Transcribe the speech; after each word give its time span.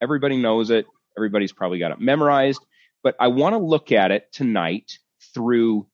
Everybody 0.00 0.36
knows 0.36 0.70
it. 0.70 0.86
Everybody's 1.16 1.52
probably 1.52 1.78
got 1.78 1.92
it 1.92 2.00
memorized. 2.00 2.64
But 3.02 3.16
I 3.20 3.28
want 3.28 3.54
to 3.54 3.58
look 3.58 3.92
at 3.92 4.10
it 4.10 4.32
tonight 4.32 4.98
through 5.32 5.86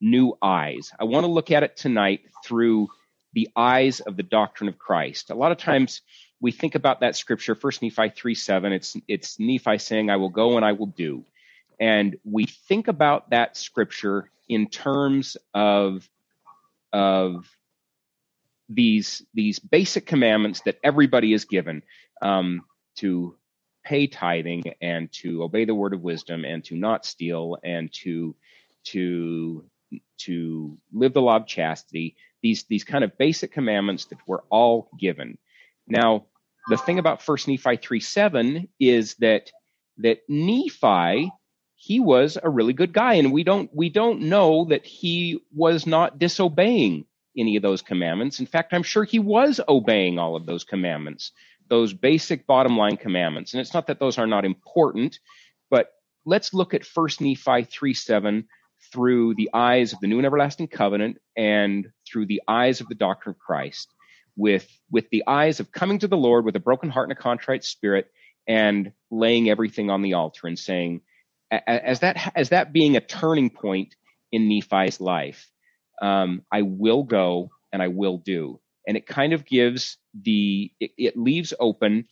new 0.00 0.36
eyes. 0.42 0.92
I 0.98 1.04
want 1.04 1.24
to 1.24 1.32
look 1.32 1.50
at 1.50 1.62
it 1.62 1.76
tonight 1.76 2.20
through 2.44 2.88
the 3.32 3.48
eyes 3.56 4.00
of 4.00 4.16
the 4.16 4.22
doctrine 4.22 4.68
of 4.68 4.78
Christ. 4.78 5.30
A 5.30 5.34
lot 5.34 5.52
of 5.52 5.58
times 5.58 6.02
we 6.40 6.52
think 6.52 6.74
about 6.74 7.00
that 7.00 7.16
scripture, 7.16 7.54
First 7.54 7.82
Nephi 7.82 8.10
3 8.10 8.34
7. 8.34 8.72
It's, 8.72 8.96
it's 9.08 9.38
Nephi 9.38 9.78
saying, 9.78 10.10
I 10.10 10.16
will 10.16 10.28
go 10.28 10.56
and 10.56 10.64
I 10.64 10.72
will 10.72 10.86
do. 10.86 11.24
And 11.78 12.16
we 12.24 12.46
think 12.46 12.88
about 12.88 13.30
that 13.30 13.56
scripture 13.56 14.30
in 14.48 14.68
terms 14.68 15.36
of, 15.54 16.08
of 16.92 17.48
these, 18.68 19.22
these 19.34 19.58
basic 19.58 20.06
commandments 20.06 20.62
that 20.62 20.78
everybody 20.82 21.32
is 21.32 21.44
given 21.44 21.82
um, 22.22 22.64
to 22.96 23.36
pay 23.86 24.08
tithing 24.08 24.64
and 24.82 25.12
to 25.12 25.44
obey 25.44 25.64
the 25.64 25.74
word 25.76 25.94
of 25.94 26.02
wisdom 26.02 26.44
and 26.44 26.64
to 26.64 26.76
not 26.76 27.06
steal 27.06 27.58
and 27.64 27.92
to 27.94 28.36
to 28.84 29.64
to 30.18 30.78
live 30.92 31.14
the 31.14 31.22
law 31.22 31.36
of 31.36 31.46
chastity 31.46 32.16
these 32.42 32.64
these 32.64 32.84
kind 32.84 33.04
of 33.04 33.16
basic 33.18 33.52
commandments 33.52 34.06
that 34.06 34.18
we're 34.26 34.42
all 34.50 34.90
given. 35.00 35.38
Now 35.88 36.26
the 36.68 36.76
thing 36.78 36.98
about 36.98 37.22
first 37.22 37.48
nephi 37.48 37.76
3 37.78 38.00
7 38.00 38.68
is 38.80 39.14
that 39.16 39.52
that 39.98 40.18
nephi 40.28 41.30
he 41.76 42.00
was 42.00 42.38
a 42.42 42.50
really 42.50 42.74
good 42.74 42.92
guy 42.92 43.14
and 43.14 43.32
we 43.32 43.44
don't 43.44 43.70
we 43.74 43.90
don't 43.90 44.22
know 44.22 44.66
that 44.66 44.84
he 44.84 45.40
was 45.54 45.86
not 45.86 46.18
disobeying 46.18 47.06
any 47.38 47.56
of 47.56 47.62
those 47.62 47.82
commandments. 47.82 48.40
In 48.40 48.46
fact 48.46 48.74
i'm 48.74 48.82
sure 48.82 49.04
he 49.04 49.20
was 49.20 49.60
obeying 49.68 50.18
all 50.18 50.36
of 50.36 50.46
those 50.46 50.64
commandments 50.64 51.32
those 51.68 51.92
basic 51.92 52.46
bottom 52.46 52.76
line 52.76 52.96
commandments 52.96 53.52
and 53.52 53.60
it's 53.60 53.74
not 53.74 53.86
that 53.86 53.98
those 53.98 54.18
are 54.18 54.26
not 54.26 54.44
important 54.44 55.18
but 55.70 55.92
let's 56.24 56.54
look 56.54 56.74
at 56.74 56.84
first 56.84 57.20
nephi 57.20 57.64
3 57.64 57.94
7 57.94 58.46
through 58.92 59.34
the 59.34 59.50
eyes 59.52 59.92
of 59.92 60.00
the 60.00 60.06
new 60.06 60.18
and 60.18 60.26
everlasting 60.26 60.68
covenant 60.68 61.18
and 61.36 61.88
through 62.06 62.26
the 62.26 62.42
eyes 62.48 62.80
of 62.80 62.88
the 62.88 62.94
doctrine 62.94 63.34
of 63.34 63.38
Christ, 63.38 63.92
with, 64.36 64.68
with 64.90 65.08
the 65.10 65.24
eyes 65.26 65.60
of 65.60 65.72
coming 65.72 65.98
to 66.00 66.08
the 66.08 66.16
Lord 66.16 66.44
with 66.44 66.56
a 66.56 66.60
broken 66.60 66.90
heart 66.90 67.08
and 67.08 67.18
a 67.18 67.20
contrite 67.20 67.64
spirit 67.64 68.10
and 68.46 68.92
laying 69.10 69.50
everything 69.50 69.90
on 69.90 70.02
the 70.02 70.14
altar 70.14 70.46
and 70.46 70.58
saying, 70.58 71.00
as 71.50 72.00
that, 72.00 72.32
as 72.34 72.50
that 72.50 72.72
being 72.72 72.96
a 72.96 73.00
turning 73.00 73.50
point 73.50 73.94
in 74.32 74.48
Nephi's 74.48 75.00
life, 75.00 75.50
um, 76.02 76.42
I 76.52 76.62
will 76.62 77.02
go 77.02 77.50
and 77.72 77.82
I 77.82 77.88
will 77.88 78.18
do. 78.18 78.60
And 78.86 78.96
it 78.96 79.06
kind 79.06 79.32
of 79.32 79.44
gives 79.44 79.98
the, 80.14 80.70
it, 80.80 80.92
it 80.96 81.16
leaves 81.16 81.52
open 81.58 82.06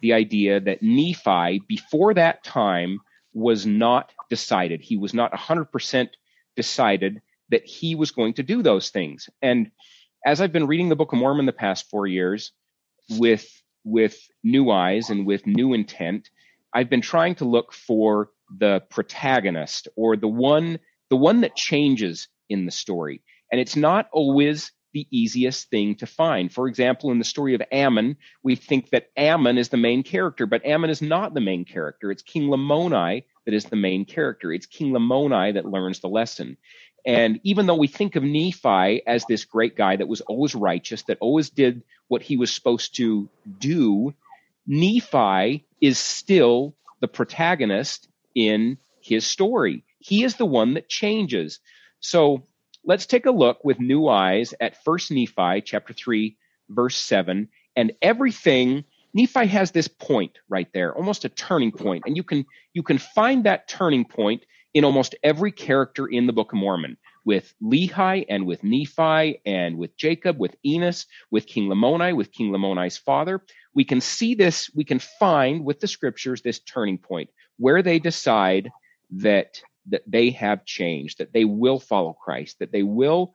the 0.00 0.12
idea 0.12 0.60
that 0.60 0.82
Nephi, 0.82 1.62
before 1.66 2.14
that 2.14 2.44
time, 2.44 3.00
was 3.32 3.64
not 3.66 4.12
decided. 4.28 4.80
He 4.80 4.96
was 4.96 5.14
not 5.14 5.32
100% 5.32 6.08
decided 6.56 7.22
that 7.50 7.64
he 7.64 7.94
was 7.94 8.10
going 8.10 8.34
to 8.34 8.42
do 8.42 8.62
those 8.62 8.90
things. 8.90 9.28
And 9.40 9.70
as 10.24 10.40
I've 10.40 10.52
been 10.52 10.66
reading 10.66 10.88
the 10.88 10.96
Book 10.96 11.12
of 11.12 11.18
Mormon 11.18 11.46
the 11.46 11.52
past 11.52 11.88
four 11.90 12.06
years 12.06 12.52
with, 13.10 13.46
with 13.84 14.18
new 14.42 14.70
eyes 14.70 15.10
and 15.10 15.26
with 15.26 15.46
new 15.46 15.72
intent, 15.72 16.30
I've 16.72 16.90
been 16.90 17.00
trying 17.00 17.34
to 17.36 17.44
look 17.44 17.72
for 17.72 18.30
the 18.58 18.82
protagonist 18.90 19.88
or 19.96 20.16
the 20.16 20.28
one, 20.28 20.78
the 21.10 21.16
one 21.16 21.40
that 21.42 21.56
changes 21.56 22.28
in 22.48 22.66
the 22.66 22.72
story. 22.72 23.22
And 23.50 23.60
it's 23.60 23.76
not 23.76 24.08
always 24.12 24.72
the 24.92 25.06
easiest 25.10 25.70
thing 25.70 25.94
to 25.96 26.06
find. 26.06 26.52
For 26.52 26.68
example, 26.68 27.10
in 27.10 27.18
the 27.18 27.24
story 27.24 27.54
of 27.54 27.62
Ammon, 27.72 28.16
we 28.42 28.56
think 28.56 28.90
that 28.90 29.10
Ammon 29.16 29.58
is 29.58 29.68
the 29.68 29.76
main 29.76 30.02
character, 30.02 30.46
but 30.46 30.64
Ammon 30.64 30.90
is 30.90 31.02
not 31.02 31.34
the 31.34 31.40
main 31.40 31.64
character. 31.64 32.10
It's 32.10 32.22
King 32.22 32.48
Lamoni 32.48 33.24
that 33.44 33.54
is 33.54 33.64
the 33.64 33.76
main 33.76 34.04
character. 34.04 34.52
It's 34.52 34.66
King 34.66 34.92
Lamoni 34.92 35.54
that 35.54 35.66
learns 35.66 36.00
the 36.00 36.08
lesson. 36.08 36.56
And 37.04 37.40
even 37.42 37.66
though 37.66 37.76
we 37.76 37.88
think 37.88 38.14
of 38.14 38.22
Nephi 38.22 39.02
as 39.06 39.24
this 39.24 39.44
great 39.44 39.76
guy 39.76 39.96
that 39.96 40.08
was 40.08 40.20
always 40.20 40.54
righteous, 40.54 41.02
that 41.04 41.18
always 41.20 41.50
did 41.50 41.82
what 42.08 42.22
he 42.22 42.36
was 42.36 42.52
supposed 42.52 42.96
to 42.96 43.28
do, 43.58 44.14
Nephi 44.66 45.66
is 45.80 45.98
still 45.98 46.74
the 47.00 47.08
protagonist 47.08 48.08
in 48.34 48.78
his 49.00 49.26
story. 49.26 49.84
He 49.98 50.22
is 50.22 50.36
the 50.36 50.46
one 50.46 50.74
that 50.74 50.88
changes. 50.88 51.58
So 51.98 52.44
let's 52.84 53.06
take 53.06 53.26
a 53.26 53.30
look 53.30 53.64
with 53.64 53.80
new 53.80 54.08
eyes 54.08 54.54
at 54.60 54.82
First 54.84 55.10
Nephi 55.10 55.62
chapter 55.62 55.92
3 55.92 56.36
verse 56.68 56.96
7 56.96 57.48
and 57.76 57.92
everything 58.02 58.84
Nephi 59.14 59.46
has 59.46 59.70
this 59.70 59.88
point 59.88 60.38
right 60.48 60.68
there, 60.72 60.94
almost 60.94 61.24
a 61.24 61.28
turning 61.28 61.70
point, 61.70 62.04
and 62.06 62.16
you 62.16 62.22
can 62.22 62.46
you 62.72 62.82
can 62.82 62.98
find 62.98 63.44
that 63.44 63.68
turning 63.68 64.06
point 64.06 64.44
in 64.72 64.84
almost 64.84 65.14
every 65.22 65.52
character 65.52 66.06
in 66.06 66.26
the 66.26 66.32
Book 66.32 66.52
of 66.52 66.58
Mormon, 66.58 66.96
with 67.24 67.54
Lehi 67.62 68.24
and 68.28 68.46
with 68.46 68.64
Nephi 68.64 69.40
and 69.44 69.76
with 69.76 69.96
Jacob, 69.96 70.38
with 70.38 70.56
Enos, 70.64 71.06
with 71.30 71.46
King 71.46 71.68
Lamoni, 71.68 72.16
with 72.16 72.32
King 72.32 72.50
Lamoni's 72.52 72.96
father. 72.96 73.42
We 73.74 73.84
can 73.84 74.00
see 74.00 74.34
this, 74.34 74.70
we 74.74 74.84
can 74.84 74.98
find 74.98 75.64
with 75.64 75.80
the 75.80 75.88
scriptures 75.88 76.40
this 76.40 76.60
turning 76.60 76.98
point 76.98 77.28
where 77.58 77.82
they 77.82 77.98
decide 77.98 78.70
that 79.10 79.60
that 79.88 80.02
they 80.06 80.30
have 80.30 80.64
changed, 80.64 81.18
that 81.18 81.32
they 81.32 81.44
will 81.44 81.80
follow 81.80 82.12
Christ, 82.12 82.58
that 82.60 82.72
they 82.72 82.82
will 82.82 83.34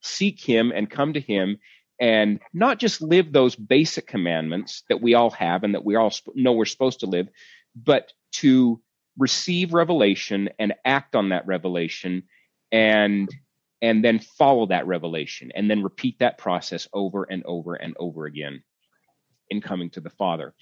seek 0.00 0.40
him 0.40 0.72
and 0.74 0.90
come 0.90 1.12
to 1.12 1.20
him 1.20 1.58
and 2.00 2.40
not 2.54 2.78
just 2.78 3.02
live 3.02 3.30
those 3.30 3.54
basic 3.54 4.06
commandments 4.06 4.84
that 4.88 5.02
we 5.02 5.14
all 5.14 5.30
have 5.30 5.64
and 5.64 5.74
that 5.74 5.84
we 5.84 5.96
all 5.96 6.12
know 6.34 6.52
we're 6.52 6.64
supposed 6.64 7.00
to 7.00 7.06
live, 7.06 7.28
but 7.76 8.12
to 8.32 8.80
receive 9.18 9.74
revelation 9.74 10.48
and 10.58 10.72
act 10.84 11.14
on 11.14 11.28
that 11.28 11.46
revelation 11.46 12.22
and 12.72 13.28
and 13.82 14.04
then 14.04 14.18
follow 14.18 14.66
that 14.66 14.86
revelation 14.86 15.50
and 15.54 15.70
then 15.70 15.82
repeat 15.82 16.18
that 16.18 16.36
process 16.36 16.86
over 16.92 17.24
and 17.24 17.42
over 17.44 17.74
and 17.74 17.94
over 17.98 18.26
again 18.26 18.62
in 19.48 19.60
coming 19.60 19.88
to 19.90 20.00
the 20.00 20.10
Father. 20.10 20.54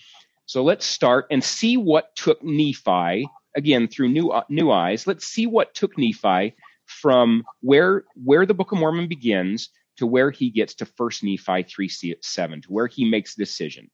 So 0.47 0.63
let's 0.63 0.87
start 0.87 1.27
and 1.31 1.43
see 1.43 1.77
what 1.77 2.15
took 2.15 2.43
Nephi 2.43 3.29
again 3.57 3.89
through 3.89 4.09
new 4.09 4.31
uh, 4.31 4.45
new 4.49 4.71
eyes. 4.71 5.07
Let's 5.07 5.27
see 5.27 5.47
what 5.47 5.75
took 5.75 5.99
Nephi 5.99 6.55
from 6.87 7.45
where 7.61 8.05
where 8.23 8.47
the 8.47 8.55
Book 8.55 8.73
of 8.73 8.79
Mormon 8.79 9.09
begins 9.09 9.71
to 9.99 10.07
where 10.07 10.31
he 10.31 10.51
gets 10.51 10.75
to 10.77 10.87
First 10.87 11.23
Nephi 11.25 11.65
three 11.65 11.89
seven 12.23 12.63
to 12.63 12.69
where 12.69 12.87
he 12.87 13.05
makes 13.09 13.35
a 13.35 13.39
decision. 13.39 13.91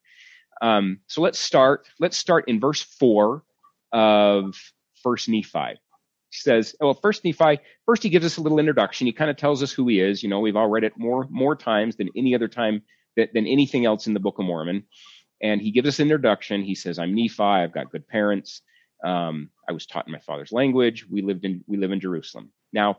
Um, 0.62 1.00
so 1.08 1.20
let's 1.22 1.38
start. 1.38 1.86
Let's 2.00 2.16
start 2.16 2.44
in 2.48 2.60
verse 2.60 2.82
four 2.82 3.44
of 3.92 4.54
First 5.02 5.28
Nephi. 5.28 5.78
He 6.30 6.38
says, 6.38 6.74
"Oh, 6.80 6.86
well, 6.86 6.94
First 6.94 7.24
Nephi. 7.24 7.60
First, 7.86 8.02
he 8.02 8.08
gives 8.08 8.26
us 8.26 8.36
a 8.36 8.42
little 8.42 8.58
introduction. 8.58 9.06
He 9.06 9.12
kind 9.12 9.30
of 9.30 9.36
tells 9.36 9.62
us 9.62 9.72
who 9.72 9.86
he 9.88 10.00
is. 10.00 10.22
You 10.22 10.28
know, 10.28 10.40
we've 10.40 10.56
all 10.56 10.68
read 10.68 10.84
it 10.84 10.94
more 10.96 11.26
more 11.30 11.56
times 11.56 11.96
than 11.96 12.10
any 12.16 12.34
other 12.34 12.48
time 12.48 12.82
that, 13.16 13.32
than 13.34 13.46
anything 13.46 13.86
else 13.86 14.06
in 14.06 14.14
the 14.14 14.20
Book 14.20 14.38
of 14.38 14.46
Mormon. 14.46 14.84
And 15.42 15.60
he 15.60 15.70
gives 15.72 15.88
us 15.88 15.98
an 15.98 16.04
introduction. 16.04 16.62
He 16.62 16.74
says, 16.74 16.98
"I'm 16.98 17.14
Nephi. 17.14 17.42
I've 17.42 17.74
got 17.74 17.90
good 17.92 18.08
parents. 18.08 18.62
Um, 19.04 19.50
I 19.68 19.72
was 19.72 19.86
taught 19.86 20.06
in 20.06 20.12
my 20.12 20.18
father's 20.18 20.52
language. 20.52 21.06
We 21.08 21.22
lived 21.22 21.44
in 21.44 21.62
we 21.66 21.76
live 21.76 21.92
in 21.92 22.00
Jerusalem. 22.00 22.50
Now, 22.72 22.98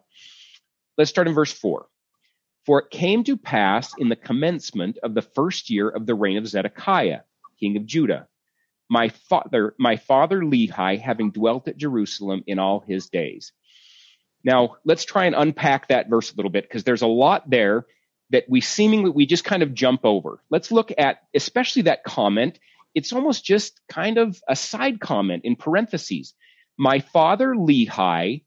let's 0.97 1.09
start 1.09 1.27
in 1.27 1.33
verse 1.33 1.51
four. 1.51 1.88
For 2.66 2.79
it 2.79 2.89
came 2.89 3.23
to 3.25 3.38
pass 3.38 3.93
in 3.97 4.09
the 4.09 4.16
commencement 4.16 4.97
of 5.03 5.13
the 5.13 5.21
first 5.21 5.69
year 5.69 5.89
of 5.89 6.05
the 6.05 6.16
reign 6.16 6.38
of 6.38 6.47
Zedekiah, 6.47 7.21
king 7.59 7.77
of 7.77 7.85
Judah, 7.85 8.27
my 8.89 9.09
father, 9.09 9.75
my 9.77 9.97
father 9.97 10.41
Lehi, 10.41 10.99
having 10.99 11.31
dwelt 11.31 11.67
at 11.67 11.77
Jerusalem 11.77 12.43
in 12.47 12.59
all 12.59 12.79
his 12.79 13.09
days. 13.09 13.51
Now, 14.43 14.77
let's 14.85 15.05
try 15.05 15.25
and 15.25 15.35
unpack 15.35 15.87
that 15.87 16.09
verse 16.09 16.31
a 16.31 16.35
little 16.35 16.51
bit 16.51 16.66
because 16.66 16.83
there's 16.83 17.01
a 17.01 17.07
lot 17.07 17.49
there 17.49 17.85
that 18.29 18.45
we 18.49 18.61
seemingly 18.61 19.09
we 19.09 19.25
just 19.25 19.43
kind 19.43 19.63
of 19.63 19.73
jump 19.73 20.01
over. 20.03 20.39
Let's 20.49 20.72
look 20.72 20.91
at 20.97 21.23
especially 21.33 21.83
that 21.83 22.03
comment 22.03 22.59
it's 22.95 23.13
almost 23.13 23.44
just 23.44 23.79
kind 23.89 24.17
of 24.17 24.41
a 24.47 24.56
side 24.56 25.00
comment 25.00 25.43
in 25.46 25.55
parentheses. 25.55 26.34
My 26.78 26.99
father 26.99 27.53
Lehi, 27.53 28.43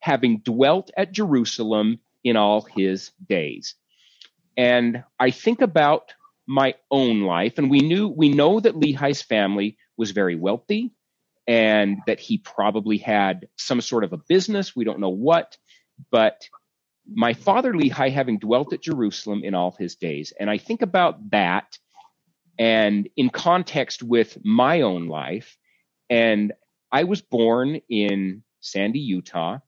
having 0.00 0.38
dwelt 0.38 0.90
at 0.96 1.12
Jerusalem 1.12 2.00
in 2.24 2.36
all 2.36 2.62
his 2.62 3.12
days. 3.28 3.76
And 4.56 5.04
I 5.18 5.30
think 5.30 5.60
about 5.62 6.12
my 6.46 6.74
own 6.90 7.22
life, 7.22 7.54
and 7.56 7.70
we 7.70 7.80
knew 7.80 8.08
we 8.08 8.28
know 8.28 8.60
that 8.60 8.74
Lehi's 8.74 9.22
family 9.22 9.78
was 9.96 10.10
very 10.10 10.34
wealthy 10.36 10.92
and 11.46 11.98
that 12.06 12.20
he 12.20 12.38
probably 12.38 12.98
had 12.98 13.48
some 13.56 13.80
sort 13.80 14.04
of 14.04 14.12
a 14.12 14.18
business. 14.28 14.76
We 14.76 14.84
don't 14.84 15.00
know 15.00 15.08
what, 15.08 15.56
but 16.10 16.42
my 17.06 17.34
father 17.34 17.72
Lehi 17.72 18.12
having 18.12 18.38
dwelt 18.38 18.72
at 18.72 18.82
Jerusalem 18.82 19.42
in 19.44 19.54
all 19.54 19.74
his 19.78 19.96
days. 19.96 20.32
And 20.38 20.50
I 20.50 20.58
think 20.58 20.82
about 20.82 21.30
that 21.30 21.78
and 22.58 23.08
in 23.16 23.30
context 23.30 24.02
with 24.02 24.38
my 24.44 24.82
own 24.82 25.08
life. 25.08 25.56
And 26.10 26.52
I 26.90 27.04
was 27.04 27.22
born 27.22 27.80
in 27.88 28.42
Sandy, 28.60 29.00
Utah, 29.00 29.58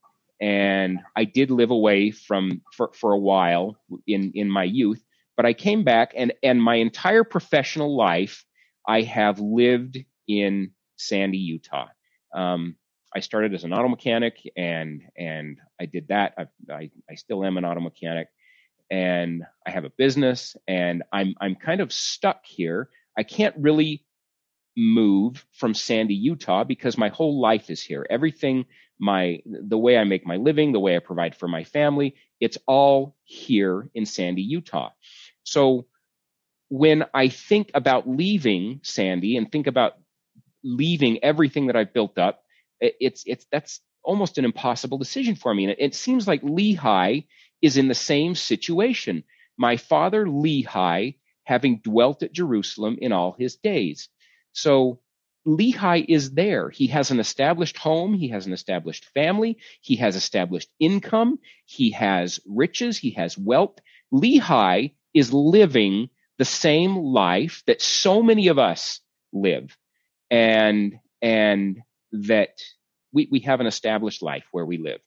and 0.40 1.00
I 1.16 1.24
did 1.24 1.50
live 1.50 1.70
away 1.70 2.10
from 2.10 2.62
for, 2.72 2.90
for 2.92 3.12
a 3.12 3.18
while 3.18 3.76
in, 4.06 4.32
in 4.34 4.50
my 4.50 4.64
youth, 4.64 5.02
but 5.36 5.46
I 5.46 5.52
came 5.54 5.84
back 5.84 6.12
and, 6.16 6.32
and 6.42 6.62
my 6.62 6.76
entire 6.76 7.24
professional 7.24 7.96
life, 7.96 8.44
I 8.86 9.02
have 9.02 9.40
lived 9.40 9.98
in 10.28 10.72
Sandy, 10.96 11.38
Utah. 11.38 11.88
Um, 12.34 12.76
I 13.16 13.20
started 13.20 13.54
as 13.54 13.64
an 13.64 13.72
auto 13.72 13.88
mechanic 13.88 14.38
and 14.56 15.02
and 15.16 15.58
I 15.80 15.86
did 15.86 16.08
that. 16.08 16.34
I, 16.36 16.46
I, 16.72 16.90
I 17.08 17.14
still 17.14 17.44
am 17.44 17.56
an 17.56 17.64
auto 17.64 17.80
mechanic 17.80 18.28
and 18.90 19.44
I 19.66 19.70
have 19.70 19.84
a 19.84 19.90
business 19.90 20.56
and 20.68 21.02
I'm 21.12 21.34
I'm 21.40 21.56
kind 21.56 21.80
of 21.80 21.92
stuck 21.92 22.44
here. 22.44 22.88
I 23.18 23.22
can't 23.22 23.54
really 23.58 24.04
move 24.76 25.44
from 25.52 25.74
Sandy, 25.74 26.14
Utah 26.14 26.64
because 26.64 26.98
my 26.98 27.08
whole 27.08 27.40
life 27.40 27.70
is 27.70 27.82
here. 27.82 28.06
Everything 28.10 28.66
my 28.98 29.40
the 29.46 29.78
way 29.78 29.96
I 29.98 30.04
make 30.04 30.26
my 30.26 30.36
living, 30.36 30.72
the 30.72 30.80
way 30.80 30.96
I 30.96 31.00
provide 31.00 31.34
for 31.34 31.48
my 31.48 31.64
family, 31.64 32.14
it's 32.40 32.58
all 32.66 33.16
here 33.24 33.90
in 33.94 34.06
Sandy, 34.06 34.42
Utah. 34.42 34.90
So 35.42 35.86
when 36.68 37.04
I 37.12 37.28
think 37.28 37.70
about 37.74 38.08
leaving 38.08 38.80
Sandy 38.82 39.36
and 39.36 39.50
think 39.50 39.66
about 39.66 39.94
leaving 40.62 41.22
everything 41.22 41.66
that 41.66 41.76
I've 41.76 41.92
built 41.92 42.18
up, 42.18 42.42
it's 42.80 43.22
it's 43.26 43.46
that's 43.50 43.80
almost 44.02 44.38
an 44.38 44.44
impossible 44.44 44.98
decision 44.98 45.34
for 45.34 45.54
me. 45.54 45.64
And 45.64 45.72
it, 45.72 45.78
it 45.80 45.94
seems 45.94 46.28
like 46.28 46.42
Lehi 46.42 47.26
is 47.64 47.78
in 47.78 47.88
the 47.88 47.94
same 47.94 48.34
situation. 48.34 49.24
My 49.56 49.76
father 49.78 50.26
Lehi, 50.26 51.16
having 51.44 51.80
dwelt 51.82 52.22
at 52.22 52.32
Jerusalem 52.32 52.98
in 53.00 53.12
all 53.12 53.34
his 53.38 53.56
days. 53.56 54.08
So 54.52 55.00
Lehi 55.46 56.04
is 56.08 56.32
there. 56.32 56.68
He 56.70 56.88
has 56.88 57.10
an 57.10 57.20
established 57.20 57.78
home. 57.78 58.12
He 58.14 58.28
has 58.28 58.46
an 58.46 58.52
established 58.52 59.06
family. 59.14 59.58
He 59.80 59.96
has 59.96 60.14
established 60.14 60.70
income. 60.78 61.38
He 61.64 61.90
has 61.92 62.38
riches. 62.46 62.98
He 62.98 63.12
has 63.12 63.38
wealth. 63.38 63.78
Lehi 64.12 64.94
is 65.14 65.32
living 65.32 66.10
the 66.38 66.44
same 66.44 66.96
life 66.96 67.62
that 67.66 67.80
so 67.80 68.22
many 68.22 68.48
of 68.48 68.58
us 68.58 69.00
live. 69.32 69.76
And, 70.30 70.98
and 71.22 71.80
that 72.12 72.60
we, 73.12 73.28
we 73.30 73.40
have 73.40 73.60
an 73.60 73.66
established 73.66 74.22
life 74.22 74.44
where 74.50 74.66
we 74.66 74.78
live. 74.78 75.00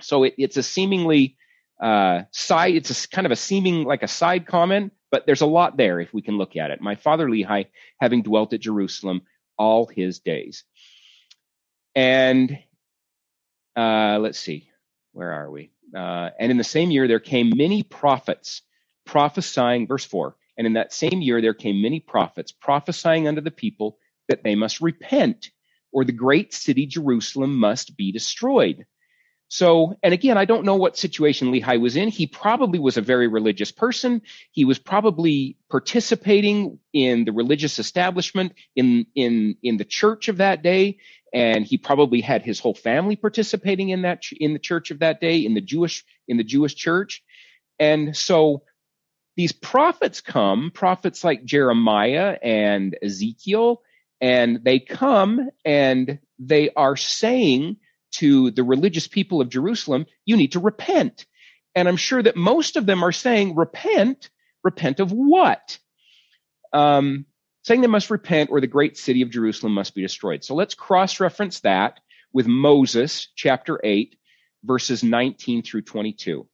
So 0.00 0.24
it, 0.24 0.34
it's 0.38 0.56
a 0.56 0.62
seemingly 0.62 1.36
uh, 1.80 2.22
side, 2.30 2.74
it's 2.74 3.04
a 3.04 3.08
kind 3.08 3.26
of 3.26 3.32
a 3.32 3.36
seeming 3.36 3.84
like 3.84 4.02
a 4.02 4.08
side 4.08 4.46
comment, 4.46 4.92
but 5.10 5.26
there's 5.26 5.40
a 5.40 5.46
lot 5.46 5.76
there 5.76 6.00
if 6.00 6.12
we 6.12 6.22
can 6.22 6.36
look 6.36 6.56
at 6.56 6.70
it. 6.70 6.80
My 6.80 6.96
father 6.96 7.28
Lehi, 7.28 7.66
having 8.00 8.22
dwelt 8.22 8.52
at 8.52 8.60
Jerusalem 8.60 9.22
all 9.56 9.86
his 9.86 10.20
days. 10.20 10.64
And 11.94 12.58
uh, 13.76 14.18
let's 14.20 14.38
see, 14.38 14.68
where 15.12 15.32
are 15.32 15.50
we? 15.50 15.70
Uh, 15.94 16.30
and 16.38 16.50
in 16.50 16.58
the 16.58 16.64
same 16.64 16.90
year 16.90 17.08
there 17.08 17.20
came 17.20 17.52
many 17.56 17.82
prophets 17.82 18.62
prophesying, 19.06 19.86
verse 19.86 20.04
4, 20.04 20.36
and 20.56 20.66
in 20.66 20.74
that 20.74 20.92
same 20.92 21.22
year 21.22 21.40
there 21.40 21.54
came 21.54 21.80
many 21.80 22.00
prophets 22.00 22.52
prophesying 22.52 23.26
unto 23.26 23.40
the 23.40 23.50
people 23.50 23.98
that 24.28 24.42
they 24.44 24.54
must 24.54 24.80
repent 24.80 25.50
or 25.92 26.04
the 26.04 26.12
great 26.12 26.52
city 26.52 26.86
Jerusalem 26.86 27.56
must 27.56 27.96
be 27.96 28.12
destroyed. 28.12 28.86
So, 29.48 29.96
and 30.02 30.12
again, 30.12 30.36
I 30.36 30.44
don't 30.44 30.66
know 30.66 30.76
what 30.76 30.98
situation 30.98 31.50
Lehi 31.50 31.80
was 31.80 31.96
in. 31.96 32.08
He 32.08 32.26
probably 32.26 32.78
was 32.78 32.98
a 32.98 33.02
very 33.02 33.28
religious 33.28 33.72
person. 33.72 34.20
He 34.52 34.66
was 34.66 34.78
probably 34.78 35.56
participating 35.70 36.78
in 36.92 37.24
the 37.24 37.32
religious 37.32 37.78
establishment 37.78 38.52
in, 38.76 39.06
in, 39.14 39.56
in 39.62 39.78
the 39.78 39.86
church 39.86 40.28
of 40.28 40.36
that 40.36 40.62
day. 40.62 40.98
And 41.32 41.64
he 41.64 41.78
probably 41.78 42.20
had 42.20 42.42
his 42.42 42.60
whole 42.60 42.74
family 42.74 43.16
participating 43.16 43.88
in 43.88 44.02
that, 44.02 44.22
in 44.38 44.52
the 44.52 44.58
church 44.58 44.90
of 44.90 44.98
that 44.98 45.20
day, 45.20 45.38
in 45.38 45.54
the 45.54 45.62
Jewish, 45.62 46.04
in 46.26 46.36
the 46.36 46.44
Jewish 46.44 46.74
church. 46.74 47.22
And 47.78 48.14
so 48.14 48.64
these 49.36 49.52
prophets 49.52 50.20
come, 50.20 50.70
prophets 50.74 51.24
like 51.24 51.44
Jeremiah 51.44 52.36
and 52.42 52.96
Ezekiel, 53.02 53.82
and 54.20 54.62
they 54.64 54.80
come 54.80 55.48
and 55.64 56.18
they 56.38 56.70
are 56.76 56.96
saying 56.96 57.76
to 58.12 58.50
the 58.50 58.64
religious 58.64 59.06
people 59.06 59.40
of 59.40 59.48
Jerusalem, 59.48 60.06
you 60.24 60.36
need 60.36 60.52
to 60.52 60.60
repent. 60.60 61.26
And 61.74 61.88
I'm 61.88 61.96
sure 61.96 62.22
that 62.22 62.36
most 62.36 62.76
of 62.76 62.86
them 62.86 63.04
are 63.04 63.12
saying, 63.12 63.54
repent. 63.54 64.30
Repent 64.64 65.00
of 65.00 65.12
what? 65.12 65.78
Um, 66.72 67.26
saying 67.62 67.80
they 67.80 67.86
must 67.86 68.10
repent 68.10 68.50
or 68.50 68.60
the 68.60 68.66
great 68.66 68.96
city 68.96 69.22
of 69.22 69.30
Jerusalem 69.30 69.74
must 69.74 69.94
be 69.94 70.02
destroyed. 70.02 70.44
So 70.44 70.54
let's 70.54 70.74
cross 70.74 71.20
reference 71.20 71.60
that 71.60 72.00
with 72.32 72.46
Moses 72.46 73.28
chapter 73.34 73.80
8, 73.82 74.16
verses 74.64 75.02
19 75.02 75.62
through 75.62 75.82
22. 75.82 76.46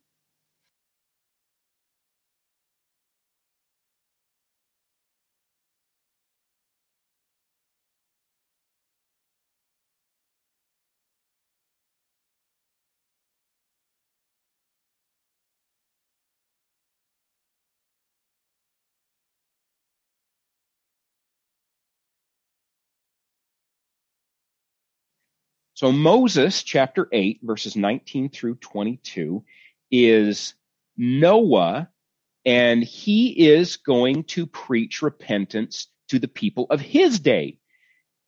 So 25.85 25.93
Moses 25.93 26.63
chapter 26.63 27.09
8 27.13 27.41
verses 27.43 27.77
19 27.77 28.31
through 28.31 28.55
22 28.55 29.45
is 29.91 30.55
Noah 30.97 31.91
and 32.47 32.83
he 32.83 33.51
is 33.51 33.77
going 33.77 34.25
to 34.25 34.47
preach 34.47 35.03
repentance 35.03 35.89
to 36.09 36.19
the 36.19 36.27
people 36.27 36.69
of 36.71 36.81
his 36.81 37.21
day. 37.21 37.59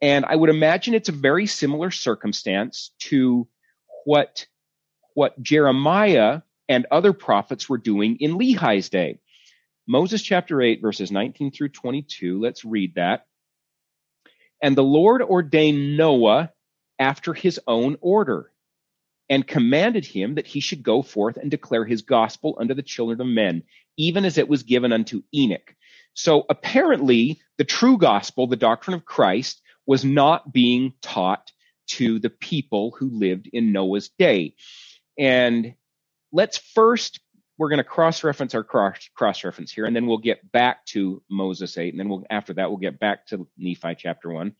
And 0.02 0.26
I 0.26 0.36
would 0.36 0.50
imagine 0.50 0.92
it's 0.92 1.08
a 1.08 1.12
very 1.12 1.46
similar 1.46 1.90
circumstance 1.90 2.90
to 3.04 3.48
what, 4.04 4.46
what 5.14 5.42
Jeremiah 5.42 6.42
and 6.68 6.84
other 6.90 7.14
prophets 7.14 7.70
were 7.70 7.78
doing 7.78 8.18
in 8.20 8.36
Lehi's 8.36 8.90
day. 8.90 9.18
Moses 9.88 10.20
chapter 10.20 10.60
8 10.60 10.82
verses 10.82 11.10
19 11.10 11.52
through 11.52 11.70
22. 11.70 12.38
Let's 12.38 12.66
read 12.66 12.96
that. 12.96 13.26
And 14.62 14.76
the 14.76 14.84
Lord 14.84 15.22
ordained 15.22 15.96
Noah 15.96 16.52
after 16.98 17.34
his 17.34 17.60
own 17.66 17.96
order 18.00 18.50
and 19.28 19.46
commanded 19.46 20.04
him 20.04 20.36
that 20.36 20.46
he 20.46 20.60
should 20.60 20.82
go 20.82 21.02
forth 21.02 21.36
and 21.36 21.50
declare 21.50 21.84
his 21.84 22.02
gospel 22.02 22.56
unto 22.60 22.74
the 22.74 22.82
children 22.82 23.20
of 23.20 23.26
men, 23.26 23.62
even 23.96 24.24
as 24.24 24.38
it 24.38 24.48
was 24.48 24.62
given 24.62 24.92
unto 24.92 25.22
Enoch. 25.34 25.74
So 26.14 26.44
apparently 26.48 27.40
the 27.58 27.64
true 27.64 27.98
gospel, 27.98 28.46
the 28.46 28.56
doctrine 28.56 28.94
of 28.94 29.04
Christ, 29.04 29.60
was 29.86 30.04
not 30.04 30.52
being 30.52 30.94
taught 31.02 31.50
to 31.88 32.18
the 32.18 32.30
people 32.30 32.94
who 32.98 33.10
lived 33.10 33.48
in 33.52 33.72
Noah's 33.72 34.08
day. 34.08 34.54
And 35.18 35.74
let's 36.32 36.58
first, 36.58 37.20
we're 37.58 37.68
going 37.68 37.78
to 37.78 37.84
cross-reference 37.84 38.54
our 38.54 38.64
cross-reference 38.64 39.72
here, 39.72 39.86
and 39.86 39.94
then 39.94 40.06
we'll 40.06 40.18
get 40.18 40.50
back 40.52 40.84
to 40.86 41.22
Moses 41.30 41.78
8, 41.78 41.92
and 41.92 42.00
then 42.00 42.08
we'll, 42.08 42.24
after 42.28 42.54
that, 42.54 42.68
we'll 42.70 42.78
get 42.78 42.98
back 42.98 43.26
to 43.28 43.48
Nephi 43.56 43.94
chapter 43.96 44.30
1. 44.30 44.54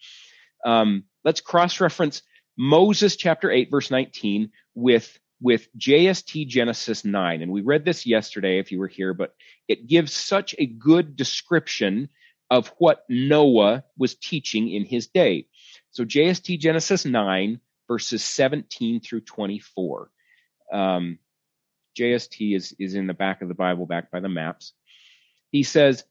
Um, 0.67 1.05
let's 1.25 1.41
cross-reference 1.41 2.23
Moses 2.59 3.17
chapter 3.17 3.51
8 3.51 3.71
verse 3.71 3.91
19 3.91 4.51
with 4.75 5.19
with 5.41 5.69
JST 5.79 6.49
Genesis 6.49 7.05
9. 7.05 7.43
And 7.43 7.53
we 7.53 7.61
read 7.61 7.85
this 7.85 8.07
yesterday 8.07 8.59
if 8.59 8.73
you 8.73 8.79
were 8.79 8.89
here, 8.89 9.13
but 9.13 9.35
it 9.69 9.87
gives 9.87 10.13
such 10.13 10.55
a 10.59 10.67
good 10.67 11.15
description 11.15 12.09
of 12.51 12.73
what 12.79 13.05
Noah 13.09 13.85
was 13.99 14.15
teaching 14.15 14.71
in 14.71 14.85
his 14.85 15.09
day. 15.09 15.47
So 15.91 16.05
JST 16.05 16.59
Genesis 16.59 17.05
9 17.05 17.61
verses 17.89 18.25
17 18.25 19.01
through 19.01 19.21
24. 19.23 20.11
Um, 20.73 21.19
JST 21.99 22.57
is, 22.57 22.75
is 22.79 22.95
in 22.95 23.07
the 23.07 23.15
back 23.15 23.43
of 23.43 23.49
the 23.49 23.55
Bible, 23.55 23.87
back 23.87 24.11
by 24.11 24.21
the 24.21 24.29
maps. 24.29 24.73
He 25.51 25.63
says, 25.63 26.05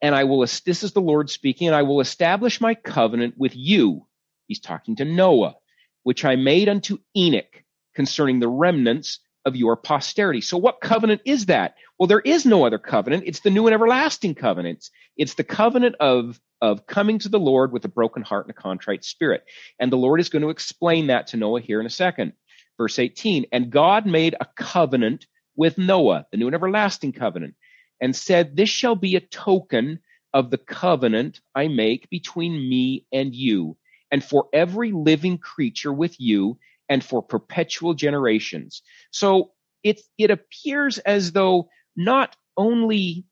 and 0.00 0.14
I 0.14 0.24
will, 0.24 0.40
this 0.40 0.82
is 0.82 0.92
the 0.92 1.00
Lord 1.00 1.30
speaking, 1.30 1.68
and 1.68 1.76
I 1.76 1.82
will 1.82 2.00
establish 2.00 2.60
my 2.60 2.74
covenant 2.74 3.34
with 3.36 3.56
you. 3.56 4.06
He's 4.46 4.60
talking 4.60 4.96
to 4.96 5.04
Noah, 5.04 5.56
which 6.02 6.24
I 6.24 6.36
made 6.36 6.68
unto 6.68 6.98
Enoch 7.16 7.64
concerning 7.94 8.40
the 8.40 8.48
remnants 8.48 9.20
of 9.44 9.56
your 9.56 9.76
posterity. 9.76 10.40
So 10.40 10.56
what 10.56 10.80
covenant 10.80 11.22
is 11.24 11.46
that? 11.46 11.74
Well, 11.98 12.06
there 12.06 12.20
is 12.20 12.46
no 12.46 12.64
other 12.64 12.78
covenant. 12.78 13.24
It's 13.26 13.40
the 13.40 13.50
new 13.50 13.66
and 13.66 13.74
everlasting 13.74 14.34
covenant. 14.34 14.88
It's 15.16 15.34
the 15.34 15.44
covenant 15.44 15.96
of, 15.98 16.40
of 16.60 16.86
coming 16.86 17.18
to 17.20 17.28
the 17.28 17.40
Lord 17.40 17.72
with 17.72 17.84
a 17.84 17.88
broken 17.88 18.22
heart 18.22 18.46
and 18.46 18.56
a 18.56 18.60
contrite 18.60 19.04
spirit. 19.04 19.44
And 19.80 19.90
the 19.90 19.96
Lord 19.96 20.20
is 20.20 20.28
going 20.28 20.42
to 20.42 20.50
explain 20.50 21.08
that 21.08 21.28
to 21.28 21.36
Noah 21.36 21.60
here 21.60 21.80
in 21.80 21.86
a 21.86 21.90
second. 21.90 22.34
Verse 22.76 22.98
18, 22.98 23.46
and 23.50 23.70
God 23.70 24.06
made 24.06 24.36
a 24.40 24.46
covenant 24.54 25.26
with 25.56 25.78
Noah, 25.78 26.26
the 26.30 26.36
new 26.36 26.46
and 26.46 26.54
everlasting 26.54 27.12
covenant 27.12 27.54
and 28.00 28.14
said, 28.14 28.56
This 28.56 28.68
shall 28.68 28.94
be 28.94 29.16
a 29.16 29.20
token 29.20 30.00
of 30.34 30.50
the 30.50 30.58
covenant 30.58 31.40
I 31.54 31.68
make 31.68 32.10
between 32.10 32.52
me 32.68 33.06
and 33.12 33.34
you, 33.34 33.76
and 34.10 34.22
for 34.22 34.48
every 34.52 34.92
living 34.92 35.38
creature 35.38 35.92
with 35.92 36.20
you, 36.20 36.58
and 36.88 37.04
for 37.04 37.22
perpetual 37.22 37.94
generations. 37.94 38.82
So 39.10 39.52
it, 39.82 40.00
it 40.16 40.30
appears 40.30 40.98
as 40.98 41.32
though 41.32 41.68
not 41.96 42.36
only, 42.56 43.24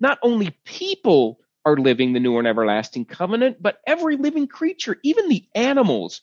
not 0.00 0.18
only 0.22 0.56
people 0.64 1.40
are 1.64 1.76
living 1.76 2.12
the 2.12 2.20
new 2.20 2.38
and 2.38 2.46
everlasting 2.46 3.06
covenant, 3.06 3.56
but 3.60 3.78
every 3.86 4.16
living 4.16 4.46
creature, 4.46 4.96
even 5.02 5.28
the 5.28 5.46
animals, 5.54 6.20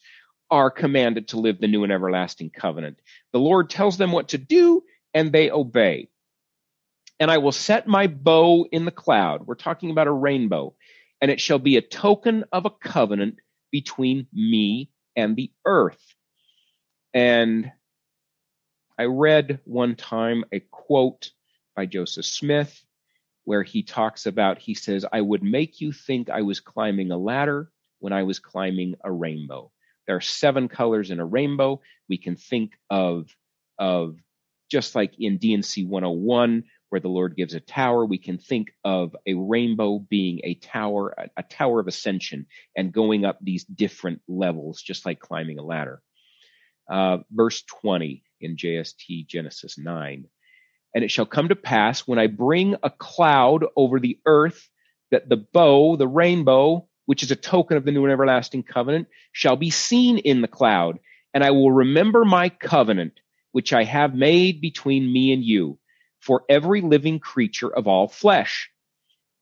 are 0.52 0.70
commanded 0.70 1.30
to 1.30 1.40
live 1.40 1.60
the 1.60 1.68
new 1.68 1.84
and 1.84 1.94
everlasting 1.94 2.50
covenant. 2.50 3.00
The 3.32 3.40
Lord 3.40 3.70
tells 3.70 3.98
them 3.98 4.12
what 4.12 4.30
to 4.30 4.38
do, 4.38 4.84
and 5.14 5.32
they 5.32 5.50
obey. 5.50 6.10
And 7.22 7.30
I 7.30 7.38
will 7.38 7.52
set 7.52 7.88
my 7.88 8.08
bow 8.08 8.66
in 8.72 8.84
the 8.84 8.92
cloud. 8.92 9.46
We're 9.46 9.54
talking 9.54 9.92
about 9.92 10.08
a 10.08 10.12
rainbow. 10.12 10.74
And 11.22 11.30
it 11.30 11.40
shall 11.40 11.60
be 11.60 11.78
a 11.78 11.82
token 11.82 12.46
of 12.52 12.66
a 12.66 12.72
covenant 12.72 13.36
between 13.72 14.26
me 14.34 14.90
and 15.16 15.36
the 15.36 15.52
earth. 15.64 16.04
And 17.14 17.72
I 18.98 19.06
read 19.06 19.60
one 19.66 19.96
time 19.96 20.46
a 20.52 20.62
quote 20.62 21.30
by 21.76 21.86
Joseph 21.86 22.26
Smith 22.26 22.84
where 23.44 23.62
he 23.62 23.84
talks 23.84 24.26
about, 24.26 24.58
he 24.58 24.74
says, 24.74 25.06
I 25.12 25.22
would 25.22 25.44
make 25.44 25.80
you 25.80 25.92
think 25.92 26.32
I 26.32 26.42
was 26.42 26.60
climbing 26.60 27.12
a 27.12 27.18
ladder 27.18 27.72
when 28.00 28.14
I 28.14 28.24
was 28.24 28.40
climbing 28.40 28.96
a 29.04 29.12
rainbow. 29.12 29.72
There 30.08 30.16
are 30.16 30.22
seven 30.22 30.68
colors 30.68 31.12
in 31.12 31.20
a 31.20 31.26
rainbow. 31.26 31.82
We 32.10 32.18
can 32.18 32.36
think 32.36 32.72
of, 32.90 33.28
of 33.78 34.16
just 34.72 34.96
like 34.96 35.14
in 35.20 35.38
D&C 35.38 35.86
101, 35.86 36.64
where 36.92 37.00
the 37.00 37.08
Lord 37.08 37.38
gives 37.38 37.54
a 37.54 37.62
tower, 37.62 38.06
we 38.06 38.18
can 38.18 38.38
think 38.38 38.74
of 38.84 39.16
a 39.26 39.34
rainbow 39.34 39.98
being 39.98 40.42
a 40.44 40.56
tower, 40.56 41.16
a, 41.18 41.30
a 41.38 41.44
tower 41.44 41.80
of 41.80 41.88
ascension, 41.88 42.48
and 42.76 42.92
going 42.92 43.24
up 43.24 43.38
these 43.42 43.64
different 43.64 44.22
levels, 44.28 44.82
just 44.82 45.06
like 45.06 45.22
climbing 45.22 45.58
a 45.58 45.64
ladder. 45.64 46.02
Uh, 46.92 47.20
verse 47.32 47.64
20 47.82 48.24
in 48.42 48.58
JST 48.58 49.26
Genesis 49.26 49.78
9. 49.78 50.26
And 50.94 51.04
it 51.06 51.12
shall 51.12 51.26
come 51.26 51.48
to 51.48 51.56
pass 51.56 52.02
when 52.02 52.20
I 52.20 52.28
bring 52.28 52.76
a 52.84 52.90
cloud 52.90 53.64
over 53.78 53.98
the 53.98 54.20
earth 54.26 54.68
that 55.12 55.30
the 55.30 55.38
bow, 55.38 55.96
the 55.96 56.10
rainbow, 56.10 56.90
which 57.06 57.24
is 57.24 57.32
a 57.32 57.38
token 57.38 57.78
of 57.78 57.86
the 57.86 57.94
new 57.94 58.04
and 58.04 58.12
everlasting 58.12 58.64
covenant, 58.64 59.08
shall 59.32 59.56
be 59.56 59.70
seen 59.70 60.18
in 60.18 60.42
the 60.42 60.50
cloud. 60.50 61.00
And 61.34 61.42
I 61.42 61.52
will 61.52 61.72
remember 61.72 62.26
my 62.26 62.50
covenant, 62.50 63.14
which 63.54 63.72
I 63.72 63.86
have 63.86 64.14
made 64.14 64.60
between 64.60 65.12
me 65.12 65.32
and 65.32 65.42
you, 65.42 65.80
for 66.22 66.44
every 66.48 66.82
living 66.82 67.20
creature 67.20 67.70
of 67.70 67.88
all 67.88 68.08
flesh. 68.08 68.70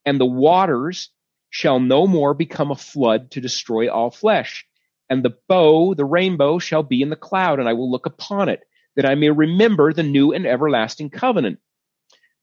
And 0.04 0.18
the 0.18 0.26
waters 0.26 1.10
shall 1.50 1.78
no 1.78 2.06
more 2.06 2.34
become 2.34 2.70
a 2.70 2.76
flood 2.76 3.30
to 3.32 3.40
destroy 3.40 3.90
all 3.90 4.10
flesh. 4.10 4.66
And 5.08 5.24
the 5.24 5.36
bow, 5.48 5.94
the 5.94 6.04
rainbow, 6.04 6.58
shall 6.58 6.82
be 6.82 7.02
in 7.02 7.10
the 7.10 7.16
cloud, 7.16 7.58
and 7.58 7.68
I 7.68 7.74
will 7.74 7.90
look 7.90 8.06
upon 8.06 8.48
it 8.48 8.62
that 8.96 9.06
I 9.06 9.14
may 9.14 9.30
remember 9.30 9.92
the 9.92 10.02
new 10.02 10.32
and 10.32 10.46
everlasting 10.46 11.10
covenant, 11.10 11.58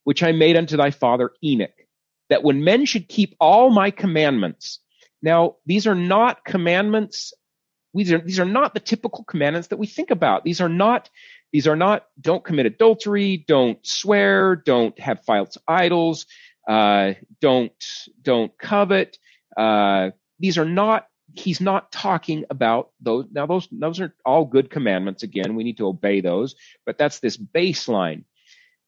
which 0.03 0.23
I 0.23 0.31
made 0.31 0.55
unto 0.55 0.77
thy 0.77 0.91
father 0.91 1.31
Enoch, 1.43 1.75
that 2.29 2.43
when 2.43 2.63
men 2.63 2.85
should 2.85 3.07
keep 3.07 3.35
all 3.39 3.69
my 3.69 3.91
commandments. 3.91 4.79
Now, 5.21 5.55
these 5.65 5.87
are 5.87 5.95
not 5.95 6.45
commandments. 6.45 7.33
These 7.93 8.11
are, 8.11 8.19
these 8.19 8.39
are 8.39 8.45
not 8.45 8.73
the 8.73 8.79
typical 8.79 9.23
commandments 9.23 9.69
that 9.69 9.79
we 9.79 9.87
think 9.87 10.11
about. 10.11 10.43
These 10.43 10.61
are 10.61 10.69
not, 10.69 11.09
these 11.57 11.65
are 11.65 11.75
not, 11.75 12.05
don't 12.21 12.43
commit 12.43 12.67
adultery, 12.67 13.43
don't 13.47 13.83
swear, 13.83 14.55
don't 14.55 14.99
have 14.99 15.25
false 15.25 15.57
idols, 15.67 16.27
uh, 16.69 17.13
don't, 17.41 17.73
don't 18.21 18.55
covet. 18.59 19.17
Uh, 19.57 20.11
these 20.37 20.59
are 20.59 20.65
not 20.65 21.07
he's 21.33 21.59
not 21.59 21.91
talking 21.91 22.45
about 22.51 22.91
those. 23.01 23.25
Now, 23.31 23.47
those, 23.47 23.67
those 23.71 23.99
are 23.99 24.13
all 24.23 24.45
good 24.45 24.69
commandments. 24.69 25.23
Again, 25.23 25.55
we 25.55 25.63
need 25.63 25.77
to 25.77 25.87
obey 25.87 26.21
those, 26.21 26.53
but 26.85 26.99
that's 26.99 27.21
this 27.21 27.37
baseline 27.37 28.25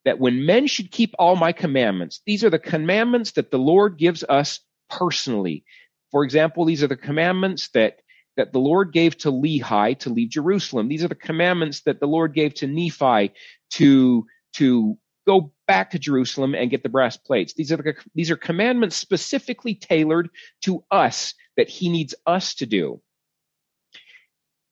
that 0.05 0.19
when 0.19 0.45
men 0.45 0.67
should 0.67 0.91
keep 0.91 1.15
all 1.17 1.35
my 1.35 1.51
commandments, 1.51 2.21
these 2.27 2.43
are 2.43 2.51
the 2.51 2.59
commandments 2.59 3.31
that 3.31 3.49
the 3.49 3.57
Lord 3.57 3.97
gives 3.97 4.23
us 4.23 4.59
personally. 4.91 5.63
For 6.11 6.23
example, 6.23 6.65
these 6.65 6.83
are 6.83 6.87
the 6.87 6.95
commandments 6.95 7.69
that 7.73 7.97
that 8.39 8.53
the 8.53 8.59
Lord 8.59 8.93
gave 8.93 9.17
to 9.17 9.31
Lehi 9.31 9.99
to 9.99 10.09
leave 10.09 10.29
Jerusalem. 10.29 10.87
These 10.87 11.03
are 11.03 11.09
the 11.09 11.15
commandments 11.15 11.81
that 11.81 11.99
the 11.99 12.07
Lord 12.07 12.33
gave 12.33 12.53
to 12.55 12.67
Nephi 12.67 13.33
to 13.71 14.25
to 14.53 14.97
go 15.27 15.51
back 15.67 15.91
to 15.91 15.99
Jerusalem 15.99 16.55
and 16.55 16.71
get 16.71 16.81
the 16.81 16.89
brass 16.89 17.17
plates. 17.17 17.53
These 17.53 17.73
are 17.73 17.75
the, 17.75 17.95
these 18.15 18.31
are 18.31 18.37
commandments 18.37 18.95
specifically 18.95 19.75
tailored 19.75 20.29
to 20.63 20.85
us 20.89 21.33
that 21.57 21.67
he 21.67 21.89
needs 21.89 22.15
us 22.25 22.55
to 22.55 22.65
do. 22.65 23.01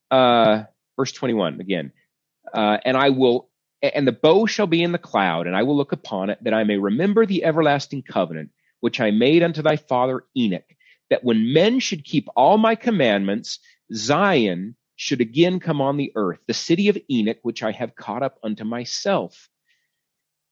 Uh, 0.10 0.64
verse 0.96 1.12
21 1.12 1.60
again. 1.60 1.92
Uh, 2.54 2.78
and 2.86 2.96
I 2.96 3.10
will, 3.10 3.50
and 3.84 4.08
the 4.08 4.14
bow 4.14 4.46
shall 4.46 4.66
be 4.66 4.82
in 4.82 4.94
the 4.94 4.98
cloud, 4.98 5.46
and 5.46 5.58
I 5.58 5.64
will 5.64 5.76
look 5.76 5.92
upon 5.92 6.30
it, 6.30 6.42
that 6.46 6.54
I 6.54 6.64
may 6.64 6.78
remember 6.78 7.26
the 7.26 7.44
everlasting 7.44 8.04
covenant, 8.04 8.52
which 8.80 9.02
I 9.02 9.12
made 9.12 9.44
unto 9.44 9.62
thy 9.62 9.76
father 9.76 10.24
Enoch, 10.36 10.64
that 11.10 11.24
when 11.24 11.54
men 11.54 11.80
should 11.80 12.04
keep 12.04 12.28
all 12.36 12.58
my 12.58 12.76
commandments, 12.76 13.60
Zion 13.94 14.76
should 14.96 15.22
again 15.22 15.60
come 15.60 15.80
on 15.80 15.98
the 15.98 16.12
earth, 16.16 16.40
the 16.48 16.54
city 16.54 16.90
of 16.90 16.98
Enoch, 17.10 17.38
which 17.44 17.64
I 17.64 17.72
have 17.72 17.96
caught 17.96 18.24
up 18.24 18.40
unto 18.44 18.64
myself. 18.64 19.50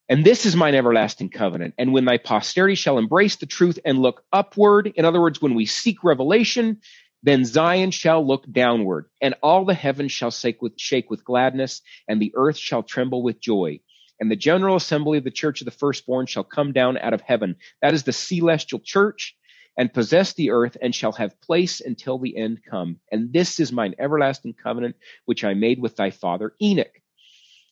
And 0.07 0.23
this 0.23 0.45
is 0.45 0.55
mine 0.55 0.75
everlasting 0.75 1.29
covenant. 1.29 1.73
And 1.79 1.91
when 1.91 2.05
thy 2.05 2.17
posterity 2.17 2.75
shall 2.75 2.99
embrace 2.99 3.37
the 3.37 3.47
truth 3.47 3.79
and 3.83 3.99
look 3.99 4.23
upward, 4.31 4.93
in 4.95 5.03
other 5.03 5.19
words, 5.19 5.41
when 5.41 5.55
we 5.55 5.65
seek 5.65 6.03
revelation, 6.03 6.79
then 7.23 7.43
Zion 7.43 7.89
shall 7.89 8.25
look 8.25 8.45
downward, 8.51 9.09
and 9.19 9.33
all 9.41 9.65
the 9.65 9.73
heavens 9.73 10.11
shall 10.11 10.29
shake 10.29 10.61
with, 10.61 10.73
shake 10.77 11.09
with 11.09 11.25
gladness, 11.25 11.81
and 12.07 12.21
the 12.21 12.31
earth 12.35 12.55
shall 12.55 12.83
tremble 12.83 13.23
with 13.23 13.39
joy. 13.41 13.79
And 14.19 14.29
the 14.29 14.35
general 14.35 14.75
assembly 14.75 15.17
of 15.17 15.23
the 15.23 15.31
church 15.31 15.59
of 15.59 15.65
the 15.65 15.71
firstborn 15.71 16.27
shall 16.27 16.43
come 16.43 16.71
down 16.71 16.99
out 16.99 17.15
of 17.15 17.21
heaven. 17.21 17.55
That 17.81 17.95
is 17.95 18.03
the 18.03 18.13
celestial 18.13 18.79
church, 18.79 19.35
and 19.77 19.93
possess 19.93 20.33
the 20.33 20.51
earth, 20.51 20.77
and 20.81 20.95
shall 20.95 21.11
have 21.13 21.41
place 21.41 21.81
until 21.81 22.17
the 22.17 22.37
end 22.37 22.61
come. 22.69 22.99
And 23.11 23.33
this 23.33 23.59
is 23.59 23.71
mine 23.71 23.95
everlasting 23.99 24.53
covenant, 24.53 24.95
which 25.25 25.43
I 25.43 25.53
made 25.53 25.79
with 25.81 25.95
thy 25.95 26.11
father 26.11 26.53
Enoch. 26.61 27.01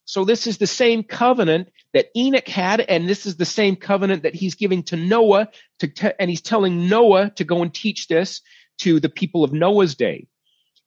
So 0.06 0.26
this 0.26 0.48
is 0.48 0.58
the 0.58 0.68
same 0.68 1.04
covenant 1.04 1.72
that 1.94 2.08
Enoch 2.16 2.48
had, 2.48 2.82
and 2.82 3.08
this 3.08 3.26
is 3.26 3.38
the 3.38 3.46
same 3.46 3.76
covenant 3.76 4.24
that 4.24 4.36
he's 4.36 4.56
giving 4.56 4.84
to 4.84 4.98
Noah, 4.98 5.50
to 5.80 5.88
te- 5.88 6.12
and 6.20 6.30
he's 6.30 6.42
telling 6.42 6.90
Noah 6.90 7.32
to 7.38 7.44
go 7.44 7.62
and 7.62 7.74
teach 7.74 8.08
this 8.08 8.42
to 8.80 9.00
the 9.00 9.10
people 9.10 9.44
of 9.44 9.54
Noah's 9.54 9.96
day. 9.96 10.28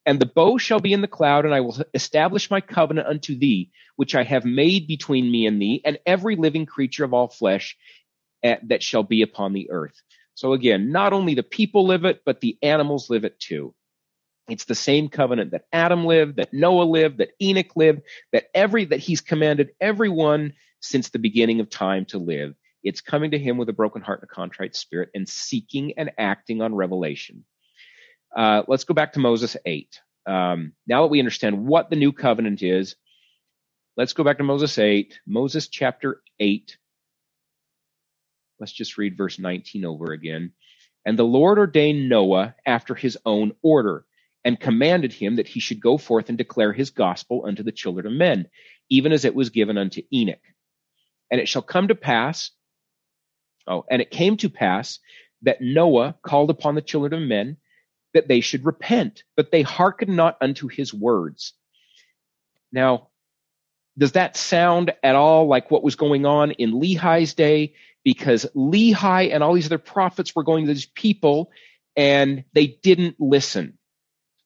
And 0.05 0.19
the 0.19 0.25
bow 0.25 0.57
shall 0.57 0.79
be 0.79 0.93
in 0.93 1.01
the 1.01 1.07
cloud, 1.07 1.45
and 1.45 1.53
I 1.53 1.61
will 1.61 1.77
establish 1.93 2.51
my 2.51 2.61
covenant 2.61 3.07
unto 3.07 3.37
thee, 3.37 3.71
which 3.95 4.15
I 4.15 4.23
have 4.23 4.45
made 4.45 4.87
between 4.87 5.29
me 5.29 5.47
and 5.47 5.61
thee, 5.61 5.81
and 5.83 5.99
every 6.05 6.35
living 6.35 6.65
creature 6.65 7.03
of 7.03 7.13
all 7.13 7.27
flesh 7.27 7.75
at, 8.43 8.59
eh, 8.59 8.61
that 8.67 8.83
shall 8.83 9.03
be 9.03 9.21
upon 9.23 9.53
the 9.53 9.71
earth. 9.71 10.01
So 10.37 10.53
again, 10.53 10.91
not 10.91 11.13
only 11.13 11.33
the 11.33 11.41
people 11.41 11.87
live 11.87 12.05
it, 12.05 12.21
but 12.23 12.41
the 12.41 12.59
animals 12.61 13.09
live 13.09 13.25
it 13.25 13.39
too. 13.39 13.73
It's 14.47 14.65
the 14.65 14.75
same 14.75 15.09
covenant 15.09 15.49
that 15.49 15.65
Adam 15.73 16.05
lived, 16.05 16.35
that 16.35 16.53
Noah 16.53 16.83
lived, 16.83 17.17
that 17.17 17.31
Enoch 17.41 17.75
lived, 17.75 18.03
that 18.31 18.45
every, 18.53 18.85
that 18.85 18.99
he's 18.99 19.19
commanded 19.19 19.71
everyone 19.81 20.53
since 20.79 21.09
the 21.09 21.17
beginning 21.17 21.59
of 21.59 21.71
time 21.71 22.05
to 22.05 22.19
live. 22.19 22.53
It's 22.83 23.01
coming 23.01 23.31
to 23.31 23.39
him 23.39 23.57
with 23.57 23.67
a 23.69 23.73
broken 23.73 24.03
heart 24.03 24.19
and 24.21 24.29
a 24.29 24.33
contrite 24.33 24.75
spirit 24.75 25.09
and 25.15 25.27
seeking 25.27 25.93
and 25.97 26.11
acting 26.19 26.61
on 26.61 26.75
revelation. 26.75 27.43
Uh, 28.35 28.61
let's 28.67 28.83
go 28.83 28.93
back 28.93 29.13
to 29.13 29.19
Moses 29.19 29.57
8. 29.65 29.99
Um, 30.27 30.73
now 30.85 31.01
that 31.01 31.07
we 31.07 31.17
understand 31.17 31.65
what 31.65 31.89
the 31.89 31.95
new 31.95 32.13
covenant 32.13 32.61
is, 32.61 32.95
let's 33.97 34.13
go 34.13 34.23
back 34.23 34.37
to 34.37 34.43
Moses 34.43 34.77
8, 34.77 35.19
Moses 35.25 35.67
chapter 35.67 36.21
8. 36.39 36.77
Let's 38.59 38.71
just 38.71 38.97
read 38.97 39.17
verse 39.17 39.39
19 39.39 39.85
over 39.85 40.11
again. 40.11 40.53
And 41.05 41.17
the 41.17 41.23
Lord 41.23 41.57
ordained 41.57 42.09
Noah 42.09 42.55
after 42.65 42.95
his 42.95 43.17
own 43.25 43.53
order 43.61 44.05
and 44.43 44.59
commanded 44.59 45.13
him 45.13 45.35
that 45.37 45.47
he 45.47 45.59
should 45.59 45.81
go 45.81 45.97
forth 45.97 46.29
and 46.29 46.37
declare 46.37 46.73
his 46.73 46.89
gospel 46.89 47.43
unto 47.45 47.63
the 47.63 47.71
children 47.71 48.05
of 48.05 48.13
men, 48.13 48.47
even 48.89 49.11
as 49.11 49.25
it 49.25 49.35
was 49.35 49.49
given 49.49 49.77
unto 49.77 50.01
Enoch. 50.13 50.39
And 51.31 51.41
it 51.41 51.47
shall 51.47 51.61
come 51.61 51.89
to 51.89 51.95
pass, 51.95 52.51
oh, 53.67 53.85
and 53.89 54.01
it 54.01 54.11
came 54.11 54.37
to 54.37 54.49
pass 54.49 54.99
that 55.43 55.61
Noah 55.61 56.15
called 56.21 56.49
upon 56.49 56.75
the 56.75 56.81
children 56.81 57.13
of 57.13 57.27
men 57.27 57.57
that 58.13 58.27
they 58.27 58.41
should 58.41 58.65
repent, 58.65 59.23
but 59.35 59.51
they 59.51 59.61
hearkened 59.61 60.15
not 60.15 60.37
unto 60.41 60.67
his 60.67 60.93
words. 60.93 61.53
Now, 62.71 63.09
does 63.97 64.13
that 64.13 64.37
sound 64.37 64.93
at 65.03 65.15
all 65.15 65.47
like 65.47 65.71
what 65.71 65.83
was 65.83 65.95
going 65.95 66.25
on 66.25 66.51
in 66.51 66.71
Lehi's 66.71 67.33
day? 67.33 67.73
Because 68.07 68.45
Lehi 68.55 69.33
and 69.33 69.43
all 69.43 69.53
these 69.53 69.65
other 69.65 69.77
prophets 69.77 70.33
were 70.33 70.45
going 70.45 70.65
to 70.65 70.73
these 70.73 70.85
people 70.85 71.51
and 71.97 72.45
they 72.53 72.67
didn't 72.81 73.17
listen. 73.19 73.77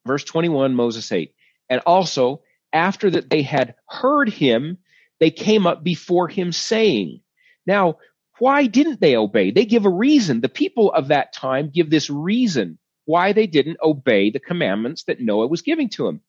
Verse 0.03 0.23
21, 0.23 0.73
Moses 0.73 1.11
8. 1.11 1.31
And 1.69 1.79
also, 1.85 2.41
after 2.73 3.11
that 3.11 3.29
they 3.29 3.43
had 3.43 3.75
heard 3.87 4.29
him, 4.29 4.79
they 5.19 5.29
came 5.29 5.67
up 5.67 5.83
before 5.83 6.27
him 6.27 6.51
saying, 6.51 7.21
Now, 7.67 7.99
why 8.39 8.65
didn't 8.65 8.99
they 8.99 9.15
obey? 9.15 9.51
They 9.51 9.65
give 9.65 9.85
a 9.85 9.91
reason. 9.91 10.41
The 10.41 10.49
people 10.49 10.91
of 10.91 11.09
that 11.09 11.31
time 11.31 11.69
give 11.69 11.91
this 11.91 12.09
reason 12.09 12.79
why 13.05 13.33
they 13.33 13.45
didn't 13.45 13.77
obey 13.83 14.31
the 14.31 14.39
commandments 14.39 15.03
that 15.03 15.21
Noah 15.21 15.45
was 15.45 15.61
giving 15.61 15.89
to 15.89 16.05
them. 16.05 16.21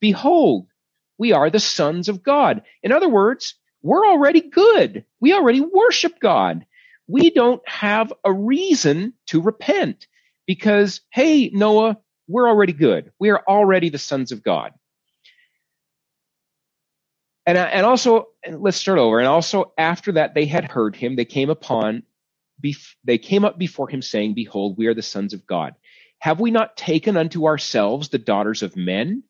Behold, 0.00 0.68
we 1.18 1.32
are 1.32 1.50
the 1.50 1.58
sons 1.58 2.08
of 2.08 2.22
God. 2.22 2.62
In 2.80 2.92
other 2.92 3.08
words, 3.08 3.56
we're 3.82 4.06
already 4.06 4.42
good. 4.42 5.04
We 5.20 5.34
already 5.34 5.60
worship 5.62 6.20
God. 6.20 6.66
we 7.08 7.30
don't 7.30 7.62
have 7.68 8.12
a 8.24 8.32
reason 8.32 9.14
to 9.28 9.40
repent 9.42 10.06
because, 10.46 11.02
hey, 11.10 11.50
Noah, 11.52 11.98
we're 12.28 12.48
already 12.48 12.72
good. 12.72 13.12
We 13.18 13.30
are 13.30 13.42
already 13.46 13.90
the 13.90 13.98
sons 13.98 14.32
of 14.32 14.42
God. 14.42 14.72
And, 17.46 17.58
and 17.58 17.86
also, 17.86 18.28
let's 18.50 18.78
start 18.78 18.98
over. 18.98 19.18
And 19.18 19.28
also, 19.28 19.72
after 19.78 20.12
that, 20.12 20.34
they 20.34 20.46
had 20.46 20.66
heard 20.66 20.96
him. 20.96 21.16
They 21.16 21.26
came 21.26 21.50
upon, 21.50 22.04
they 23.04 23.18
came 23.18 23.44
up 23.44 23.58
before 23.58 23.88
him, 23.88 24.02
saying, 24.02 24.34
Behold, 24.34 24.76
we 24.78 24.86
are 24.88 24.94
the 24.94 25.02
sons 25.02 25.34
of 25.34 25.46
God. 25.46 25.74
Have 26.20 26.40
we 26.40 26.50
not 26.52 26.76
taken 26.76 27.16
unto 27.16 27.46
ourselves 27.46 28.10
the 28.10 28.18
daughters 28.18 28.62
of 28.62 28.76
men? 28.76 29.24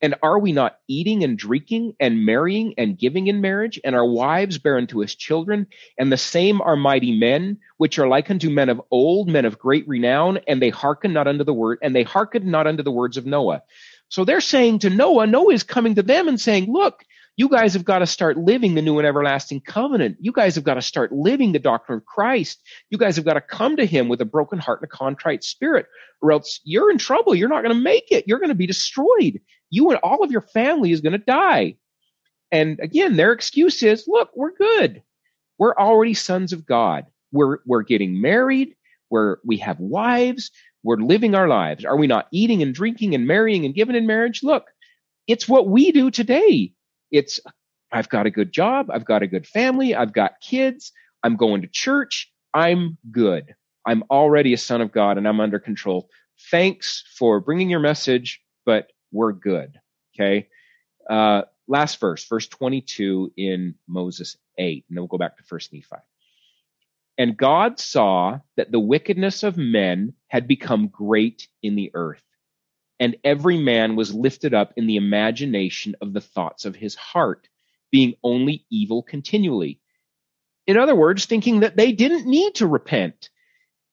And 0.00 0.14
are 0.22 0.38
we 0.38 0.52
not 0.52 0.78
eating 0.86 1.24
and 1.24 1.36
drinking 1.36 1.94
and 1.98 2.24
marrying 2.24 2.74
and 2.78 2.96
giving 2.96 3.26
in 3.26 3.40
marriage? 3.40 3.80
And 3.84 3.96
our 3.96 4.06
wives 4.06 4.58
bear 4.58 4.76
unto 4.76 5.02
us 5.02 5.14
children. 5.14 5.66
And 5.98 6.12
the 6.12 6.16
same 6.16 6.60
are 6.60 6.76
mighty 6.76 7.18
men, 7.18 7.58
which 7.78 7.98
are 7.98 8.06
like 8.06 8.30
unto 8.30 8.48
men 8.48 8.68
of 8.68 8.80
old, 8.90 9.28
men 9.28 9.44
of 9.44 9.58
great 9.58 9.88
renown, 9.88 10.38
and 10.46 10.62
they 10.62 10.70
hearken 10.70 11.12
not 11.12 11.26
unto 11.26 11.44
the 11.44 11.54
word, 11.54 11.78
and 11.82 11.96
they 11.96 12.04
hearken 12.04 12.50
not 12.50 12.66
unto 12.66 12.82
the 12.82 12.92
words 12.92 13.16
of 13.16 13.26
Noah. 13.26 13.62
So 14.08 14.24
they're 14.24 14.40
saying 14.40 14.80
to 14.80 14.90
Noah, 14.90 15.26
Noah 15.26 15.52
is 15.52 15.62
coming 15.64 15.96
to 15.96 16.02
them 16.02 16.28
and 16.28 16.40
saying, 16.40 16.72
look, 16.72 17.04
you 17.36 17.48
guys 17.48 17.74
have 17.74 17.84
got 17.84 18.00
to 18.00 18.06
start 18.06 18.36
living 18.36 18.74
the 18.74 18.82
new 18.82 18.98
and 18.98 19.06
everlasting 19.06 19.60
covenant. 19.60 20.16
You 20.20 20.32
guys 20.32 20.56
have 20.56 20.64
got 20.64 20.74
to 20.74 20.82
start 20.82 21.12
living 21.12 21.52
the 21.52 21.60
doctrine 21.60 21.98
of 21.98 22.04
Christ. 22.04 22.60
You 22.90 22.98
guys 22.98 23.14
have 23.14 23.24
got 23.24 23.34
to 23.34 23.40
come 23.40 23.76
to 23.76 23.86
him 23.86 24.08
with 24.08 24.20
a 24.20 24.24
broken 24.24 24.58
heart 24.58 24.80
and 24.80 24.90
a 24.92 24.96
contrite 24.96 25.44
spirit, 25.44 25.86
or 26.20 26.32
else 26.32 26.60
you're 26.64 26.90
in 26.90 26.98
trouble. 26.98 27.36
You're 27.36 27.48
not 27.48 27.62
going 27.62 27.76
to 27.76 27.80
make 27.80 28.10
it. 28.10 28.24
You're 28.26 28.40
going 28.40 28.48
to 28.48 28.56
be 28.56 28.66
destroyed. 28.66 29.40
You 29.70 29.90
and 29.90 30.00
all 30.02 30.22
of 30.22 30.30
your 30.30 30.42
family 30.42 30.92
is 30.92 31.00
going 31.00 31.12
to 31.12 31.18
die. 31.18 31.76
And 32.50 32.80
again, 32.80 33.16
their 33.16 33.32
excuse 33.32 33.82
is, 33.82 34.04
look, 34.06 34.30
we're 34.34 34.54
good. 34.54 35.02
We're 35.58 35.74
already 35.74 36.14
sons 36.14 36.52
of 36.52 36.64
God. 36.64 37.06
We're, 37.32 37.58
we're 37.66 37.82
getting 37.82 38.20
married. 38.20 38.74
We're, 39.10 39.36
we 39.44 39.58
have 39.58 39.78
wives. 39.80 40.50
We're 40.82 40.96
living 40.96 41.34
our 41.34 41.48
lives. 41.48 41.84
Are 41.84 41.96
we 41.96 42.06
not 42.06 42.28
eating 42.30 42.62
and 42.62 42.74
drinking 42.74 43.14
and 43.14 43.26
marrying 43.26 43.64
and 43.64 43.74
giving 43.74 43.96
in 43.96 44.06
marriage? 44.06 44.42
Look, 44.42 44.66
it's 45.26 45.48
what 45.48 45.68
we 45.68 45.92
do 45.92 46.10
today. 46.10 46.72
It's, 47.10 47.40
I've 47.92 48.08
got 48.08 48.26
a 48.26 48.30
good 48.30 48.52
job. 48.52 48.90
I've 48.90 49.04
got 49.04 49.22
a 49.22 49.26
good 49.26 49.46
family. 49.46 49.94
I've 49.94 50.12
got 50.12 50.40
kids. 50.40 50.92
I'm 51.22 51.36
going 51.36 51.62
to 51.62 51.68
church. 51.68 52.32
I'm 52.54 52.96
good. 53.10 53.54
I'm 53.86 54.04
already 54.10 54.52
a 54.52 54.58
son 54.58 54.80
of 54.80 54.92
God 54.92 55.18
and 55.18 55.26
I'm 55.26 55.40
under 55.40 55.58
control. 55.58 56.08
Thanks 56.50 57.04
for 57.18 57.40
bringing 57.40 57.68
your 57.68 57.80
message, 57.80 58.40
but 58.64 58.90
we're 59.12 59.32
good. 59.32 59.78
Okay. 60.14 60.48
Uh, 61.08 61.42
last 61.66 62.00
verse, 62.00 62.24
verse 62.26 62.48
22 62.48 63.32
in 63.36 63.74
Moses 63.86 64.36
8, 64.58 64.84
and 64.88 64.96
then 64.96 65.02
we'll 65.02 65.08
go 65.08 65.18
back 65.18 65.36
to 65.36 65.44
first 65.44 65.72
Nephi. 65.72 66.02
And 67.16 67.36
God 67.36 67.80
saw 67.80 68.38
that 68.56 68.70
the 68.70 68.80
wickedness 68.80 69.42
of 69.42 69.56
men 69.56 70.14
had 70.28 70.46
become 70.46 70.88
great 70.88 71.48
in 71.62 71.74
the 71.74 71.90
earth, 71.94 72.22
and 73.00 73.16
every 73.24 73.58
man 73.58 73.96
was 73.96 74.14
lifted 74.14 74.54
up 74.54 74.72
in 74.76 74.86
the 74.86 74.96
imagination 74.96 75.96
of 76.00 76.12
the 76.12 76.20
thoughts 76.20 76.64
of 76.64 76.76
his 76.76 76.94
heart, 76.94 77.48
being 77.90 78.14
only 78.22 78.66
evil 78.70 79.02
continually. 79.02 79.80
In 80.66 80.76
other 80.76 80.94
words, 80.94 81.24
thinking 81.24 81.60
that 81.60 81.76
they 81.76 81.92
didn't 81.92 82.26
need 82.26 82.56
to 82.56 82.66
repent. 82.66 83.30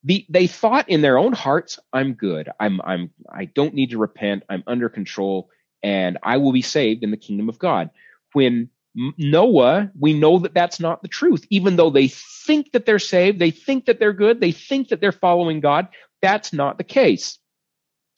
The, 0.05 0.25
they 0.29 0.47
thought 0.47 0.88
in 0.88 1.01
their 1.01 1.17
own 1.17 1.33
hearts, 1.33 1.79
I'm 1.91 2.13
good. 2.13 2.50
I'm, 2.59 2.79
I'm, 2.81 3.09
I 3.29 3.45
don't 3.45 3.74
need 3.74 3.89
to 3.89 3.97
repent. 3.97 4.43
I'm 4.47 4.63
under 4.67 4.88
control 4.88 5.50
and 5.81 6.17
I 6.24 6.38
will 6.38 6.53
be 6.53 6.62
saved 6.62 7.03
in 7.03 7.12
the 7.12 7.17
kingdom 7.17 7.50
of 7.50 7.59
God. 7.59 7.89
When 8.33 8.69
Noah, 9.17 9.91
we 10.00 10.13
know 10.13 10.39
that 10.39 10.53
that's 10.53 10.79
not 10.79 11.01
the 11.01 11.07
truth. 11.07 11.45
Even 11.50 11.75
though 11.75 11.89
they 11.89 12.07
think 12.07 12.71
that 12.71 12.85
they're 12.85 13.00
saved, 13.00 13.39
they 13.39 13.51
think 13.51 13.85
that 13.85 14.00
they're 14.00 14.13
good, 14.13 14.39
they 14.39 14.51
think 14.51 14.89
that 14.89 15.01
they're 15.01 15.12
following 15.12 15.59
God, 15.59 15.88
that's 16.21 16.53
not 16.53 16.77
the 16.77 16.83
case. 16.83 17.39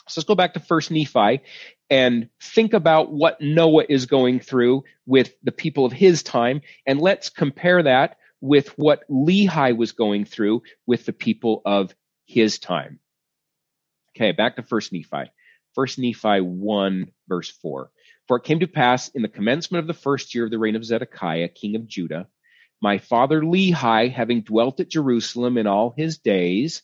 So 0.08 0.20
let's 0.20 0.28
go 0.28 0.36
back 0.36 0.54
to 0.54 0.60
First 0.60 0.92
Nephi 0.92 1.42
and 1.90 2.30
think 2.42 2.74
about 2.74 3.12
what 3.12 3.42
Noah 3.42 3.86
is 3.90 4.06
going 4.06 4.40
through 4.40 4.84
with 5.06 5.34
the 5.44 5.52
people 5.52 5.86
of 5.86 5.92
his 5.94 6.24
time, 6.24 6.62
and 6.86 7.02
let's 7.02 7.30
compare 7.30 7.84
that 7.84 8.18
with 8.42 8.70
what 8.78 9.04
Lehi 9.10 9.76
was 9.76 9.92
going 9.92 10.26
through 10.26 10.64
with 10.86 11.06
the 11.06 11.14
people 11.14 11.62
of 11.66 11.94
his 12.26 12.60
time. 12.60 13.00
Okay, 14.16 14.32
back 14.32 14.56
to 14.56 14.64
First 14.64 14.94
Nephi. 14.94 15.32
First 15.74 16.00
Nephi 16.00 16.42
1, 16.42 17.12
verse 17.28 17.50
4. 17.50 17.92
For 18.28 18.38
it 18.38 18.44
came 18.44 18.60
to 18.60 18.68
pass 18.68 19.10
in 19.10 19.22
the 19.22 19.28
commencement 19.28 19.82
of 19.82 19.88
the 19.88 19.94
first 19.94 20.34
year 20.34 20.46
of 20.46 20.52
the 20.52 20.60
reign 20.60 20.76
of 20.76 20.84
Zedekiah, 20.84 21.48
king 21.50 21.76
of 21.76 21.88
Judah, 21.88 22.28
my 22.82 22.98
father 22.98 23.42
Lehi, 23.42 24.12
having 24.12 24.42
dwelt 24.42 24.80
at 24.80 24.90
Jerusalem 24.90 25.58
in 25.58 25.68
all 25.68 25.94
his 25.96 26.18
days, 26.18 26.84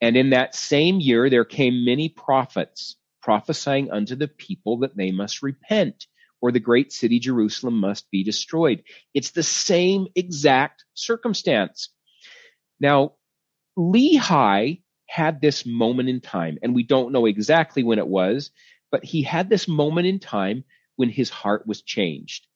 and 0.00 0.16
in 0.16 0.30
that 0.30 0.54
same 0.54 1.00
year 1.00 1.28
there 1.28 1.44
came 1.44 1.84
many 1.84 2.08
prophets 2.08 2.96
prophesying 3.22 3.90
unto 3.90 4.16
the 4.16 4.28
people 4.28 4.78
that 4.78 4.96
they 4.96 5.10
must 5.10 5.42
repent 5.42 6.06
or 6.44 6.52
the 6.52 6.60
great 6.60 6.92
city 6.92 7.18
Jerusalem 7.18 7.80
must 7.80 8.10
be 8.10 8.22
destroyed. 8.22 8.82
It's 9.14 9.30
the 9.30 9.42
same 9.42 10.08
exact 10.14 10.84
circumstance. 10.92 11.88
Now, 12.78 13.14
Lehi 13.78 14.82
had 15.08 15.40
this 15.40 15.64
moment 15.64 16.10
in 16.10 16.20
time, 16.20 16.58
and 16.62 16.74
we 16.74 16.82
don't 16.82 17.12
know 17.12 17.24
exactly 17.24 17.82
when 17.82 17.98
it 17.98 18.06
was, 18.06 18.50
but 18.92 19.02
he 19.02 19.22
had 19.22 19.48
this 19.48 19.66
moment 19.66 20.06
in 20.06 20.18
time 20.18 20.64
when 20.96 21.08
his 21.08 21.30
heart 21.30 21.66
was 21.66 21.80
changed. 21.80 22.46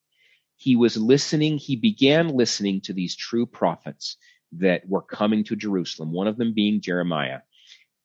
He 0.57 0.77
was 0.77 0.99
listening, 0.99 1.57
he 1.57 1.75
began 1.75 2.29
listening 2.29 2.83
to 2.83 2.93
these 2.93 3.17
true 3.17 3.47
prophets 3.47 4.19
that 4.53 4.87
were 4.87 5.01
coming 5.01 5.45
to 5.45 5.57
Jerusalem, 5.57 6.13
one 6.13 6.27
of 6.27 6.37
them 6.37 6.53
being 6.53 6.83
Jeremiah. 6.83 7.39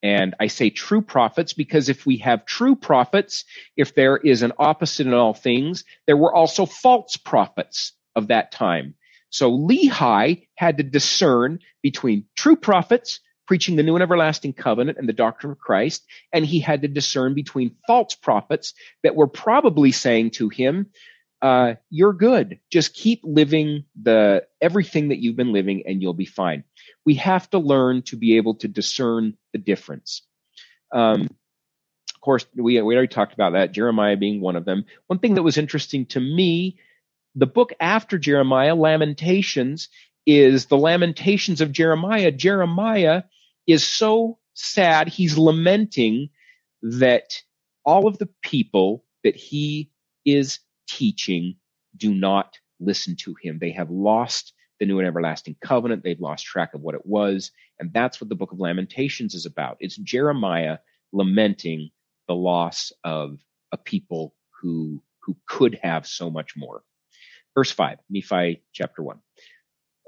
And 0.03 0.35
I 0.39 0.47
say 0.47 0.69
true 0.69 1.01
prophets 1.01 1.53
because 1.53 1.87
if 1.87 2.05
we 2.05 2.17
have 2.17 2.45
true 2.45 2.75
prophets, 2.75 3.45
if 3.77 3.95
there 3.95 4.17
is 4.17 4.41
an 4.41 4.51
opposite 4.59 5.07
in 5.07 5.13
all 5.13 5.33
things, 5.33 5.85
there 6.05 6.17
were 6.17 6.33
also 6.33 6.65
false 6.65 7.15
prophets 7.15 7.93
of 8.15 8.27
that 8.27 8.51
time. 8.51 8.95
So 9.29 9.49
Lehi 9.49 10.47
had 10.55 10.77
to 10.77 10.83
discern 10.83 11.59
between 11.81 12.25
true 12.35 12.57
prophets 12.57 13.21
preaching 13.47 13.75
the 13.75 13.83
new 13.83 13.95
and 13.95 14.03
everlasting 14.03 14.53
covenant 14.53 14.97
and 14.97 15.07
the 15.07 15.13
doctrine 15.13 15.51
of 15.51 15.59
Christ, 15.59 16.05
and 16.31 16.45
he 16.45 16.59
had 16.59 16.81
to 16.81 16.87
discern 16.87 17.33
between 17.33 17.75
false 17.87 18.15
prophets 18.15 18.73
that 19.03 19.15
were 19.15 19.27
probably 19.27 19.91
saying 19.91 20.31
to 20.31 20.49
him, 20.49 20.91
uh, 21.41 21.75
you're 21.89 22.13
good. 22.13 22.59
Just 22.71 22.93
keep 22.93 23.19
living 23.23 23.83
the 24.01 24.45
everything 24.61 25.09
that 25.09 25.19
you've 25.19 25.35
been 25.35 25.51
living 25.51 25.83
and 25.85 26.01
you'll 26.01 26.13
be 26.13 26.25
fine. 26.25 26.63
We 27.05 27.15
have 27.15 27.49
to 27.51 27.59
learn 27.59 28.03
to 28.03 28.15
be 28.15 28.37
able 28.37 28.55
to 28.55 28.67
discern 28.67 29.37
the 29.51 29.59
difference. 29.59 30.21
Um, 30.91 31.23
of 32.15 32.21
course, 32.21 32.45
we, 32.55 32.81
we 32.81 32.95
already 32.95 33.07
talked 33.07 33.33
about 33.33 33.53
that, 33.53 33.73
Jeremiah 33.73 34.15
being 34.15 34.39
one 34.39 34.55
of 34.55 34.65
them. 34.65 34.85
One 35.07 35.19
thing 35.19 35.35
that 35.35 35.43
was 35.43 35.57
interesting 35.57 36.05
to 36.07 36.19
me, 36.19 36.77
the 37.35 37.45
book 37.47 37.73
after 37.79 38.17
Jeremiah, 38.17 38.75
Lamentations, 38.75 39.89
is 40.25 40.67
the 40.67 40.77
Lamentations 40.77 41.59
of 41.61 41.71
Jeremiah. 41.71 42.31
Jeremiah 42.31 43.23
is 43.67 43.85
so 43.85 44.39
sad. 44.53 45.09
He's 45.09 45.37
lamenting 45.37 46.29
that 46.81 47.41
all 47.83 48.07
of 48.07 48.17
the 48.17 48.29
people 48.41 49.03
that 49.23 49.35
he 49.35 49.91
is 50.25 50.59
teaching 50.87 51.55
do 51.95 52.13
not 52.13 52.57
listen 52.79 53.15
to 53.17 53.35
him. 53.41 53.57
They 53.59 53.71
have 53.71 53.89
lost 53.89 54.53
the 54.79 54.85
new 54.85 54.99
and 54.99 55.07
everlasting 55.07 55.55
covenant. 55.61 56.03
They've 56.03 56.19
lost 56.19 56.45
track 56.45 56.73
of 56.73 56.81
what 56.81 56.95
it 56.95 57.05
was. 57.05 57.51
And 57.79 57.91
that's 57.93 58.19
what 58.19 58.29
the 58.29 58.35
book 58.35 58.51
of 58.51 58.59
Lamentations 58.59 59.33
is 59.35 59.45
about. 59.45 59.77
It's 59.79 59.95
Jeremiah 59.97 60.77
lamenting 61.11 61.91
the 62.27 62.35
loss 62.35 62.91
of 63.03 63.39
a 63.71 63.77
people 63.77 64.35
who, 64.61 65.01
who 65.21 65.35
could 65.47 65.79
have 65.83 66.07
so 66.07 66.29
much 66.29 66.55
more. 66.55 66.83
Verse 67.55 67.71
5, 67.71 67.99
Nephi 68.09 68.63
chapter 68.71 69.03
1. 69.03 69.19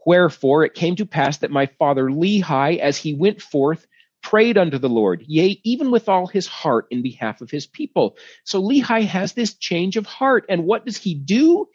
Wherefore 0.05 0.65
it 0.65 0.73
came 0.73 0.95
to 0.97 1.05
pass 1.05 1.37
that 1.39 1.51
my 1.51 1.67
father 1.79 2.09
Lehi, 2.09 2.77
as 2.79 2.97
he 2.97 3.13
went 3.13 3.41
forth, 3.41 3.87
prayed 4.21 4.57
unto 4.57 4.79
the 4.79 4.89
Lord, 4.89 5.23
yea, 5.27 5.59
even 5.63 5.91
with 5.91 6.09
all 6.09 6.25
his 6.25 6.47
heart 6.47 6.87
in 6.89 7.03
behalf 7.03 7.41
of 7.41 7.51
his 7.51 7.67
people. 7.67 8.17
So 8.43 8.61
Lehi 8.61 9.05
has 9.05 9.33
this 9.33 9.53
change 9.53 9.97
of 9.97 10.07
heart. 10.07 10.45
And 10.49 10.65
what 10.65 10.85
does 10.85 10.97
he 10.97 11.13
do? 11.13 11.67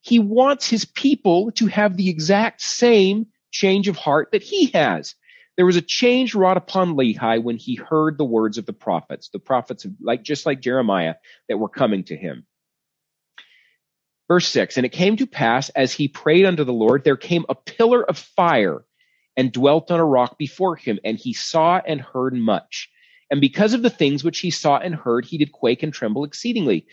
He 0.00 0.18
wants 0.18 0.68
his 0.68 0.84
people 0.84 1.50
to 1.52 1.66
have 1.66 1.96
the 1.96 2.08
exact 2.08 2.62
same 2.62 3.26
change 3.50 3.88
of 3.88 3.96
heart 3.96 4.30
that 4.32 4.42
he 4.42 4.66
has. 4.66 5.14
There 5.56 5.66
was 5.66 5.76
a 5.76 5.82
change 5.82 6.34
wrought 6.34 6.56
upon 6.56 6.94
Lehi 6.94 7.42
when 7.42 7.56
he 7.56 7.74
heard 7.74 8.16
the 8.16 8.24
words 8.24 8.56
of 8.56 8.66
the 8.66 8.72
prophets, 8.72 9.28
the 9.28 9.38
prophets 9.38 9.86
like 10.00 10.22
just 10.22 10.46
like 10.46 10.60
Jeremiah 10.60 11.16
that 11.48 11.58
were 11.58 11.68
coming 11.68 12.04
to 12.04 12.16
him. 12.16 12.46
Verse 14.28 14.48
6 14.48 14.76
And 14.76 14.86
it 14.86 14.92
came 14.92 15.16
to 15.16 15.26
pass 15.26 15.68
as 15.70 15.92
he 15.92 16.08
prayed 16.08 16.46
unto 16.46 16.64
the 16.64 16.72
Lord, 16.72 17.04
there 17.04 17.16
came 17.16 17.44
a 17.48 17.54
pillar 17.54 18.02
of 18.02 18.16
fire 18.16 18.84
and 19.36 19.52
dwelt 19.52 19.90
on 19.90 20.00
a 20.00 20.04
rock 20.04 20.38
before 20.38 20.76
him, 20.76 20.98
and 21.04 21.18
he 21.18 21.32
saw 21.32 21.80
and 21.86 22.00
heard 22.00 22.34
much. 22.34 22.88
And 23.30 23.40
because 23.40 23.74
of 23.74 23.82
the 23.82 23.90
things 23.90 24.24
which 24.24 24.40
he 24.40 24.50
saw 24.50 24.78
and 24.78 24.94
heard, 24.94 25.24
he 25.24 25.38
did 25.38 25.52
quake 25.52 25.82
and 25.82 25.92
tremble 25.92 26.24
exceedingly. 26.24 26.86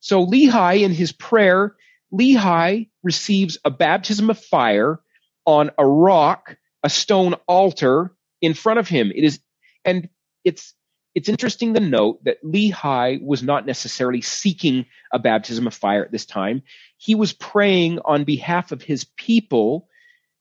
So 0.00 0.26
Lehi, 0.26 0.82
in 0.82 0.92
his 0.92 1.12
prayer, 1.12 1.76
Lehi 2.12 2.90
receives 3.02 3.58
a 3.64 3.70
baptism 3.70 4.30
of 4.30 4.38
fire 4.38 5.00
on 5.46 5.70
a 5.78 5.86
rock 5.86 6.56
a 6.82 6.90
stone 6.90 7.34
altar 7.46 8.14
in 8.40 8.54
front 8.54 8.78
of 8.78 8.88
him. 8.88 9.12
It 9.14 9.24
is, 9.24 9.40
and 9.84 10.08
it's, 10.44 10.74
it's 11.14 11.28
interesting 11.28 11.74
to 11.74 11.80
note 11.80 12.24
that 12.24 12.42
Lehi 12.42 13.22
was 13.22 13.42
not 13.42 13.66
necessarily 13.66 14.20
seeking 14.20 14.86
a 15.12 15.18
baptism 15.18 15.66
of 15.66 15.74
fire 15.74 16.04
at 16.04 16.10
this 16.10 16.26
time. 16.26 16.62
He 16.96 17.14
was 17.14 17.32
praying 17.32 18.00
on 18.04 18.24
behalf 18.24 18.72
of 18.72 18.82
his 18.82 19.04
people 19.16 19.88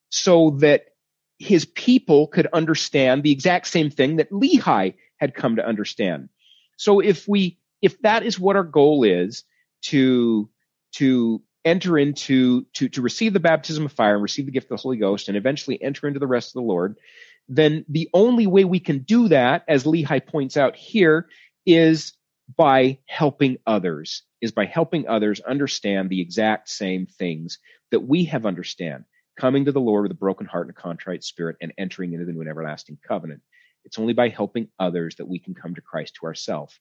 so 0.09 0.51
that 0.61 0.85
his 1.37 1.65
people 1.65 2.27
could 2.27 2.47
understand 2.53 3.23
the 3.23 3.31
exact 3.31 3.67
same 3.67 3.89
thing 3.89 4.17
that 4.17 4.31
Lehi 4.31 4.95
had 5.17 5.33
come 5.33 5.57
to 5.57 5.67
understand. 5.67 6.29
So 6.77 6.99
if 6.99 7.27
we, 7.27 7.59
if 7.81 8.01
that 8.01 8.23
is 8.23 8.39
what 8.39 8.55
our 8.55 8.63
goal 8.63 9.03
is 9.03 9.43
to, 9.83 10.49
to 10.93 11.41
enter 11.63 11.97
into, 11.97 12.65
to, 12.73 12.89
to 12.89 13.01
receive 13.01 13.33
the 13.33 13.39
baptism 13.39 13.85
of 13.85 13.91
fire 13.91 14.15
and 14.15 14.23
receive 14.23 14.45
the 14.45 14.51
gift 14.51 14.65
of 14.71 14.77
the 14.77 14.81
Holy 14.81 14.97
Ghost 14.97 15.27
and 15.27 15.37
eventually 15.37 15.81
enter 15.81 16.07
into 16.07 16.19
the 16.19 16.27
rest 16.27 16.49
of 16.49 16.53
the 16.53 16.67
Lord, 16.67 16.97
then 17.47 17.85
the 17.89 18.09
only 18.13 18.47
way 18.47 18.63
we 18.63 18.79
can 18.79 18.99
do 18.99 19.27
that, 19.27 19.63
as 19.67 19.83
Lehi 19.83 20.25
points 20.25 20.57
out 20.57 20.75
here, 20.75 21.27
is 21.65 22.13
by 22.57 22.99
helping 23.05 23.57
others, 23.65 24.23
is 24.41 24.51
by 24.51 24.65
helping 24.65 25.07
others 25.07 25.39
understand 25.39 26.09
the 26.09 26.21
exact 26.21 26.69
same 26.69 27.05
things 27.05 27.59
that 27.91 27.99
we 28.01 28.25
have 28.25 28.45
understand, 28.45 29.05
coming 29.39 29.65
to 29.65 29.71
the 29.71 29.79
Lord 29.79 30.03
with 30.03 30.11
a 30.11 30.15
broken 30.15 30.47
heart 30.47 30.67
and 30.67 30.75
a 30.75 30.81
contrite 30.81 31.23
spirit 31.23 31.57
and 31.61 31.73
entering 31.77 32.13
into 32.13 32.25
the 32.25 32.31
new 32.31 32.41
and 32.41 32.49
everlasting 32.49 32.97
covenant. 33.07 33.41
It's 33.85 33.99
only 33.99 34.13
by 34.13 34.29
helping 34.29 34.67
others 34.79 35.15
that 35.15 35.27
we 35.27 35.39
can 35.39 35.53
come 35.53 35.75
to 35.75 35.81
Christ 35.81 36.15
to 36.19 36.27
ourselves. 36.27 36.79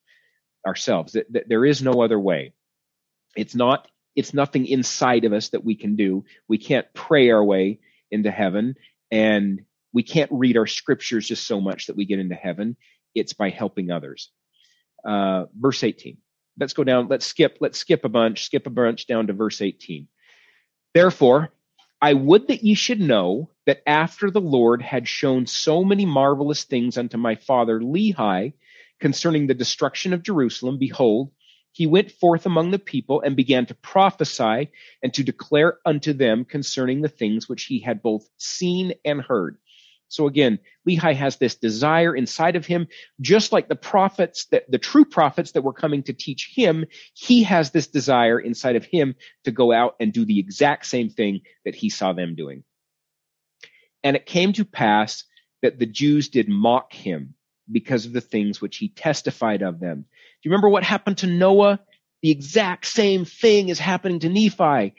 Ourselves. 0.67 1.17
There 1.47 1.65
is 1.65 1.83
no 1.83 2.03
other 2.03 2.19
way. 2.21 2.53
It's 3.37 3.55
not. 3.55 3.89
It's 4.17 4.35
nothing 4.35 4.67
inside 4.67 5.25
of 5.25 5.33
us 5.33 5.51
that 5.51 5.65
we 5.65 5.75
can 5.75 5.97
do. 5.97 6.25
We 6.49 6.59
can't 6.59 6.87
pray 6.95 7.31
our 7.31 7.45
way 7.45 7.81
into 8.11 8.31
heaven, 8.31 8.75
and 9.11 9.61
we 9.93 10.03
can't 10.03 10.31
read 10.33 10.57
our 10.57 10.67
scriptures 10.67 11.29
just 11.29 11.47
so 11.47 11.61
much 11.61 11.87
that 11.87 11.97
we 11.97 12.05
get 12.05 12.19
into 12.19 12.35
heaven. 12.35 12.77
It's 13.15 13.33
by 13.33 13.51
helping 13.51 13.91
others. 13.91 14.31
Uh, 15.05 15.47
verse 15.59 15.83
18. 15.83 16.19
Let's 16.59 16.73
go 16.73 16.85
down. 16.85 17.09
Let's 17.09 17.27
skip. 17.27 17.59
Let's 17.61 17.79
skip 17.79 18.05
a 18.05 18.09
bunch. 18.09 18.45
Skip 18.45 18.67
a 18.67 18.71
bunch 18.71 19.07
down 19.07 19.29
to 19.29 19.33
verse 19.33 19.63
18. 19.63 20.09
Therefore, 20.93 21.51
I 22.03 22.15
would 22.15 22.49
that 22.49 22.65
ye 22.65 22.75
should 22.75 23.01
know 23.01 23.51
that 23.67 23.83
after 23.87 24.31
the 24.31 24.41
Lord 24.41 24.83
had 24.83 25.07
shown 25.07 25.47
so 25.47 25.85
many 25.85 26.07
marvelous 26.07 26.65
things 26.65 26.99
unto 26.99 27.17
my 27.17 27.35
father 27.35 27.79
Lehi 27.79 28.55
concerning 29.01 29.47
the 29.47 29.55
destruction 29.55 30.13
of 30.13 30.23
Jerusalem, 30.23 30.79
behold, 30.79 31.31
he 31.73 31.87
went 31.87 32.11
forth 32.11 32.47
among 32.47 32.71
the 32.71 32.79
people 32.79 33.21
and 33.21 33.37
began 33.37 33.67
to 33.67 33.75
prophesy 33.75 34.71
and 35.03 35.15
to 35.15 35.23
declare 35.23 35.79
unto 35.85 36.13
them 36.13 36.45
concerning 36.45 37.01
the 37.01 37.09
things 37.09 37.49
which 37.49 37.65
he 37.65 37.81
had 37.81 38.03
both 38.03 38.29
seen 38.39 38.95
and 39.05 39.21
heard. 39.21 39.57
So 40.09 40.27
again, 40.27 40.59
Lehi 40.89 41.15
has 41.15 41.37
this 41.37 41.55
desire 41.55 42.17
inside 42.17 42.57
of 42.57 42.67
him, 42.67 42.89
just 43.21 43.53
like 43.53 43.69
the 43.69 43.77
prophets 43.77 44.47
that 44.47 44.69
the 44.69 44.79
true 44.79 45.05
prophets 45.05 45.53
that 45.53 45.63
were 45.63 45.73
coming 45.73 46.03
to 46.05 46.13
teach 46.13 46.51
him, 46.53 46.85
he 47.15 47.45
has 47.45 47.71
this 47.71 47.87
desire 47.87 48.41
inside 48.41 48.75
of 48.75 48.85
him 48.85 49.15
to 49.45 49.53
go 49.53 49.73
out 49.73 49.95
and 50.01 50.13
do 50.13 50.25
the 50.25 50.41
exact 50.41 50.87
same 50.87 51.11
thing 51.11 51.43
that 51.65 51.77
he 51.77 51.91
saw 51.91 52.13
them 52.13 52.35
doing. 52.35 52.65
And 54.03 54.17
it 54.17 54.27
came 54.27 54.53
to 54.55 54.65
pass 54.65 55.25
that 55.63 55.79
the 55.79 55.87
Jews 55.87 56.29
did 56.29 56.49
mock 56.49 56.93
him 56.93 57.35
because 57.71 58.05
of 58.05 58.13
the 58.13 58.21
things 58.21 58.61
which 58.61 58.79
he 58.79 58.89
testified 58.89 59.63
of 59.63 59.79
them. 59.79 60.07
Do 60.43 60.49
you 60.49 60.51
remember 60.51 60.69
what 60.69 60.85
happened 60.85 61.19
to 61.19 61.27
Noah? 61.27 61.81
The 62.23 62.31
exact 62.31 62.87
same 62.87 63.25
thing 63.25 63.69
is 63.69 63.79
happening 63.79 64.21
to 64.21 64.29
Nephi. 64.29 64.95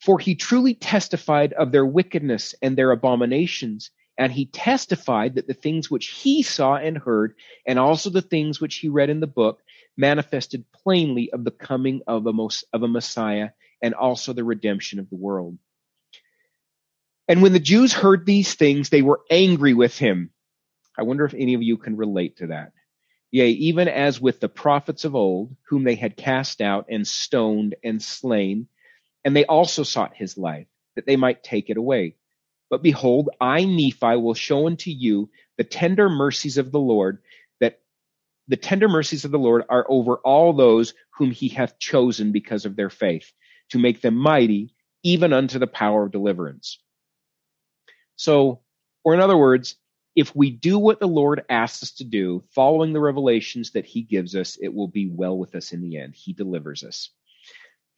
For 0.00 0.18
he 0.18 0.34
truly 0.34 0.74
testified 0.74 1.52
of 1.52 1.72
their 1.72 1.84
wickedness 1.84 2.54
and 2.62 2.76
their 2.76 2.90
abominations 2.90 3.90
and 4.18 4.32
he 4.32 4.46
testified 4.46 5.36
that 5.36 5.46
the 5.46 5.54
things 5.54 5.88
which 5.88 6.08
he 6.08 6.42
saw 6.42 6.74
and 6.74 6.98
heard, 6.98 7.34
and 7.64 7.78
also 7.78 8.10
the 8.10 8.20
things 8.20 8.60
which 8.60 8.74
he 8.76 8.88
read 8.88 9.10
in 9.10 9.20
the 9.20 9.28
book, 9.28 9.60
manifested 9.96 10.64
plainly 10.72 11.30
of 11.30 11.44
the 11.44 11.52
coming 11.52 12.02
of 12.08 12.26
a, 12.26 12.32
most, 12.32 12.64
of 12.72 12.82
a 12.82 12.88
Messiah 12.88 13.50
and 13.80 13.94
also 13.94 14.32
the 14.32 14.42
redemption 14.42 14.98
of 14.98 15.08
the 15.08 15.16
world. 15.16 15.56
And 17.28 17.42
when 17.42 17.52
the 17.52 17.60
Jews 17.60 17.92
heard 17.92 18.26
these 18.26 18.54
things, 18.54 18.88
they 18.88 19.02
were 19.02 19.20
angry 19.30 19.74
with 19.74 19.96
him. 19.96 20.30
I 20.98 21.02
wonder 21.02 21.24
if 21.24 21.34
any 21.34 21.54
of 21.54 21.62
you 21.62 21.76
can 21.76 21.96
relate 21.96 22.38
to 22.38 22.48
that. 22.48 22.72
Yea, 23.30 23.50
even 23.50 23.88
as 23.88 24.20
with 24.20 24.40
the 24.40 24.48
prophets 24.48 25.04
of 25.04 25.14
old, 25.14 25.54
whom 25.68 25.84
they 25.84 25.94
had 25.94 26.16
cast 26.16 26.60
out 26.60 26.86
and 26.88 27.06
stoned 27.06 27.74
and 27.84 28.02
slain, 28.02 28.68
and 29.24 29.36
they 29.36 29.44
also 29.44 29.82
sought 29.82 30.16
his 30.16 30.38
life, 30.38 30.66
that 30.96 31.04
they 31.06 31.16
might 31.16 31.42
take 31.42 31.68
it 31.68 31.76
away. 31.76 32.16
But 32.70 32.82
behold, 32.82 33.30
I, 33.40 33.64
Nephi, 33.64 34.16
will 34.16 34.34
show 34.34 34.66
unto 34.66 34.90
you 34.90 35.30
the 35.56 35.64
tender 35.64 36.08
mercies 36.08 36.58
of 36.58 36.72
the 36.72 36.80
Lord, 36.80 37.18
that 37.60 37.80
the 38.46 38.56
tender 38.56 38.88
mercies 38.88 39.24
of 39.24 39.30
the 39.30 39.38
Lord 39.38 39.64
are 39.68 39.86
over 39.88 40.16
all 40.16 40.52
those 40.52 40.94
whom 41.18 41.30
he 41.30 41.48
hath 41.48 41.78
chosen 41.78 42.32
because 42.32 42.64
of 42.64 42.76
their 42.76 42.90
faith, 42.90 43.30
to 43.70 43.78
make 43.78 44.00
them 44.00 44.14
mighty, 44.14 44.74
even 45.02 45.32
unto 45.32 45.58
the 45.58 45.66
power 45.66 46.04
of 46.04 46.12
deliverance. 46.12 46.78
So, 48.16 48.60
or 49.04 49.14
in 49.14 49.20
other 49.20 49.36
words, 49.36 49.76
if 50.18 50.34
we 50.34 50.50
do 50.50 50.80
what 50.80 50.98
the 50.98 51.06
Lord 51.06 51.44
asks 51.48 51.84
us 51.84 51.92
to 51.92 52.04
do, 52.04 52.42
following 52.52 52.92
the 52.92 52.98
revelations 52.98 53.70
that 53.70 53.86
he 53.86 54.02
gives 54.02 54.34
us, 54.34 54.58
it 54.60 54.74
will 54.74 54.88
be 54.88 55.08
well 55.08 55.38
with 55.38 55.54
us 55.54 55.72
in 55.72 55.80
the 55.80 55.96
end. 55.96 56.16
He 56.16 56.32
delivers 56.32 56.82
us. 56.82 57.10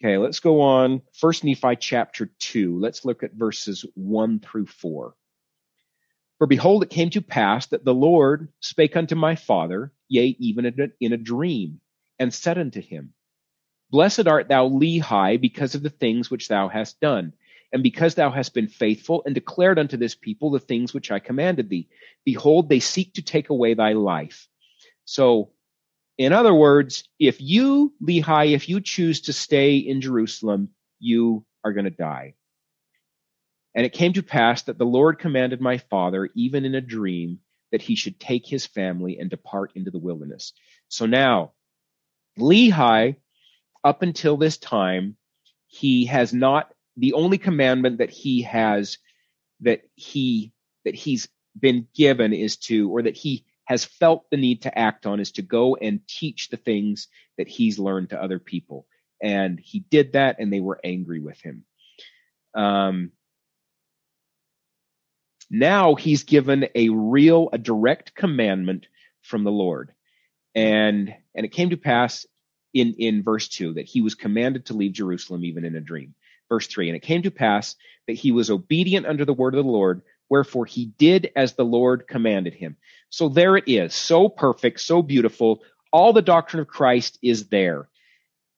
Okay, 0.04 0.18
let's 0.18 0.40
go 0.40 0.60
on. 0.60 1.00
First 1.14 1.44
Nephi 1.44 1.76
chapter 1.76 2.30
2. 2.38 2.78
Let's 2.78 3.06
look 3.06 3.22
at 3.22 3.32
verses 3.32 3.86
1 3.94 4.40
through 4.40 4.66
4. 4.66 5.14
For 6.36 6.46
behold, 6.46 6.82
it 6.82 6.90
came 6.90 7.08
to 7.08 7.22
pass 7.22 7.68
that 7.68 7.86
the 7.86 7.94
Lord 7.94 8.52
spake 8.60 8.98
unto 8.98 9.14
my 9.14 9.34
father, 9.34 9.90
yea, 10.06 10.36
even 10.38 10.92
in 11.00 11.12
a, 11.14 11.16
dream, 11.16 11.80
and 12.18 12.34
said 12.34 12.58
unto 12.58 12.82
him, 12.82 13.14
Blessed 13.90 14.28
art 14.28 14.48
thou, 14.48 14.68
Lehi, 14.68 15.40
because 15.40 15.74
of 15.74 15.82
the 15.82 15.88
things 15.88 16.30
which 16.30 16.48
thou 16.48 16.68
hast 16.68 17.00
done, 17.00 17.32
and 17.72 17.82
because 17.82 18.14
thou 18.14 18.30
hast 18.30 18.54
been 18.54 18.68
faithful 18.68 19.22
and 19.24 19.34
declared 19.34 19.78
unto 19.78 19.96
this 19.96 20.14
people 20.14 20.50
the 20.50 20.58
things 20.58 20.92
which 20.92 21.10
I 21.10 21.18
commanded 21.18 21.68
thee. 21.68 21.88
Behold, 22.24 22.68
they 22.68 22.80
seek 22.80 23.14
to 23.14 23.22
take 23.22 23.50
away 23.50 23.74
thy 23.74 23.92
life. 23.92 24.48
So 25.04 25.52
in 26.18 26.32
other 26.32 26.52
words, 26.52 27.08
if 27.18 27.40
you, 27.40 27.94
Lehi, 28.02 28.52
if 28.52 28.68
you 28.68 28.80
choose 28.80 29.22
to 29.22 29.32
stay 29.32 29.76
in 29.76 30.02
Jerusalem, 30.02 30.68
you 30.98 31.46
are 31.64 31.72
going 31.72 31.84
to 31.84 31.90
die. 31.90 32.34
And 33.74 33.86
it 33.86 33.94
came 33.94 34.12
to 34.12 34.22
pass 34.22 34.64
that 34.64 34.76
the 34.76 34.84
Lord 34.84 35.18
commanded 35.18 35.60
my 35.60 35.78
father, 35.78 36.28
even 36.34 36.64
in 36.64 36.74
a 36.74 36.80
dream, 36.80 37.38
that 37.72 37.80
he 37.80 37.94
should 37.94 38.20
take 38.20 38.46
his 38.46 38.66
family 38.66 39.18
and 39.18 39.30
depart 39.30 39.72
into 39.76 39.90
the 39.90 39.98
wilderness. 39.98 40.52
So 40.88 41.06
now, 41.06 41.52
Lehi, 42.38 43.16
up 43.82 44.02
until 44.02 44.36
this 44.36 44.58
time, 44.58 45.16
he 45.68 46.06
has 46.06 46.34
not, 46.34 46.70
the 47.00 47.14
only 47.14 47.38
commandment 47.38 47.98
that 47.98 48.10
he 48.10 48.42
has, 48.42 48.98
that 49.60 49.80
he, 49.94 50.52
that 50.84 50.94
he's 50.94 51.28
been 51.58 51.88
given 51.94 52.32
is 52.32 52.56
to, 52.58 52.90
or 52.90 53.02
that 53.02 53.16
he 53.16 53.44
has 53.64 53.84
felt 53.84 54.28
the 54.30 54.36
need 54.36 54.62
to 54.62 54.78
act 54.78 55.06
on 55.06 55.20
is 55.20 55.32
to 55.32 55.42
go 55.42 55.76
and 55.76 56.06
teach 56.06 56.48
the 56.48 56.56
things 56.56 57.08
that 57.38 57.48
he's 57.48 57.78
learned 57.78 58.10
to 58.10 58.22
other 58.22 58.38
people. 58.38 58.86
And 59.22 59.58
he 59.58 59.80
did 59.80 60.12
that, 60.12 60.36
and 60.38 60.52
they 60.52 60.60
were 60.60 60.80
angry 60.82 61.20
with 61.20 61.40
him. 61.40 61.64
Um, 62.54 63.12
now 65.50 65.94
he's 65.94 66.24
given 66.24 66.66
a 66.74 66.88
real, 66.90 67.48
a 67.52 67.58
direct 67.58 68.14
commandment 68.14 68.86
from 69.22 69.44
the 69.44 69.50
Lord. 69.50 69.92
And, 70.54 71.14
and 71.34 71.46
it 71.46 71.52
came 71.52 71.70
to 71.70 71.76
pass 71.76 72.26
in, 72.74 72.94
in 72.98 73.22
verse 73.22 73.48
two 73.48 73.74
that 73.74 73.86
he 73.86 74.00
was 74.00 74.14
commanded 74.14 74.66
to 74.66 74.74
leave 74.74 74.92
Jerusalem 74.92 75.44
even 75.44 75.64
in 75.64 75.76
a 75.76 75.80
dream. 75.80 76.14
Verse 76.50 76.66
three, 76.66 76.88
and 76.88 76.96
it 76.96 77.02
came 77.02 77.22
to 77.22 77.30
pass 77.30 77.76
that 78.06 78.14
he 78.14 78.32
was 78.32 78.50
obedient 78.50 79.06
under 79.06 79.24
the 79.24 79.32
word 79.32 79.54
of 79.54 79.64
the 79.64 79.70
Lord, 79.70 80.02
wherefore 80.28 80.66
he 80.66 80.86
did 80.98 81.30
as 81.36 81.54
the 81.54 81.64
Lord 81.64 82.08
commanded 82.08 82.54
him. 82.54 82.76
So 83.08 83.28
there 83.28 83.56
it 83.56 83.64
is, 83.68 83.94
so 83.94 84.28
perfect, 84.28 84.80
so 84.80 85.00
beautiful. 85.00 85.62
All 85.92 86.12
the 86.12 86.22
doctrine 86.22 86.60
of 86.60 86.68
Christ 86.68 87.18
is 87.22 87.48
there. 87.48 87.88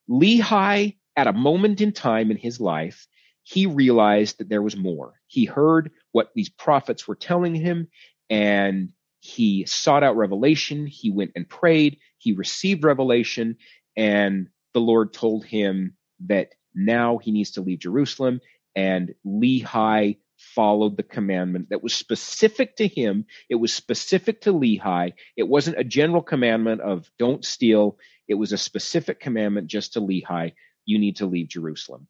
Lehi, 0.09 0.97
at 1.17 1.27
a 1.27 1.33
moment 1.33 1.81
in 1.81 1.93
time 1.93 2.31
in 2.31 2.39
his 2.39 2.61
life, 2.61 3.07
he 3.43 3.67
realized 3.67 4.39
that 4.39 4.49
there 4.49 4.63
was 4.63 4.77
more. 4.77 5.21
He 5.27 5.45
heard 5.45 5.91
what 6.13 6.31
these 6.35 6.49
prophets 6.49 7.07
were 7.07 7.17
telling 7.17 7.55
him 7.55 7.89
and 8.31 8.91
he 9.21 9.67
sought 9.67 10.03
out 10.03 10.17
revelation. 10.17 10.87
He 10.87 11.11
went 11.11 11.33
and 11.37 11.49
prayed. 11.49 11.99
He 12.19 12.33
received 12.33 12.85
revelation 12.85 13.57
and 13.97 14.49
the 14.73 14.81
Lord 14.81 15.13
told 15.13 15.45
him 15.45 15.97
that 16.27 16.53
now 16.75 17.19
he 17.19 17.33
needs 17.33 17.53
to 17.53 17.61
leave 17.61 17.81
Jerusalem 17.81 18.41
and 18.75 19.15
Lehi 19.27 20.19
followed 20.37 20.97
the 20.97 21.03
commandment 21.03 21.71
that 21.71 21.83
was 21.83 21.95
specific 21.95 22.77
to 22.77 22.89
him. 22.89 23.27
It 23.49 23.57
was 23.57 23.73
specific 23.73 24.43
to 24.43 24.53
Lehi. 24.53 25.13
It 25.37 25.45
wasn't 25.45 25.79
a 25.79 25.85
general 25.85 26.23
commandment 26.23 26.81
of 26.81 27.11
don't 27.19 27.45
steal. 27.45 27.99
It 28.29 28.35
was 28.35 28.53
a 28.53 28.59
specific 28.59 29.21
commandment 29.21 29.69
just 29.69 29.93
to 29.93 30.01
Lehi. 30.01 30.53
You 30.85 30.99
need 30.99 31.17
to 31.17 31.27
leave 31.27 31.49
Jerusalem. 31.49 32.09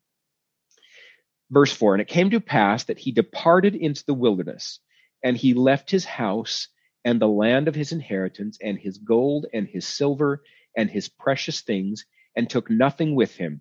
Verse 1.50 1.72
4 1.72 1.94
And 1.94 2.02
it 2.02 2.08
came 2.08 2.30
to 2.30 2.40
pass 2.40 2.84
that 2.84 2.98
he 2.98 3.12
departed 3.12 3.74
into 3.74 4.04
the 4.06 4.14
wilderness. 4.14 4.80
And 5.22 5.36
he 5.36 5.54
left 5.54 5.90
his 5.90 6.04
house 6.04 6.68
and 7.04 7.20
the 7.20 7.28
land 7.28 7.68
of 7.68 7.74
his 7.74 7.92
inheritance 7.92 8.58
and 8.62 8.78
his 8.78 8.98
gold 8.98 9.46
and 9.52 9.68
his 9.68 9.86
silver 9.86 10.42
and 10.76 10.90
his 10.90 11.08
precious 11.08 11.60
things 11.60 12.06
and 12.34 12.48
took 12.48 12.70
nothing 12.70 13.14
with 13.14 13.36
him, 13.36 13.60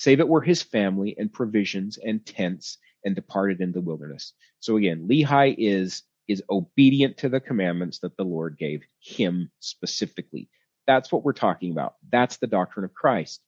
save 0.00 0.18
it 0.18 0.28
were 0.28 0.40
his 0.40 0.62
family 0.62 1.14
and 1.18 1.30
provisions 1.30 1.98
and 1.98 2.24
tents 2.24 2.78
and 3.04 3.14
departed 3.14 3.60
in 3.60 3.70
the 3.70 3.82
wilderness. 3.82 4.32
So 4.58 4.78
again, 4.78 5.06
Lehi 5.06 5.54
is, 5.58 6.04
is 6.26 6.42
obedient 6.48 7.18
to 7.18 7.28
the 7.28 7.38
commandments 7.38 7.98
that 7.98 8.16
the 8.16 8.24
Lord 8.24 8.56
gave 8.56 8.82
him 8.98 9.50
specifically. 9.60 10.48
That's 10.86 11.12
what 11.12 11.22
we're 11.22 11.34
talking 11.34 11.70
about. 11.70 11.96
That's 12.10 12.38
the 12.38 12.46
doctrine 12.46 12.86
of 12.86 12.94
Christ. 12.94 13.42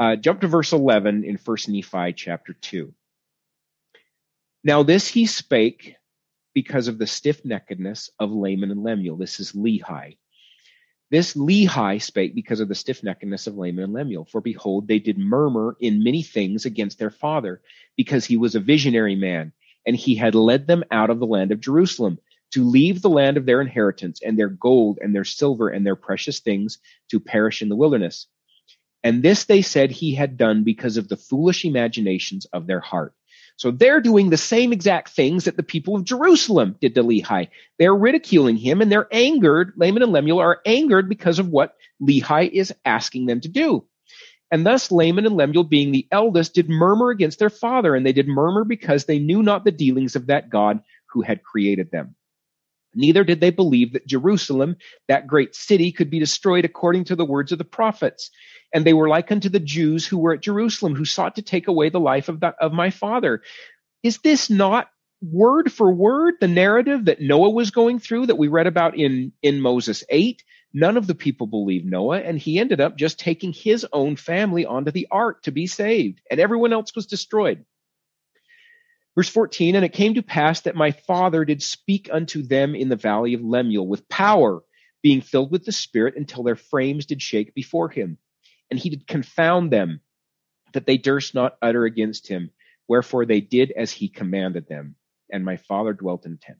Uh, 0.00 0.16
jump 0.16 0.40
to 0.40 0.48
verse 0.48 0.72
11 0.72 1.22
in 1.22 1.36
1 1.36 1.56
Nephi 1.68 2.12
chapter 2.12 2.52
2. 2.52 2.92
Now 4.64 4.82
this 4.82 5.06
he 5.06 5.26
spake 5.26 5.94
because 6.54 6.88
of 6.88 6.98
the 6.98 7.06
stiff 7.06 7.44
neckedness 7.44 8.08
of 8.18 8.32
Laman 8.32 8.72
and 8.72 8.82
Lemuel. 8.82 9.16
This 9.16 9.38
is 9.38 9.52
Lehi. 9.52 10.16
This 11.10 11.34
Lehi 11.34 12.00
spake 12.00 12.34
because 12.36 12.60
of 12.60 12.68
the 12.68 12.74
stiff 12.74 13.02
neckedness 13.02 13.48
of 13.48 13.56
Laman 13.56 13.84
and 13.84 13.92
Lemuel. 13.92 14.26
For 14.26 14.40
behold, 14.40 14.86
they 14.86 15.00
did 15.00 15.18
murmur 15.18 15.76
in 15.80 16.04
many 16.04 16.22
things 16.22 16.64
against 16.64 16.98
their 16.98 17.10
father, 17.10 17.60
because 17.96 18.24
he 18.24 18.36
was 18.36 18.54
a 18.54 18.60
visionary 18.60 19.16
man, 19.16 19.52
and 19.86 19.96
he 19.96 20.14
had 20.14 20.34
led 20.36 20.66
them 20.66 20.84
out 20.90 21.10
of 21.10 21.18
the 21.18 21.26
land 21.26 21.50
of 21.50 21.60
Jerusalem 21.60 22.18
to 22.52 22.64
leave 22.64 23.02
the 23.02 23.10
land 23.10 23.36
of 23.36 23.46
their 23.46 23.60
inheritance 23.60 24.20
and 24.22 24.38
their 24.38 24.48
gold 24.48 24.98
and 25.00 25.14
their 25.14 25.24
silver 25.24 25.68
and 25.68 25.84
their 25.84 25.96
precious 25.96 26.40
things 26.40 26.78
to 27.10 27.20
perish 27.20 27.62
in 27.62 27.68
the 27.68 27.76
wilderness. 27.76 28.26
And 29.02 29.22
this 29.22 29.44
they 29.44 29.62
said 29.62 29.90
he 29.90 30.14
had 30.14 30.36
done 30.36 30.62
because 30.62 30.96
of 30.96 31.08
the 31.08 31.16
foolish 31.16 31.64
imaginations 31.64 32.46
of 32.52 32.66
their 32.66 32.80
heart. 32.80 33.14
So 33.60 33.70
they're 33.70 34.00
doing 34.00 34.30
the 34.30 34.38
same 34.38 34.72
exact 34.72 35.10
things 35.10 35.44
that 35.44 35.54
the 35.54 35.62
people 35.62 35.94
of 35.94 36.04
Jerusalem 36.04 36.76
did 36.80 36.94
to 36.94 37.02
Lehi. 37.02 37.48
They're 37.78 37.94
ridiculing 37.94 38.56
him 38.56 38.80
and 38.80 38.90
they're 38.90 39.06
angered. 39.12 39.74
Laman 39.76 40.02
and 40.02 40.12
Lemuel 40.12 40.38
are 40.38 40.62
angered 40.64 41.10
because 41.10 41.38
of 41.38 41.50
what 41.50 41.76
Lehi 42.00 42.50
is 42.50 42.72
asking 42.86 43.26
them 43.26 43.42
to 43.42 43.48
do. 43.48 43.84
And 44.50 44.64
thus 44.64 44.90
Laman 44.90 45.26
and 45.26 45.36
Lemuel, 45.36 45.64
being 45.64 45.92
the 45.92 46.08
eldest, 46.10 46.54
did 46.54 46.70
murmur 46.70 47.10
against 47.10 47.38
their 47.38 47.50
father, 47.50 47.94
and 47.94 48.06
they 48.06 48.14
did 48.14 48.28
murmur 48.28 48.64
because 48.64 49.04
they 49.04 49.18
knew 49.18 49.42
not 49.42 49.66
the 49.66 49.72
dealings 49.72 50.16
of 50.16 50.28
that 50.28 50.48
God 50.48 50.80
who 51.12 51.20
had 51.20 51.42
created 51.42 51.90
them. 51.90 52.16
Neither 52.94 53.24
did 53.24 53.40
they 53.40 53.50
believe 53.50 53.92
that 53.92 54.06
Jerusalem, 54.06 54.76
that 55.08 55.26
great 55.26 55.54
city, 55.54 55.92
could 55.92 56.10
be 56.10 56.18
destroyed 56.18 56.64
according 56.64 57.04
to 57.04 57.16
the 57.16 57.24
words 57.24 57.52
of 57.52 57.58
the 57.58 57.64
prophets. 57.64 58.30
And 58.74 58.84
they 58.84 58.92
were 58.92 59.08
like 59.08 59.30
unto 59.30 59.48
the 59.48 59.60
Jews 59.60 60.06
who 60.06 60.18
were 60.18 60.34
at 60.34 60.42
Jerusalem, 60.42 60.94
who 60.94 61.04
sought 61.04 61.36
to 61.36 61.42
take 61.42 61.68
away 61.68 61.88
the 61.88 62.00
life 62.00 62.28
of, 62.28 62.40
the, 62.40 62.54
of 62.60 62.72
my 62.72 62.90
father. 62.90 63.42
Is 64.02 64.18
this 64.18 64.50
not 64.50 64.88
word 65.22 65.72
for 65.72 65.92
word 65.92 66.34
the 66.40 66.48
narrative 66.48 67.04
that 67.04 67.20
Noah 67.20 67.50
was 67.50 67.70
going 67.70 67.98
through 67.98 68.26
that 68.26 68.38
we 68.38 68.48
read 68.48 68.66
about 68.66 68.96
in, 68.96 69.32
in 69.42 69.60
Moses 69.60 70.04
8? 70.08 70.42
None 70.72 70.96
of 70.96 71.08
the 71.08 71.16
people 71.16 71.48
believed 71.48 71.84
Noah, 71.84 72.20
and 72.20 72.38
he 72.38 72.58
ended 72.58 72.80
up 72.80 72.96
just 72.96 73.18
taking 73.18 73.52
his 73.52 73.84
own 73.92 74.14
family 74.14 74.64
onto 74.64 74.92
the 74.92 75.08
ark 75.10 75.42
to 75.42 75.50
be 75.50 75.66
saved, 75.66 76.20
and 76.30 76.38
everyone 76.38 76.72
else 76.72 76.94
was 76.94 77.06
destroyed. 77.06 77.64
Verse 79.16 79.28
14, 79.28 79.74
and 79.74 79.84
it 79.84 79.92
came 79.92 80.14
to 80.14 80.22
pass 80.22 80.60
that 80.62 80.76
my 80.76 80.92
father 80.92 81.44
did 81.44 81.62
speak 81.62 82.08
unto 82.12 82.42
them 82.42 82.74
in 82.74 82.88
the 82.88 82.96
valley 82.96 83.34
of 83.34 83.42
Lemuel 83.42 83.86
with 83.86 84.08
power, 84.08 84.62
being 85.02 85.20
filled 85.20 85.50
with 85.50 85.64
the 85.64 85.72
Spirit, 85.72 86.16
until 86.16 86.42
their 86.42 86.56
frames 86.56 87.06
did 87.06 87.20
shake 87.20 87.54
before 87.54 87.88
him. 87.88 88.18
And 88.70 88.78
he 88.78 88.90
did 88.90 89.06
confound 89.08 89.72
them, 89.72 90.00
that 90.72 90.86
they 90.86 90.96
durst 90.96 91.34
not 91.34 91.56
utter 91.60 91.84
against 91.84 92.28
him. 92.28 92.50
Wherefore 92.86 93.26
they 93.26 93.40
did 93.40 93.72
as 93.72 93.90
he 93.90 94.08
commanded 94.08 94.68
them. 94.68 94.94
And 95.32 95.44
my 95.44 95.56
father 95.56 95.92
dwelt 95.92 96.26
in 96.26 96.38
tent. 96.38 96.58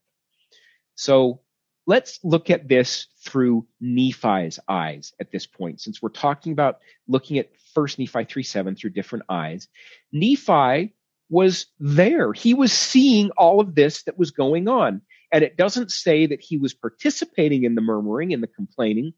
So 0.97 1.41
let's 1.87 2.19
look 2.25 2.51
at 2.51 2.69
this 2.69 3.07
through 3.25 3.67
Nephi's 3.81 4.59
eyes 4.69 5.13
at 5.21 5.31
this 5.31 5.47
point, 5.47 5.81
since 5.81 6.03
we're 6.03 6.09
talking 6.09 6.53
about 6.53 6.81
looking 7.07 7.39
at 7.39 7.51
First 7.75 7.99
Nephi 7.99 8.25
3 8.25 8.43
7 8.43 8.75
through 8.75 8.91
different 8.91 9.25
eyes. 9.29 9.69
Nephi 10.13 10.95
was 11.31 11.67
there. 11.79 12.33
He 12.33 12.53
was 12.53 12.73
seeing 12.73 13.31
all 13.31 13.61
of 13.61 13.75
this 13.75 14.03
that 14.03 14.19
was 14.19 14.33
going 14.33 14.69
on. 14.69 15.01
And 15.33 15.45
it 15.45 15.57
doesn't 15.57 15.93
say 15.93 16.27
that 16.27 16.41
he 16.41 16.57
was 16.57 16.75
participating 16.75 17.65
in 17.65 17.77
the 17.77 17.81
murmuring 17.81 18.35
and 18.35 18.43
the 18.43 18.49
complaining 18.49 19.15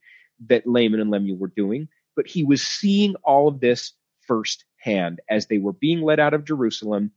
that 0.46 0.66
Laman 0.66 1.01
and 1.01 1.11
Lemuel 1.11 1.38
were 1.38 1.53
doing, 1.57 1.88
but 2.14 2.27
he 2.27 2.44
was 2.44 2.62
seeing 2.62 3.14
all 3.25 3.48
of 3.48 3.61
this 3.61 3.92
firsthand 4.27 5.20
as 5.31 5.46
they 5.46 5.59
were 5.59 5.72
being 5.72 6.03
led 6.03 6.20
out 6.20 6.35
of 6.35 6.44
Jerusalem. 6.44 7.12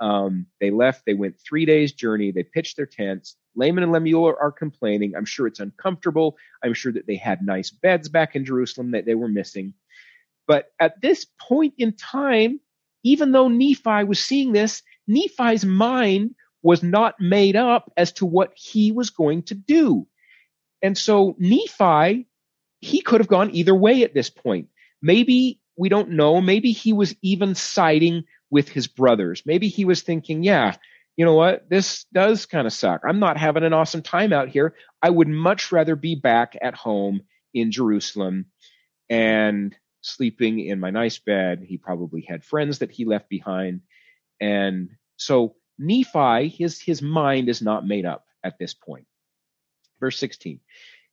Um, 0.00 0.46
they 0.60 0.70
left, 0.70 1.02
they 1.04 1.14
went 1.14 1.40
three 1.40 1.66
days 1.66 1.92
journey, 1.92 2.30
they 2.30 2.44
pitched 2.44 2.76
their 2.76 2.86
tents. 2.86 3.36
Laman 3.54 3.82
and 3.82 3.92
Lemuel 3.92 4.28
are, 4.28 4.40
are 4.40 4.52
complaining. 4.52 5.14
I'm 5.14 5.24
sure 5.24 5.46
it's 5.46 5.60
uncomfortable. 5.60 6.36
I'm 6.62 6.74
sure 6.74 6.92
that 6.92 7.06
they 7.06 7.16
had 7.16 7.42
nice 7.42 7.70
beds 7.70 8.08
back 8.08 8.36
in 8.36 8.44
Jerusalem 8.44 8.92
that 8.92 9.04
they 9.04 9.16
were 9.16 9.28
missing. 9.28 9.74
But 10.46 10.68
at 10.80 11.00
this 11.02 11.26
point 11.38 11.74
in 11.76 11.92
time, 11.94 12.60
even 13.08 13.32
though 13.32 13.48
Nephi 13.48 14.04
was 14.04 14.20
seeing 14.20 14.52
this, 14.52 14.82
Nephi's 15.06 15.64
mind 15.64 16.34
was 16.62 16.82
not 16.82 17.14
made 17.18 17.56
up 17.56 17.90
as 17.96 18.12
to 18.12 18.26
what 18.26 18.52
he 18.54 18.92
was 18.92 19.10
going 19.10 19.42
to 19.44 19.54
do. 19.54 20.06
And 20.82 20.96
so 20.96 21.34
Nephi, 21.38 22.26
he 22.80 23.00
could 23.00 23.20
have 23.20 23.28
gone 23.28 23.54
either 23.54 23.74
way 23.74 24.02
at 24.02 24.14
this 24.14 24.30
point. 24.30 24.68
Maybe 25.00 25.60
we 25.76 25.88
don't 25.88 26.10
know. 26.10 26.40
Maybe 26.40 26.72
he 26.72 26.92
was 26.92 27.14
even 27.22 27.54
siding 27.54 28.24
with 28.50 28.68
his 28.68 28.86
brothers. 28.86 29.42
Maybe 29.46 29.68
he 29.68 29.84
was 29.84 30.02
thinking, 30.02 30.42
yeah, 30.42 30.76
you 31.16 31.24
know 31.24 31.34
what? 31.34 31.68
This 31.70 32.04
does 32.12 32.46
kind 32.46 32.66
of 32.66 32.72
suck. 32.72 33.02
I'm 33.04 33.20
not 33.20 33.38
having 33.38 33.64
an 33.64 33.72
awesome 33.72 34.02
time 34.02 34.32
out 34.32 34.48
here. 34.48 34.74
I 35.02 35.10
would 35.10 35.28
much 35.28 35.72
rather 35.72 35.96
be 35.96 36.14
back 36.14 36.56
at 36.60 36.74
home 36.74 37.22
in 37.54 37.72
Jerusalem 37.72 38.46
and 39.08 39.74
sleeping 40.00 40.60
in 40.60 40.80
my 40.80 40.90
nice 40.90 41.18
bed. 41.18 41.64
He 41.66 41.76
probably 41.76 42.22
had 42.22 42.44
friends 42.44 42.78
that 42.78 42.90
he 42.90 43.04
left 43.04 43.28
behind. 43.28 43.82
And 44.40 44.90
so 45.16 45.56
Nephi, 45.78 46.48
his, 46.48 46.80
his 46.80 47.02
mind 47.02 47.48
is 47.48 47.62
not 47.62 47.86
made 47.86 48.06
up 48.06 48.24
at 48.44 48.58
this 48.58 48.74
point. 48.74 49.06
Verse 50.00 50.18
16. 50.18 50.60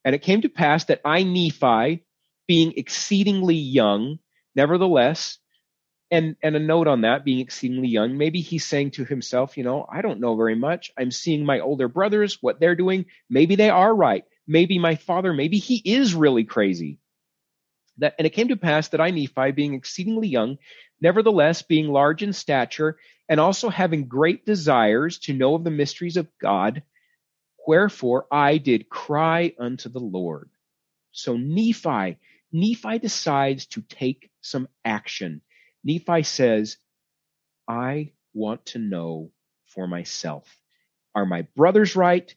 And 0.03 0.13
it 0.13 0.21
came 0.21 0.41
to 0.41 0.49
pass 0.49 0.85
that 0.85 1.01
I, 1.03 1.23
Nephi, 1.23 2.03
being 2.47 2.73
exceedingly 2.77 3.55
young, 3.55 4.19
nevertheless, 4.55 5.39
and, 6.11 6.35
and 6.43 6.55
a 6.55 6.59
note 6.59 6.87
on 6.87 7.01
that, 7.01 7.25
being 7.25 7.39
exceedingly 7.39 7.87
young, 7.87 8.17
maybe 8.17 8.39
he's 8.39 8.65
saying 8.65 8.91
to 8.91 9.05
himself, 9.05 9.57
you 9.57 9.63
know, 9.63 9.85
I 9.91 10.01
don't 10.01 10.19
know 10.19 10.35
very 10.35 10.55
much. 10.55 10.91
I'm 10.97 11.11
seeing 11.11 11.45
my 11.45 11.59
older 11.59 11.87
brothers, 11.87 12.37
what 12.41 12.59
they're 12.59 12.75
doing. 12.75 13.05
Maybe 13.29 13.55
they 13.55 13.69
are 13.69 13.93
right. 13.93 14.23
Maybe 14.47 14.77
my 14.77 14.95
father, 14.95 15.33
maybe 15.33 15.57
he 15.57 15.81
is 15.83 16.13
really 16.13 16.43
crazy. 16.43 16.99
That, 17.97 18.15
and 18.17 18.25
it 18.25 18.31
came 18.31 18.49
to 18.49 18.58
pass 18.58 18.89
that 18.89 19.01
I, 19.01 19.12
Nephi, 19.12 19.51
being 19.51 19.73
exceedingly 19.73 20.27
young, 20.27 20.58
nevertheless 21.01 21.62
being 21.62 21.88
large 21.88 22.23
in 22.23 22.34
stature, 22.34 22.97
and 23.29 23.39
also 23.39 23.69
having 23.69 24.08
great 24.08 24.45
desires 24.45 25.19
to 25.19 25.34
know 25.34 25.55
of 25.55 25.63
the 25.63 25.71
mysteries 25.71 26.17
of 26.17 26.27
God, 26.39 26.84
wherefore 27.67 28.27
I 28.31 28.58
did 28.58 28.89
cry 28.89 29.53
unto 29.60 29.89
the 29.89 29.99
Lord. 29.99 30.49
So 31.12 31.38
Nephi, 31.38 32.17
Nephi 32.51 32.99
decides 32.99 33.65
to 33.67 33.81
take 33.81 34.29
some 34.41 34.67
action. 34.84 35.41
Nephi 35.84 36.23
says, 36.23 36.77
I 37.67 38.12
want 38.34 38.65
to 38.67 38.79
know 38.79 39.31
for 39.67 39.88
myself. 39.88 40.55
Are 41.15 41.25
my 41.25 41.43
brothers 41.55 41.95
right? 41.95 42.34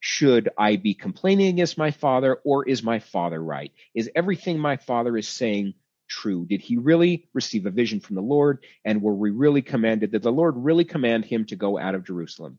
Should 0.00 0.48
I 0.58 0.76
be 0.76 0.94
complaining 0.94 1.48
against 1.48 1.78
my 1.78 1.90
father 1.90 2.40
or 2.44 2.66
is 2.66 2.82
my 2.82 2.98
father 2.98 3.42
right? 3.42 3.72
Is 3.94 4.10
everything 4.14 4.58
my 4.58 4.76
father 4.78 5.16
is 5.16 5.28
saying 5.28 5.74
true? 6.08 6.46
Did 6.46 6.62
he 6.62 6.76
really 6.76 7.28
receive 7.34 7.66
a 7.66 7.70
vision 7.70 8.00
from 8.00 8.16
the 8.16 8.22
Lord? 8.22 8.64
And 8.84 9.02
were 9.02 9.14
we 9.14 9.30
really 9.30 9.62
commanded? 9.62 10.12
Did 10.12 10.22
the 10.22 10.32
Lord 10.32 10.54
really 10.56 10.84
command 10.84 11.26
him 11.26 11.44
to 11.46 11.56
go 11.56 11.78
out 11.78 11.94
of 11.94 12.04
Jerusalem? 12.04 12.58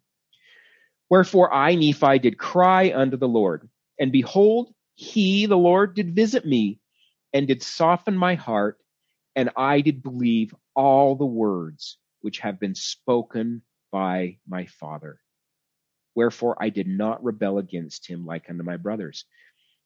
Wherefore 1.10 1.54
I, 1.54 1.76
Nephi, 1.76 2.20
did 2.20 2.38
cry 2.38 2.94
unto 2.96 3.18
the 3.18 3.28
Lord, 3.28 3.68
and 4.00 4.14
behold, 4.14 4.74
he, 4.96 5.46
the 5.46 5.58
Lord, 5.58 5.94
did 5.94 6.16
visit 6.16 6.46
me 6.46 6.80
and 7.34 7.48
did 7.48 7.62
soften 7.62 8.16
my 8.16 8.36
heart, 8.36 8.78
and 9.36 9.50
I 9.58 9.82
did 9.82 10.04
believe 10.04 10.56
all 10.74 11.16
the 11.16 11.26
words 11.26 11.98
which 12.22 12.40
have 12.40 12.60
been 12.62 12.76
spoken 12.76 13.62
by 13.92 14.38
my 14.48 14.68
father. 14.68 15.20
Wherefore 16.16 16.58
I 16.62 16.70
did 16.70 16.88
not 16.88 17.24
rebel 17.24 17.58
against 17.58 18.08
him 18.08 18.26
like 18.26 18.50
unto 18.50 18.64
my 18.64 18.78
brothers. 18.78 19.26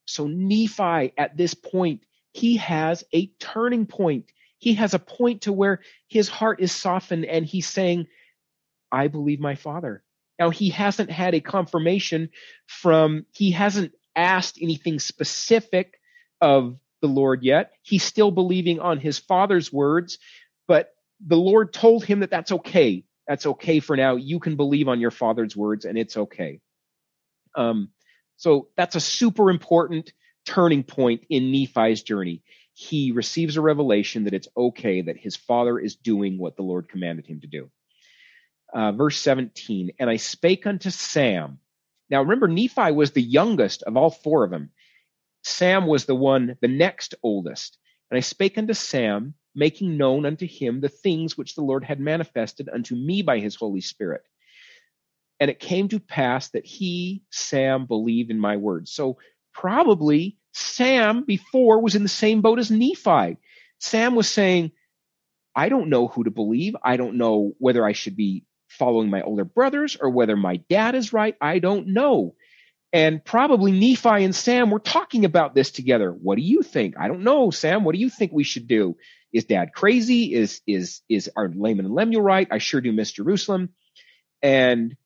So 0.06 0.26
Nephi 0.26 1.12
at 1.16 1.36
this 1.36 1.54
point, 1.54 2.02
he 2.32 2.56
has 2.58 3.04
a 3.12 3.26
turning 3.38 3.86
point. 3.86 4.26
He 4.58 4.74
has 4.74 4.94
a 4.94 4.98
point 4.98 5.42
to 5.42 5.52
where 5.52 5.80
his 6.08 6.28
heart 6.28 6.60
is 6.60 6.72
softened 6.72 7.24
and 7.24 7.44
he's 7.44 7.66
saying, 7.66 8.06
I 8.90 9.08
believe 9.08 9.40
my 9.40 9.54
father. 9.54 10.02
Now 10.38 10.50
he 10.50 10.70
hasn't 10.70 11.10
had 11.10 11.34
a 11.34 11.40
confirmation 11.40 12.30
from, 12.66 13.26
he 13.32 13.52
hasn't 13.52 13.92
asked 14.14 14.58
anything 14.60 14.98
specific 14.98 15.98
of 16.40 16.78
the 17.00 17.08
Lord 17.08 17.42
yet. 17.42 17.72
He's 17.82 18.02
still 18.02 18.30
believing 18.30 18.80
on 18.80 18.98
his 18.98 19.18
father's 19.18 19.72
words, 19.72 20.18
but 20.68 20.90
the 21.24 21.36
Lord 21.36 21.72
told 21.72 22.04
him 22.04 22.20
that 22.20 22.30
that's 22.30 22.52
okay 22.52 23.05
That's 23.26 23.46
okay 23.46 23.80
for 23.80 23.96
now. 23.96 24.16
You 24.16 24.38
can 24.38 24.56
believe 24.56 24.88
on 24.88 25.00
your 25.00 25.10
father's 25.10 25.56
words 25.56 25.84
and 25.84 25.98
it's 25.98 26.16
okay. 26.16 26.60
Um, 27.54 27.90
so 28.36 28.68
that's 28.76 28.96
a 28.96 29.00
super 29.00 29.50
important 29.50 30.12
turning 30.44 30.84
point 30.84 31.24
in 31.28 31.50
Nephi's 31.50 32.02
journey. 32.02 32.42
He 32.74 33.12
receives 33.12 33.56
a 33.56 33.62
revelation 33.62 34.24
that 34.24 34.34
it's 34.34 34.48
okay 34.56 35.02
that 35.02 35.16
his 35.16 35.34
father 35.34 35.78
is 35.78 35.96
doing 35.96 36.38
what 36.38 36.56
the 36.56 36.62
Lord 36.62 36.88
commanded 36.88 37.26
him 37.26 37.40
to 37.40 37.46
do. 37.46 37.70
Uh, 38.72 38.92
verse 38.92 39.18
17, 39.18 39.92
and 39.98 40.10
I 40.10 40.16
spake 40.16 40.66
unto 40.66 40.90
Sam. 40.90 41.58
Now 42.10 42.22
remember, 42.22 42.46
Nephi 42.46 42.92
was 42.92 43.12
the 43.12 43.22
youngest 43.22 43.82
of 43.82 43.96
all 43.96 44.10
four 44.10 44.44
of 44.44 44.50
them. 44.50 44.70
Sam 45.42 45.86
was 45.86 46.04
the 46.04 46.14
one, 46.14 46.56
the 46.60 46.68
next 46.68 47.14
oldest. 47.22 47.78
And 48.10 48.18
I 48.18 48.20
spake 48.20 48.58
unto 48.58 48.74
Sam, 48.74 49.34
making 49.56 49.96
known 49.96 50.26
unto 50.26 50.46
him 50.46 50.80
the 50.80 50.88
things 50.88 51.36
which 51.36 51.54
the 51.54 51.62
Lord 51.62 51.82
had 51.82 51.98
manifested 51.98 52.68
unto 52.72 52.94
me 52.94 53.22
by 53.22 53.40
his 53.40 53.56
Holy 53.56 53.80
Spirit. 53.80 54.22
And 55.40 55.50
it 55.50 55.58
came 55.58 55.88
to 55.88 55.98
pass 55.98 56.50
that 56.50 56.64
he, 56.64 57.22
Sam, 57.30 57.86
believed 57.86 58.30
in 58.30 58.38
my 58.38 58.56
words. 58.56 58.92
So 58.92 59.18
probably 59.52 60.36
Sam 60.52 61.24
before 61.24 61.80
was 61.80 61.94
in 61.94 62.02
the 62.02 62.08
same 62.08 62.42
boat 62.42 62.58
as 62.58 62.70
Nephi. 62.70 63.38
Sam 63.80 64.14
was 64.14 64.28
saying, 64.28 64.72
I 65.54 65.70
don't 65.70 65.88
know 65.88 66.06
who 66.06 66.24
to 66.24 66.30
believe. 66.30 66.76
I 66.82 66.96
don't 66.96 67.16
know 67.16 67.52
whether 67.58 67.84
I 67.84 67.92
should 67.92 68.16
be 68.16 68.44
following 68.68 69.08
my 69.08 69.22
older 69.22 69.44
brothers 69.44 69.96
or 69.98 70.10
whether 70.10 70.36
my 70.36 70.56
dad 70.68 70.94
is 70.94 71.12
right. 71.12 71.34
I 71.40 71.58
don't 71.58 71.88
know. 71.88 72.34
And 72.92 73.24
probably 73.24 73.72
Nephi 73.72 74.24
and 74.24 74.34
Sam 74.34 74.70
were 74.70 74.78
talking 74.78 75.24
about 75.24 75.54
this 75.54 75.70
together. 75.70 76.10
What 76.10 76.36
do 76.36 76.42
you 76.42 76.62
think? 76.62 76.94
I 76.98 77.08
don't 77.08 77.24
know, 77.24 77.50
Sam. 77.50 77.84
What 77.84 77.94
do 77.94 78.00
you 78.00 78.10
think 78.10 78.32
we 78.32 78.44
should 78.44 78.68
do? 78.68 78.96
Is 79.32 79.44
dad 79.44 79.72
crazy? 79.74 80.34
Is 80.34 80.60
is 80.66 81.02
is 81.08 81.30
are 81.36 81.52
Laman 81.54 81.86
and 81.86 81.94
Lemuel 81.94 82.22
right? 82.22 82.48
I 82.50 82.58
sure 82.58 82.80
do 82.80 82.92
miss 82.92 83.12
Jerusalem. 83.12 83.70
And 84.42 84.96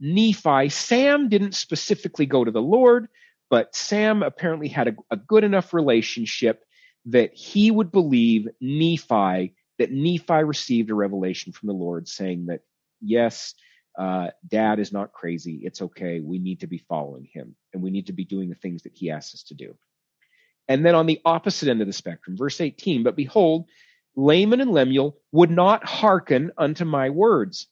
Nephi, 0.00 0.68
Sam 0.68 1.28
didn't 1.28 1.54
specifically 1.54 2.26
go 2.26 2.44
to 2.44 2.50
the 2.50 2.62
Lord, 2.62 3.08
but 3.50 3.74
Sam 3.74 4.22
apparently 4.22 4.68
had 4.68 4.88
a, 4.88 4.96
a 5.10 5.16
good 5.16 5.44
enough 5.44 5.72
relationship 5.72 6.62
that 7.06 7.34
he 7.34 7.70
would 7.70 7.92
believe 7.92 8.48
Nephi, 8.60 9.54
that 9.78 9.92
Nephi 9.92 10.44
received 10.44 10.90
a 10.90 10.94
revelation 10.94 11.52
from 11.52 11.68
the 11.68 11.74
Lord 11.74 12.08
saying 12.08 12.46
that, 12.46 12.60
yes, 13.00 13.54
uh, 13.98 14.28
dad 14.46 14.78
is 14.78 14.92
not 14.92 15.12
crazy. 15.12 15.60
It's 15.62 15.80
okay. 15.80 16.20
We 16.20 16.38
need 16.38 16.60
to 16.60 16.66
be 16.66 16.78
following 16.78 17.28
him 17.32 17.56
and 17.72 17.82
we 17.82 17.90
need 17.90 18.08
to 18.08 18.12
be 18.12 18.24
doing 18.24 18.48
the 18.48 18.54
things 18.54 18.82
that 18.82 18.92
he 18.94 19.10
asks 19.10 19.34
us 19.34 19.42
to 19.44 19.54
do. 19.54 19.76
And 20.68 20.84
then 20.84 20.94
on 20.94 21.06
the 21.06 21.20
opposite 21.24 21.68
end 21.68 21.80
of 21.80 21.86
the 21.86 21.92
spectrum, 21.92 22.36
verse 22.36 22.60
18, 22.60 23.02
but 23.02 23.16
behold, 23.16 23.66
Laman 24.16 24.60
and 24.60 24.70
Lemuel 24.72 25.18
would 25.32 25.50
not 25.50 25.84
hearken 25.84 26.50
unto 26.56 26.84
my 26.84 27.10
words. 27.10 27.66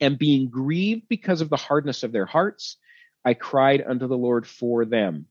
And 0.00 0.18
being 0.18 0.48
grieved 0.48 1.08
because 1.08 1.40
of 1.40 1.50
the 1.50 1.56
hardness 1.56 2.04
of 2.04 2.12
their 2.12 2.26
hearts, 2.26 2.76
I 3.24 3.34
cried 3.34 3.82
unto 3.86 4.06
the 4.06 4.16
Lord 4.16 4.46
for 4.46 4.84
them. 4.84 5.26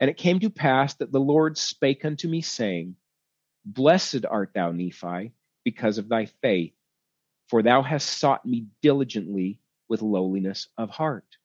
And 0.00 0.08
it 0.08 0.16
came 0.16 0.40
to 0.40 0.50
pass 0.50 0.94
that 0.94 1.12
the 1.12 1.20
Lord 1.20 1.58
spake 1.58 2.04
unto 2.04 2.28
me, 2.28 2.40
saying, 2.40 2.96
Blessed 3.64 4.24
art 4.28 4.52
thou, 4.54 4.72
Nephi, 4.72 5.32
because 5.64 5.98
of 5.98 6.08
thy 6.08 6.26
faith, 6.26 6.74
for 7.48 7.62
thou 7.62 7.82
hast 7.82 8.18
sought 8.18 8.46
me 8.46 8.66
diligently 8.82 9.58
with 9.88 10.02
lowliness 10.02 10.68
of 10.78 10.90
heart. 10.90 11.36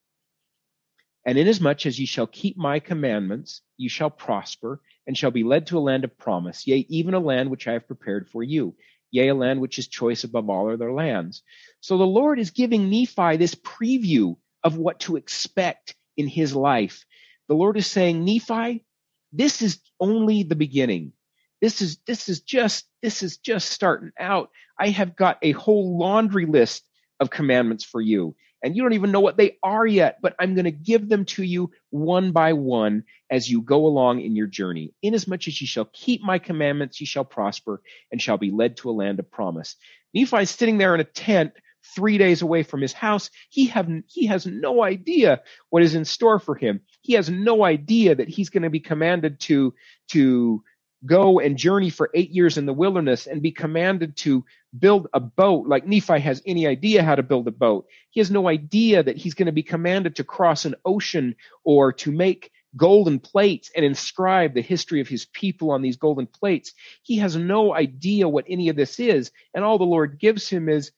And 1.28 1.36
inasmuch 1.36 1.84
as 1.84 2.00
ye 2.00 2.06
shall 2.06 2.26
keep 2.26 2.56
my 2.56 2.80
commandments, 2.80 3.60
ye 3.76 3.88
shall 3.88 4.08
prosper, 4.08 4.80
and 5.06 5.14
shall 5.14 5.30
be 5.30 5.44
led 5.44 5.66
to 5.66 5.76
a 5.76 5.78
land 5.78 6.04
of 6.04 6.16
promise, 6.16 6.66
yea, 6.66 6.86
even 6.88 7.12
a 7.12 7.20
land 7.20 7.50
which 7.50 7.68
I 7.68 7.74
have 7.74 7.86
prepared 7.86 8.30
for 8.30 8.42
you, 8.42 8.74
yea, 9.10 9.28
a 9.28 9.34
land 9.34 9.60
which 9.60 9.78
is 9.78 9.88
choice 9.88 10.24
above 10.24 10.48
all 10.48 10.72
other 10.72 10.90
lands. 10.90 11.42
So 11.80 11.98
the 11.98 12.06
Lord 12.06 12.38
is 12.38 12.52
giving 12.52 12.88
Nephi 12.88 13.36
this 13.36 13.54
preview 13.54 14.38
of 14.64 14.78
what 14.78 15.00
to 15.00 15.16
expect 15.16 15.94
in 16.16 16.28
his 16.28 16.56
life. 16.56 17.04
The 17.48 17.54
Lord 17.54 17.76
is 17.76 17.86
saying, 17.86 18.24
Nephi, 18.24 18.86
this 19.30 19.60
is 19.60 19.80
only 20.00 20.44
the 20.44 20.56
beginning. 20.56 21.12
This 21.60 21.82
is, 21.82 21.98
this 22.06 22.30
is 22.30 22.40
just, 22.40 22.86
this 23.02 23.22
is 23.22 23.36
just 23.36 23.68
starting 23.68 24.12
out. 24.18 24.48
I 24.78 24.88
have 24.88 25.14
got 25.14 25.36
a 25.42 25.52
whole 25.52 25.98
laundry 25.98 26.46
list 26.46 26.88
of 27.20 27.28
commandments 27.28 27.84
for 27.84 28.00
you 28.00 28.34
and 28.62 28.76
you 28.76 28.82
don't 28.82 28.94
even 28.94 29.12
know 29.12 29.20
what 29.20 29.36
they 29.36 29.56
are 29.62 29.86
yet, 29.86 30.18
but 30.20 30.34
I'm 30.38 30.54
going 30.54 30.64
to 30.64 30.70
give 30.70 31.08
them 31.08 31.24
to 31.26 31.42
you 31.42 31.70
one 31.90 32.32
by 32.32 32.52
one 32.52 33.04
as 33.30 33.50
you 33.50 33.62
go 33.62 33.86
along 33.86 34.20
in 34.20 34.36
your 34.36 34.46
journey. 34.46 34.92
Inasmuch 35.02 35.46
as 35.48 35.60
ye 35.60 35.66
shall 35.66 35.88
keep 35.92 36.22
my 36.22 36.38
commandments, 36.38 37.00
ye 37.00 37.06
shall 37.06 37.24
prosper 37.24 37.82
and 38.10 38.20
shall 38.20 38.38
be 38.38 38.50
led 38.50 38.76
to 38.78 38.90
a 38.90 38.92
land 38.92 39.18
of 39.18 39.30
promise. 39.30 39.76
Nephi 40.14 40.38
is 40.38 40.50
sitting 40.50 40.78
there 40.78 40.94
in 40.94 41.00
a 41.00 41.04
tent 41.04 41.52
three 41.94 42.18
days 42.18 42.42
away 42.42 42.62
from 42.62 42.80
his 42.80 42.92
house. 42.92 43.30
He 43.48 43.66
have, 43.66 43.88
he 44.06 44.26
has 44.26 44.46
no 44.46 44.82
idea 44.82 45.42
what 45.70 45.82
is 45.82 45.94
in 45.94 46.04
store 46.04 46.38
for 46.38 46.54
him. 46.54 46.80
He 47.02 47.14
has 47.14 47.30
no 47.30 47.64
idea 47.64 48.14
that 48.14 48.28
he's 48.28 48.50
going 48.50 48.64
to 48.64 48.70
be 48.70 48.80
commanded 48.80 49.40
to, 49.40 49.74
to 50.10 50.62
go 51.06 51.38
and 51.38 51.56
journey 51.56 51.90
for 51.90 52.10
eight 52.14 52.30
years 52.30 52.58
in 52.58 52.66
the 52.66 52.72
wilderness 52.72 53.26
and 53.26 53.40
be 53.40 53.52
commanded 53.52 54.16
to 54.16 54.44
build 54.76 55.08
a 55.12 55.20
boat 55.20 55.66
like 55.66 55.86
Nephi 55.86 56.18
has 56.20 56.42
any 56.44 56.66
idea 56.66 57.02
how 57.02 57.14
to 57.14 57.22
build 57.22 57.46
a 57.46 57.52
boat. 57.52 57.86
He 58.10 58.20
has 58.20 58.30
no 58.30 58.48
idea 58.48 59.02
that 59.02 59.16
he's 59.16 59.34
going 59.34 59.46
to 59.46 59.52
be 59.52 59.62
commanded 59.62 60.16
to 60.16 60.24
cross 60.24 60.64
an 60.64 60.74
ocean 60.84 61.36
or 61.64 61.92
to 61.94 62.10
make 62.10 62.50
golden 62.76 63.18
plates 63.18 63.70
and 63.74 63.84
inscribe 63.84 64.54
the 64.54 64.60
history 64.60 65.00
of 65.00 65.08
his 65.08 65.24
people 65.26 65.70
on 65.70 65.82
these 65.82 65.96
golden 65.96 66.26
plates. 66.26 66.72
He 67.02 67.18
has 67.18 67.36
no 67.36 67.74
idea 67.74 68.28
what 68.28 68.44
any 68.48 68.68
of 68.68 68.76
this 68.76 69.00
is. 69.00 69.30
And 69.54 69.64
all 69.64 69.78
the 69.78 69.84
Lord 69.84 70.18
gives 70.18 70.48
him 70.48 70.68
is 70.68 70.92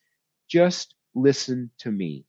just 0.49 0.95
listen 1.15 1.71
to 1.79 1.91
me. 1.91 2.25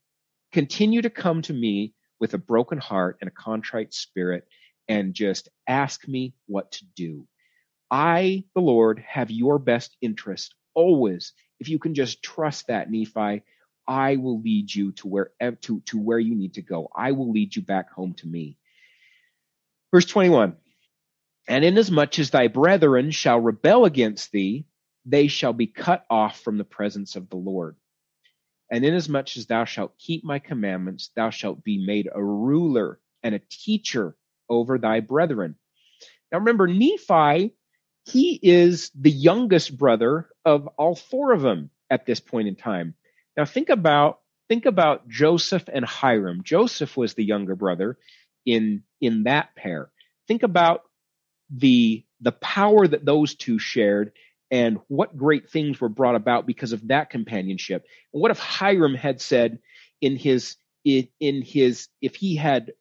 Continue 0.51 1.01
to 1.01 1.09
come 1.09 1.41
to 1.43 1.53
me 1.53 1.93
with 2.19 2.33
a 2.33 2.37
broken 2.37 2.77
heart 2.77 3.17
and 3.19 3.27
a 3.27 3.31
contrite 3.31 3.93
spirit 3.93 4.47
and 4.87 5.13
just 5.13 5.49
ask 5.67 6.07
me 6.07 6.33
what 6.47 6.71
to 6.73 6.85
do. 6.95 7.27
I, 7.93 8.45
the 8.55 8.61
Lord, 8.61 9.03
have 9.07 9.29
your 9.29 9.59
best 9.59 9.95
interest 10.01 10.55
always. 10.73 11.31
If 11.59 11.69
you 11.69 11.77
can 11.77 11.93
just 11.93 12.23
trust 12.23 12.65
that, 12.65 12.89
Nephi, 12.89 13.43
I 13.87 14.15
will 14.15 14.41
lead 14.41 14.73
you 14.73 14.93
to 14.93 15.07
where 15.07 15.31
to, 15.39 15.79
to 15.81 15.99
where 15.99 16.17
you 16.17 16.33
need 16.33 16.55
to 16.55 16.63
go. 16.63 16.89
I 16.95 17.11
will 17.11 17.31
lead 17.31 17.55
you 17.55 17.61
back 17.61 17.91
home 17.91 18.15
to 18.15 18.27
me. 18.27 18.57
Verse 19.91 20.05
21. 20.05 20.55
And 21.47 21.63
inasmuch 21.63 22.17
as 22.17 22.31
thy 22.31 22.47
brethren 22.47 23.11
shall 23.11 23.39
rebel 23.39 23.85
against 23.85 24.31
thee, 24.31 24.65
they 25.05 25.27
shall 25.27 25.53
be 25.53 25.67
cut 25.67 26.03
off 26.09 26.39
from 26.39 26.57
the 26.57 26.63
presence 26.63 27.15
of 27.15 27.29
the 27.29 27.35
Lord. 27.35 27.75
And 28.71 28.83
inasmuch 28.83 29.37
as 29.37 29.45
thou 29.45 29.65
shalt 29.65 29.99
keep 29.99 30.23
my 30.23 30.39
commandments, 30.39 31.11
thou 31.15 31.29
shalt 31.29 31.63
be 31.63 31.85
made 31.85 32.09
a 32.11 32.23
ruler 32.23 32.99
and 33.21 33.35
a 33.35 33.41
teacher 33.51 34.15
over 34.49 34.79
thy 34.79 34.99
brethren. 35.01 35.57
Now 36.31 36.39
remember, 36.39 36.65
Nephi 36.65 37.53
he 38.05 38.39
is 38.41 38.91
the 38.95 39.11
youngest 39.11 39.77
brother 39.77 40.29
of 40.45 40.67
all 40.77 40.95
four 40.95 41.31
of 41.31 41.41
them 41.41 41.69
at 41.89 42.05
this 42.05 42.19
point 42.19 42.47
in 42.47 42.55
time. 42.55 42.95
Now 43.37 43.45
think 43.45 43.69
about 43.69 44.19
think 44.49 44.65
about 44.65 45.07
Joseph 45.07 45.63
and 45.71 45.85
Hyrum. 45.85 46.43
Joseph 46.43 46.97
was 46.97 47.13
the 47.13 47.23
younger 47.23 47.55
brother 47.55 47.97
in 48.45 48.83
in 48.99 49.23
that 49.23 49.55
pair. 49.55 49.89
Think 50.27 50.43
about 50.43 50.83
the 51.49 52.03
the 52.21 52.31
power 52.33 52.87
that 52.87 53.05
those 53.05 53.35
two 53.35 53.59
shared 53.59 54.11
and 54.51 54.79
what 54.87 55.17
great 55.17 55.49
things 55.49 55.81
were 55.81 55.89
brought 55.89 56.15
about 56.15 56.45
because 56.45 56.73
of 56.73 56.87
that 56.89 57.09
companionship. 57.09 57.85
And 58.13 58.21
what 58.21 58.31
if 58.31 58.39
Hyrum 58.39 58.95
had 58.95 59.21
said 59.21 59.59
in 60.01 60.15
his 60.15 60.57
in, 60.83 61.07
in 61.19 61.41
his 61.41 61.87
if 62.01 62.15
he 62.15 62.35
had 62.35 62.73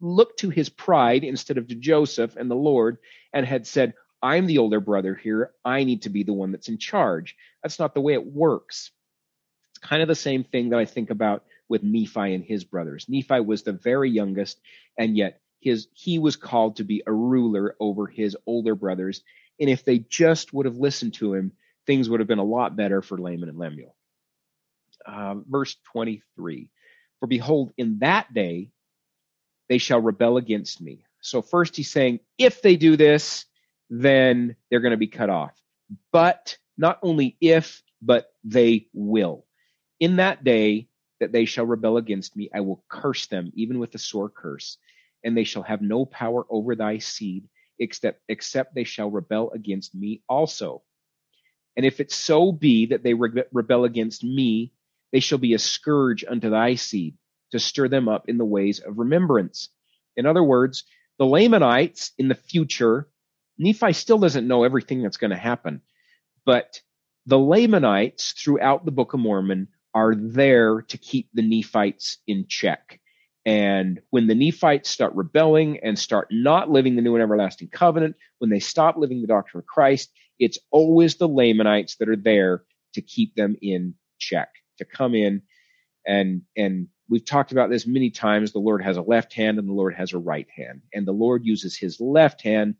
looked 0.00 0.40
to 0.40 0.50
his 0.50 0.68
pride 0.68 1.24
instead 1.24 1.58
of 1.58 1.68
to 1.68 1.74
Joseph 1.74 2.36
and 2.36 2.50
the 2.50 2.54
Lord 2.54 2.98
and 3.32 3.44
had 3.44 3.66
said, 3.66 3.94
I'm 4.22 4.46
the 4.46 4.58
older 4.58 4.80
brother 4.80 5.14
here. 5.14 5.52
I 5.64 5.84
need 5.84 6.02
to 6.02 6.10
be 6.10 6.22
the 6.22 6.32
one 6.32 6.52
that's 6.52 6.68
in 6.68 6.78
charge. 6.78 7.36
That's 7.62 7.78
not 7.78 7.94
the 7.94 8.00
way 8.00 8.14
it 8.14 8.26
works. 8.26 8.90
It's 9.70 9.78
kind 9.78 10.02
of 10.02 10.08
the 10.08 10.14
same 10.14 10.44
thing 10.44 10.70
that 10.70 10.78
I 10.78 10.84
think 10.84 11.10
about 11.10 11.44
with 11.68 11.82
Nephi 11.82 12.34
and 12.34 12.44
his 12.44 12.64
brothers. 12.64 13.06
Nephi 13.08 13.40
was 13.40 13.62
the 13.62 13.72
very 13.72 14.10
youngest, 14.10 14.60
and 14.98 15.16
yet 15.16 15.40
his 15.60 15.88
he 15.92 16.18
was 16.18 16.36
called 16.36 16.76
to 16.76 16.84
be 16.84 17.02
a 17.06 17.12
ruler 17.12 17.76
over 17.80 18.06
his 18.06 18.36
older 18.46 18.74
brothers. 18.74 19.22
And 19.60 19.68
if 19.68 19.84
they 19.84 19.98
just 19.98 20.52
would 20.52 20.66
have 20.66 20.76
listened 20.76 21.14
to 21.14 21.34
him, 21.34 21.52
things 21.86 22.08
would 22.08 22.20
have 22.20 22.28
been 22.28 22.38
a 22.38 22.44
lot 22.44 22.76
better 22.76 23.02
for 23.02 23.18
Laman 23.18 23.48
and 23.48 23.58
Lemuel. 23.58 23.94
Um, 25.06 25.44
verse 25.48 25.76
23 25.92 26.68
For 27.20 27.26
behold, 27.26 27.72
in 27.76 27.98
that 28.00 28.32
day 28.32 28.70
they 29.68 29.78
shall 29.78 30.00
rebel 30.00 30.36
against 30.36 30.80
me. 30.80 31.04
So, 31.20 31.42
first 31.42 31.76
he's 31.76 31.90
saying, 31.90 32.20
if 32.38 32.62
they 32.62 32.76
do 32.76 32.96
this, 32.96 33.44
then 33.90 34.56
they're 34.70 34.80
going 34.80 34.92
to 34.92 34.98
be 34.98 35.08
cut 35.08 35.30
off. 35.30 35.52
But 36.12 36.56
not 36.76 36.98
only 37.02 37.36
if, 37.40 37.82
but 38.02 38.32
they 38.44 38.88
will. 38.94 39.46
In 40.00 40.16
that 40.16 40.44
day 40.44 40.88
that 41.20 41.32
they 41.32 41.46
shall 41.46 41.66
rebel 41.66 41.96
against 41.96 42.36
me, 42.36 42.50
I 42.54 42.60
will 42.60 42.84
curse 42.88 43.26
them, 43.28 43.52
even 43.54 43.78
with 43.78 43.94
a 43.94 43.98
sore 43.98 44.30
curse, 44.30 44.78
and 45.24 45.36
they 45.36 45.44
shall 45.44 45.64
have 45.64 45.82
no 45.82 46.04
power 46.06 46.46
over 46.50 46.76
thy 46.76 46.98
seed, 46.98 47.48
except, 47.78 48.20
except 48.28 48.74
they 48.74 48.84
shall 48.84 49.10
rebel 49.10 49.50
against 49.52 49.94
me 49.94 50.22
also. 50.28 50.82
And 51.76 51.86
if 51.86 52.00
it 52.00 52.12
so 52.12 52.52
be 52.52 52.86
that 52.86 53.02
they 53.04 53.14
re- 53.14 53.44
rebel 53.52 53.84
against 53.84 54.24
me, 54.24 54.72
They 55.12 55.20
shall 55.20 55.38
be 55.38 55.54
a 55.54 55.58
scourge 55.58 56.24
unto 56.28 56.50
thy 56.50 56.74
seed, 56.74 57.16
to 57.52 57.58
stir 57.58 57.88
them 57.88 58.08
up 58.08 58.28
in 58.28 58.38
the 58.38 58.44
ways 58.44 58.80
of 58.80 58.98
remembrance. 58.98 59.70
In 60.16 60.26
other 60.26 60.42
words, 60.44 60.84
the 61.18 61.26
Lamanites 61.26 62.12
in 62.18 62.28
the 62.28 62.34
future, 62.34 63.08
Nephi 63.58 63.92
still 63.92 64.18
doesn't 64.18 64.46
know 64.46 64.64
everything 64.64 65.02
that's 65.02 65.16
going 65.16 65.30
to 65.30 65.36
happen, 65.36 65.82
but 66.44 66.80
the 67.26 67.38
Lamanites 67.38 68.32
throughout 68.32 68.84
the 68.84 68.90
Book 68.90 69.14
of 69.14 69.20
Mormon 69.20 69.68
are 69.94 70.14
there 70.14 70.82
to 70.82 70.98
keep 70.98 71.28
the 71.32 71.42
Nephites 71.42 72.18
in 72.26 72.46
check. 72.48 73.00
And 73.44 74.00
when 74.10 74.26
the 74.26 74.34
Nephites 74.34 74.90
start 74.90 75.14
rebelling 75.14 75.78
and 75.82 75.98
start 75.98 76.28
not 76.30 76.70
living 76.70 76.96
the 76.96 77.02
new 77.02 77.14
and 77.14 77.22
everlasting 77.22 77.68
covenant, 77.68 78.16
when 78.38 78.50
they 78.50 78.60
stop 78.60 78.96
living 78.96 79.20
the 79.20 79.26
doctrine 79.26 79.60
of 79.60 79.66
Christ, 79.66 80.10
it's 80.38 80.58
always 80.70 81.16
the 81.16 81.28
Lamanites 81.28 81.96
that 81.96 82.08
are 82.08 82.16
there 82.16 82.64
to 82.94 83.02
keep 83.02 83.34
them 83.34 83.56
in 83.62 83.94
check, 84.18 84.50
to 84.78 84.84
come 84.84 85.14
in 85.14 85.42
and, 86.06 86.42
and 86.56 86.88
we've 87.08 87.24
talked 87.24 87.52
about 87.52 87.70
this 87.70 87.86
many 87.86 88.10
times. 88.10 88.52
The 88.52 88.58
Lord 88.58 88.82
has 88.82 88.96
a 88.96 89.02
left 89.02 89.34
hand 89.34 89.58
and 89.58 89.68
the 89.68 89.74
Lord 89.74 89.94
has 89.94 90.12
a 90.12 90.18
right 90.18 90.48
hand. 90.56 90.82
And 90.94 91.06
the 91.06 91.12
Lord 91.12 91.44
uses 91.44 91.76
his 91.76 92.00
left 92.00 92.42
hand 92.42 92.76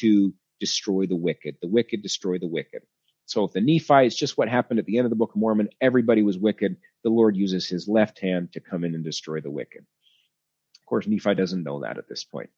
to 0.00 0.32
destroy 0.60 1.06
the 1.06 1.16
wicked. 1.16 1.56
The 1.60 1.68
wicked 1.68 2.02
destroy 2.02 2.38
the 2.38 2.46
wicked. 2.46 2.82
So 3.26 3.44
if 3.44 3.52
the 3.52 3.60
Nephi 3.60 4.06
is 4.06 4.16
just 4.16 4.36
what 4.36 4.48
happened 4.48 4.78
at 4.78 4.86
the 4.86 4.98
end 4.98 5.06
of 5.06 5.10
the 5.10 5.16
Book 5.16 5.30
of 5.34 5.40
Mormon, 5.40 5.68
everybody 5.80 6.22
was 6.22 6.38
wicked. 6.38 6.76
The 7.04 7.10
Lord 7.10 7.36
uses 7.36 7.68
his 7.68 7.88
left 7.88 8.18
hand 8.18 8.52
to 8.52 8.60
come 8.60 8.84
in 8.84 8.94
and 8.94 9.04
destroy 9.04 9.40
the 9.40 9.50
wicked. 9.50 9.80
Of 9.80 10.86
course, 10.86 11.06
Nephi 11.06 11.34
doesn't 11.34 11.62
know 11.62 11.80
that 11.80 11.98
at 11.98 12.08
this 12.08 12.24
point. 12.24 12.50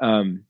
Um, 0.00 0.44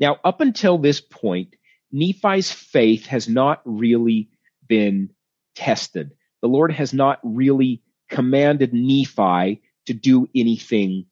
now, 0.00 0.18
up 0.24 0.40
until 0.40 0.78
this 0.78 1.00
point, 1.00 1.54
Nephi's 1.90 2.50
faith 2.50 3.06
has 3.06 3.28
not 3.28 3.60
really 3.64 4.30
been 4.66 5.10
tested. 5.54 6.12
The 6.40 6.48
Lord 6.48 6.72
has 6.72 6.92
not 6.92 7.20
really 7.22 7.82
commanded 8.08 8.72
Nephi 8.72 9.62
to 9.86 9.92
do 9.94 10.28
anything 10.34 11.06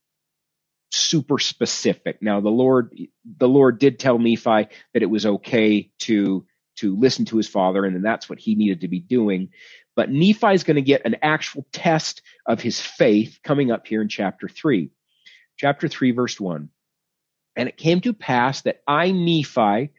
super 0.90 1.38
specific. 1.38 2.20
Now, 2.20 2.40
the 2.40 2.50
Lord, 2.50 2.96
the 3.24 3.48
Lord 3.48 3.78
did 3.78 3.98
tell 3.98 4.18
Nephi 4.18 4.68
that 4.92 5.02
it 5.02 5.10
was 5.10 5.24
okay 5.26 5.90
to 6.00 6.44
to 6.76 6.96
listen 6.96 7.26
to 7.26 7.36
his 7.36 7.48
father, 7.48 7.84
and 7.84 7.94
then 7.94 8.02
that's 8.02 8.28
what 8.28 8.38
he 8.38 8.54
needed 8.54 8.80
to 8.80 8.88
be 8.88 9.00
doing. 9.00 9.50
But 9.96 10.10
Nephi 10.10 10.54
is 10.54 10.64
going 10.64 10.76
to 10.76 10.82
get 10.82 11.04
an 11.04 11.16
actual 11.20 11.66
test 11.72 12.22
of 12.46 12.62
his 12.62 12.80
faith 12.80 13.38
coming 13.44 13.70
up 13.70 13.86
here 13.86 14.00
in 14.00 14.08
chapter 14.08 14.48
three, 14.48 14.90
chapter 15.58 15.88
three, 15.88 16.12
verse 16.12 16.40
one. 16.40 16.70
And 17.54 17.68
it 17.68 17.76
came 17.76 18.00
to 18.02 18.14
pass 18.14 18.62
that 18.62 18.80
I, 18.86 19.10
Nephi, 19.10 19.90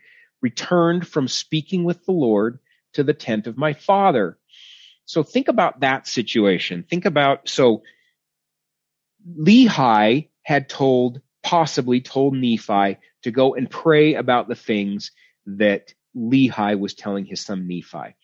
returned 0.41 1.07
from 1.07 1.27
speaking 1.27 1.83
with 1.83 2.03
the 2.05 2.13
Lord 2.13 2.59
to 2.93 3.03
the 3.03 3.13
tent 3.13 3.45
of 3.45 3.57
my 3.57 3.73
father. 3.73 4.39
So 5.05 5.21
think 5.21 5.49
about 5.49 5.81
that 5.81 6.07
situation. 6.07 6.83
Think 6.89 7.05
about, 7.05 7.47
so 7.47 7.83
Lehi 9.29 10.29
had 10.51 10.67
told, 10.67 11.21
possibly 11.43 12.01
told 12.01 12.35
Nephi 12.35 12.97
to 13.23 13.31
go 13.31 13.55
and 13.55 13.69
pray 13.69 14.15
about 14.15 14.49
the 14.49 14.55
things 14.55 15.11
that 15.45 15.93
Lehi 16.13 16.77
was 16.77 16.93
telling 16.93 17.23
his 17.23 17.39
son 17.39 17.69
Nephi. 17.69 18.17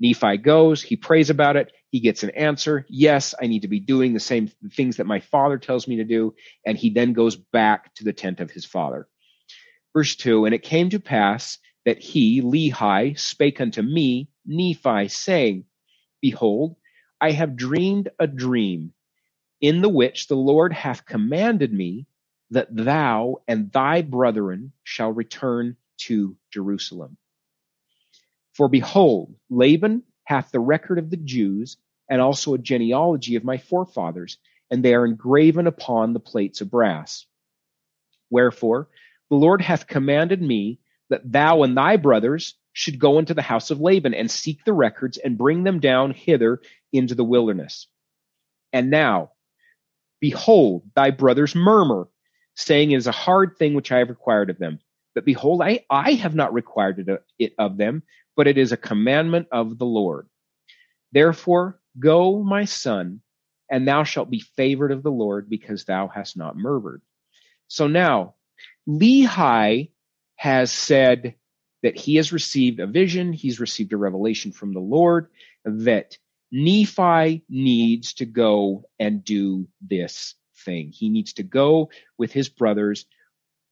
Nephi 0.00 0.38
goes, 0.38 0.82
he 0.82 0.96
prays 0.96 1.30
about 1.30 1.54
it, 1.54 1.70
he 1.90 2.00
gets 2.00 2.24
an 2.24 2.30
answer. 2.30 2.84
Yes, 2.88 3.32
I 3.40 3.46
need 3.46 3.62
to 3.62 3.68
be 3.68 3.78
doing 3.78 4.12
the 4.12 4.18
same 4.18 4.50
things 4.72 4.96
that 4.96 5.06
my 5.06 5.20
father 5.20 5.56
tells 5.56 5.86
me 5.86 5.98
to 5.98 6.04
do. 6.04 6.34
And 6.66 6.76
he 6.76 6.90
then 6.90 7.12
goes 7.12 7.36
back 7.36 7.94
to 7.94 8.04
the 8.04 8.12
tent 8.12 8.40
of 8.40 8.50
his 8.50 8.64
father. 8.64 9.06
Verse 9.94 10.16
2 10.16 10.46
And 10.46 10.54
it 10.56 10.64
came 10.64 10.90
to 10.90 10.98
pass 10.98 11.58
that 11.84 12.00
he, 12.00 12.42
Lehi, 12.42 13.16
spake 13.16 13.60
unto 13.60 13.82
me, 13.82 14.30
Nephi, 14.44 15.06
saying, 15.06 15.64
Behold, 16.20 16.74
I 17.20 17.30
have 17.30 17.56
dreamed 17.56 18.08
a 18.18 18.26
dream, 18.26 18.94
in 19.60 19.80
the 19.80 19.88
which 19.88 20.28
the 20.28 20.36
Lord 20.36 20.72
hath 20.72 21.06
commanded 21.06 21.72
me 21.72 22.06
that 22.50 22.74
thou 22.74 23.36
and 23.46 23.70
thy 23.72 24.02
brethren 24.02 24.72
shall 24.84 25.12
return 25.12 25.76
to 25.98 26.36
Jerusalem. 26.50 27.16
For 28.54 28.68
behold, 28.68 29.34
Laban 29.50 30.02
hath 30.24 30.50
the 30.50 30.60
record 30.60 30.98
of 30.98 31.10
the 31.10 31.16
Jews, 31.16 31.76
and 32.08 32.20
also 32.20 32.54
a 32.54 32.58
genealogy 32.58 33.36
of 33.36 33.44
my 33.44 33.58
forefathers, 33.58 34.38
and 34.70 34.82
they 34.82 34.94
are 34.94 35.06
engraven 35.06 35.66
upon 35.66 36.12
the 36.12 36.20
plates 36.20 36.60
of 36.60 36.70
brass. 36.70 37.26
Wherefore, 38.30 38.88
the 39.30 39.36
Lord 39.36 39.60
hath 39.60 39.86
commanded 39.86 40.40
me 40.40 40.80
that 41.10 41.30
thou 41.30 41.62
and 41.62 41.76
thy 41.76 41.96
brothers 41.96 42.54
should 42.72 42.98
go 42.98 43.18
into 43.18 43.34
the 43.34 43.42
house 43.42 43.70
of 43.70 43.80
Laban 43.80 44.14
and 44.14 44.30
seek 44.30 44.64
the 44.64 44.72
records 44.72 45.18
and 45.18 45.38
bring 45.38 45.64
them 45.64 45.80
down 45.80 46.12
hither 46.12 46.60
into 46.92 47.14
the 47.14 47.24
wilderness. 47.24 47.86
And 48.72 48.90
now, 48.90 49.32
behold, 50.20 50.82
thy 50.94 51.10
brothers 51.10 51.54
murmur, 51.54 52.08
saying, 52.54 52.90
It 52.90 52.96
is 52.96 53.06
a 53.06 53.12
hard 53.12 53.56
thing 53.58 53.74
which 53.74 53.92
I 53.92 53.98
have 53.98 54.08
required 54.08 54.50
of 54.50 54.58
them. 54.58 54.80
But 55.14 55.24
behold, 55.24 55.62
I, 55.62 55.84
I 55.90 56.12
have 56.12 56.34
not 56.34 56.52
required 56.52 57.08
it 57.38 57.54
of 57.58 57.76
them, 57.76 58.02
but 58.36 58.46
it 58.46 58.58
is 58.58 58.72
a 58.72 58.76
commandment 58.76 59.48
of 59.50 59.78
the 59.78 59.86
Lord. 59.86 60.28
Therefore, 61.12 61.80
go, 61.98 62.42
my 62.42 62.64
son, 62.64 63.20
and 63.70 63.86
thou 63.86 64.04
shalt 64.04 64.30
be 64.30 64.40
favored 64.56 64.92
of 64.92 65.02
the 65.02 65.10
Lord, 65.10 65.50
because 65.50 65.84
thou 65.84 66.08
hast 66.08 66.36
not 66.36 66.56
murmured. 66.56 67.02
So 67.66 67.86
now, 67.86 68.34
Lehi 68.88 69.90
has 70.36 70.70
said, 70.70 71.34
that 71.82 71.96
he 71.96 72.16
has 72.16 72.32
received 72.32 72.80
a 72.80 72.86
vision, 72.86 73.32
he's 73.32 73.60
received 73.60 73.92
a 73.92 73.96
revelation 73.96 74.52
from 74.52 74.72
the 74.72 74.80
Lord 74.80 75.28
that 75.64 76.16
Nephi 76.50 77.44
needs 77.48 78.14
to 78.14 78.24
go 78.24 78.84
and 78.98 79.24
do 79.24 79.68
this 79.80 80.34
thing. 80.64 80.90
He 80.92 81.08
needs 81.08 81.34
to 81.34 81.42
go 81.42 81.90
with 82.16 82.32
his 82.32 82.48
brothers 82.48 83.06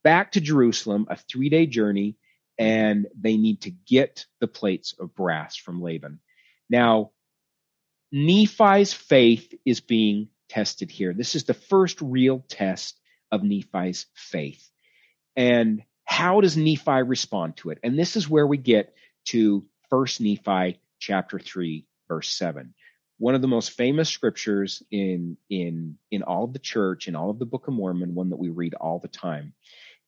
back 0.03 0.33
to 0.33 0.41
Jerusalem, 0.41 1.07
a 1.09 1.15
three 1.15 1.49
day 1.49 1.65
journey, 1.65 2.15
and 2.57 3.07
they 3.19 3.37
need 3.37 3.61
to 3.61 3.71
get 3.71 4.25
the 4.39 4.47
plates 4.47 4.93
of 4.99 5.15
brass 5.15 5.55
from 5.55 5.81
Laban. 5.81 6.19
Now, 6.69 7.11
Nephi's 8.11 8.93
faith 8.93 9.53
is 9.65 9.81
being 9.81 10.29
tested 10.49 10.89
here. 10.89 11.13
This 11.13 11.35
is 11.35 11.43
the 11.43 11.53
first 11.53 12.01
real 12.01 12.43
test 12.47 12.99
of 13.31 13.43
Nephi's 13.43 14.05
faith. 14.15 14.69
And 15.35 15.83
how 16.05 16.41
does 16.41 16.55
Nephi 16.55 17.03
respond 17.03 17.57
to 17.57 17.71
it? 17.71 17.79
And 17.83 17.99
this 17.99 18.15
is 18.15 18.29
where 18.29 18.47
we 18.47 18.57
get 18.57 18.93
to 19.25 19.65
First 19.89 20.21
Nephi 20.21 20.79
chapter 20.99 21.37
3 21.37 21.85
verse 22.07 22.29
7. 22.29 22.73
One 23.19 23.35
of 23.35 23.41
the 23.41 23.47
most 23.47 23.71
famous 23.71 24.09
scriptures 24.09 24.83
in 24.91 25.37
in 25.49 25.97
in 26.11 26.23
all 26.23 26.43
of 26.43 26.53
the 26.53 26.59
church, 26.59 27.07
in 27.07 27.15
all 27.15 27.29
of 27.29 27.39
the 27.39 27.45
Book 27.45 27.67
of 27.67 27.73
Mormon, 27.73 28.13
one 28.13 28.29
that 28.29 28.37
we 28.37 28.49
read 28.49 28.75
all 28.75 28.99
the 28.99 29.07
time. 29.07 29.53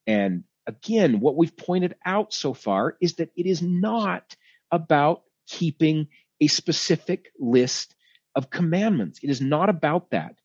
And 0.06 0.44
again, 0.66 1.20
what 1.20 1.36
we've 1.36 1.56
pointed 1.56 1.96
out 2.04 2.32
so 2.32 2.54
far 2.54 2.96
is 3.00 3.14
that 3.14 3.30
it 3.36 3.46
is 3.46 3.62
not 3.62 4.36
about 4.70 5.22
keeping 5.48 6.08
a 6.40 6.46
specific 6.46 7.32
list 7.38 7.94
of 8.34 8.50
commandments. 8.50 9.18
It 9.22 9.30
is 9.30 9.40
not 9.40 9.68
about 9.68 10.10
that. 10.10 10.36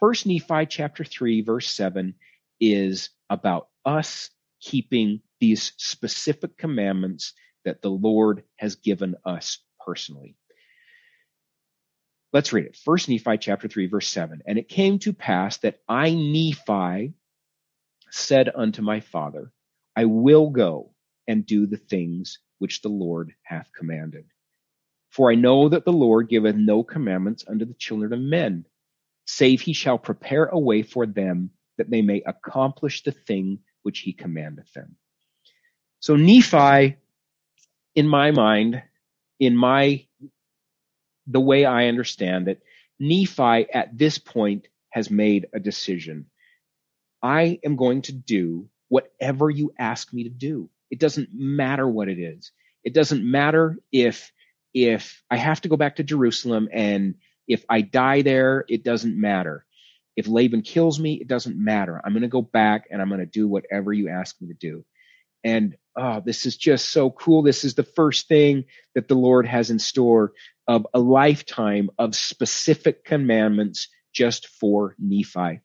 First 0.00 0.26
Nephi 0.26 0.66
chapter 0.66 1.04
3 1.04 1.42
verse 1.42 1.68
7 1.68 2.14
is 2.60 3.10
about 3.30 3.68
us 3.84 4.30
keeping 4.60 5.20
these 5.40 5.72
specific 5.76 6.56
commandments 6.56 7.32
that 7.64 7.82
the 7.82 7.90
Lord 7.90 8.44
has 8.56 8.76
given 8.76 9.14
us 9.24 9.58
personally. 9.84 10.36
Let's 12.34 12.52
read 12.52 12.66
it. 12.66 12.76
First 12.76 13.08
Nephi 13.08 13.38
chapter 13.38 13.68
3 13.68 13.86
verse 13.86 14.08
7. 14.08 14.42
And 14.44 14.58
it 14.58 14.68
came 14.68 14.98
to 14.98 15.12
pass 15.12 15.58
that 15.58 15.78
I 15.88 16.10
Nephi 16.10 17.14
said 18.10 18.50
unto 18.52 18.82
my 18.82 18.98
father, 19.00 19.52
I 19.94 20.06
will 20.06 20.50
go 20.50 20.92
and 21.28 21.46
do 21.46 21.66
the 21.66 21.76
things 21.76 22.40
which 22.58 22.82
the 22.82 22.88
Lord 22.88 23.32
hath 23.44 23.70
commanded. 23.72 24.24
For 25.10 25.30
I 25.30 25.36
know 25.36 25.68
that 25.68 25.84
the 25.84 25.92
Lord 25.92 26.28
giveth 26.28 26.56
no 26.56 26.82
commandments 26.82 27.44
unto 27.46 27.64
the 27.64 27.74
children 27.74 28.12
of 28.12 28.18
men, 28.18 28.64
save 29.26 29.60
he 29.60 29.72
shall 29.72 29.96
prepare 29.96 30.46
a 30.46 30.58
way 30.58 30.82
for 30.82 31.06
them 31.06 31.50
that 31.78 31.88
they 31.88 32.02
may 32.02 32.20
accomplish 32.26 33.04
the 33.04 33.12
thing 33.12 33.60
which 33.84 34.00
he 34.00 34.12
commandeth 34.12 34.72
them. 34.72 34.96
So 36.00 36.16
Nephi, 36.16 36.96
in 37.94 38.08
my 38.08 38.32
mind, 38.32 38.82
in 39.38 39.56
my, 39.56 40.06
the 41.26 41.40
way 41.40 41.64
I 41.64 41.86
understand 41.86 42.48
it, 42.48 42.62
Nephi 42.98 43.66
at 43.72 43.96
this 43.96 44.18
point 44.18 44.68
has 44.90 45.10
made 45.10 45.46
a 45.52 45.60
decision. 45.60 46.26
I 47.22 47.58
am 47.64 47.76
going 47.76 48.02
to 48.02 48.12
do 48.12 48.68
whatever 48.88 49.50
you 49.50 49.72
ask 49.78 50.12
me 50.12 50.24
to 50.24 50.30
do. 50.30 50.68
It 50.90 51.00
doesn't 51.00 51.30
matter 51.32 51.88
what 51.88 52.08
it 52.08 52.18
is. 52.18 52.52
It 52.84 52.94
doesn't 52.94 53.28
matter 53.28 53.78
if, 53.90 54.30
if 54.74 55.22
I 55.30 55.36
have 55.36 55.62
to 55.62 55.68
go 55.68 55.76
back 55.76 55.96
to 55.96 56.04
Jerusalem 56.04 56.68
and 56.72 57.14
if 57.48 57.64
I 57.68 57.80
die 57.80 58.22
there, 58.22 58.64
it 58.68 58.84
doesn't 58.84 59.18
matter. 59.18 59.64
If 60.16 60.28
Laban 60.28 60.62
kills 60.62 61.00
me, 61.00 61.14
it 61.14 61.26
doesn't 61.26 61.56
matter. 61.56 62.00
I'm 62.04 62.12
going 62.12 62.22
to 62.22 62.28
go 62.28 62.42
back 62.42 62.86
and 62.90 63.02
I'm 63.02 63.08
going 63.08 63.20
to 63.20 63.26
do 63.26 63.48
whatever 63.48 63.92
you 63.92 64.08
ask 64.08 64.40
me 64.40 64.48
to 64.48 64.54
do. 64.54 64.84
And 65.42 65.76
oh, 65.96 66.22
this 66.24 66.46
is 66.46 66.56
just 66.56 66.90
so 66.90 67.10
cool. 67.10 67.42
This 67.42 67.64
is 67.64 67.74
the 67.74 67.82
first 67.82 68.28
thing 68.28 68.64
that 68.94 69.08
the 69.08 69.14
Lord 69.14 69.46
has 69.46 69.70
in 69.70 69.78
store 69.78 70.32
of 70.66 70.86
a 70.94 70.98
lifetime 70.98 71.90
of 71.98 72.14
specific 72.14 73.04
commandments 73.04 73.88
just 74.12 74.48
for 74.48 74.94
Nephi. 74.98 75.60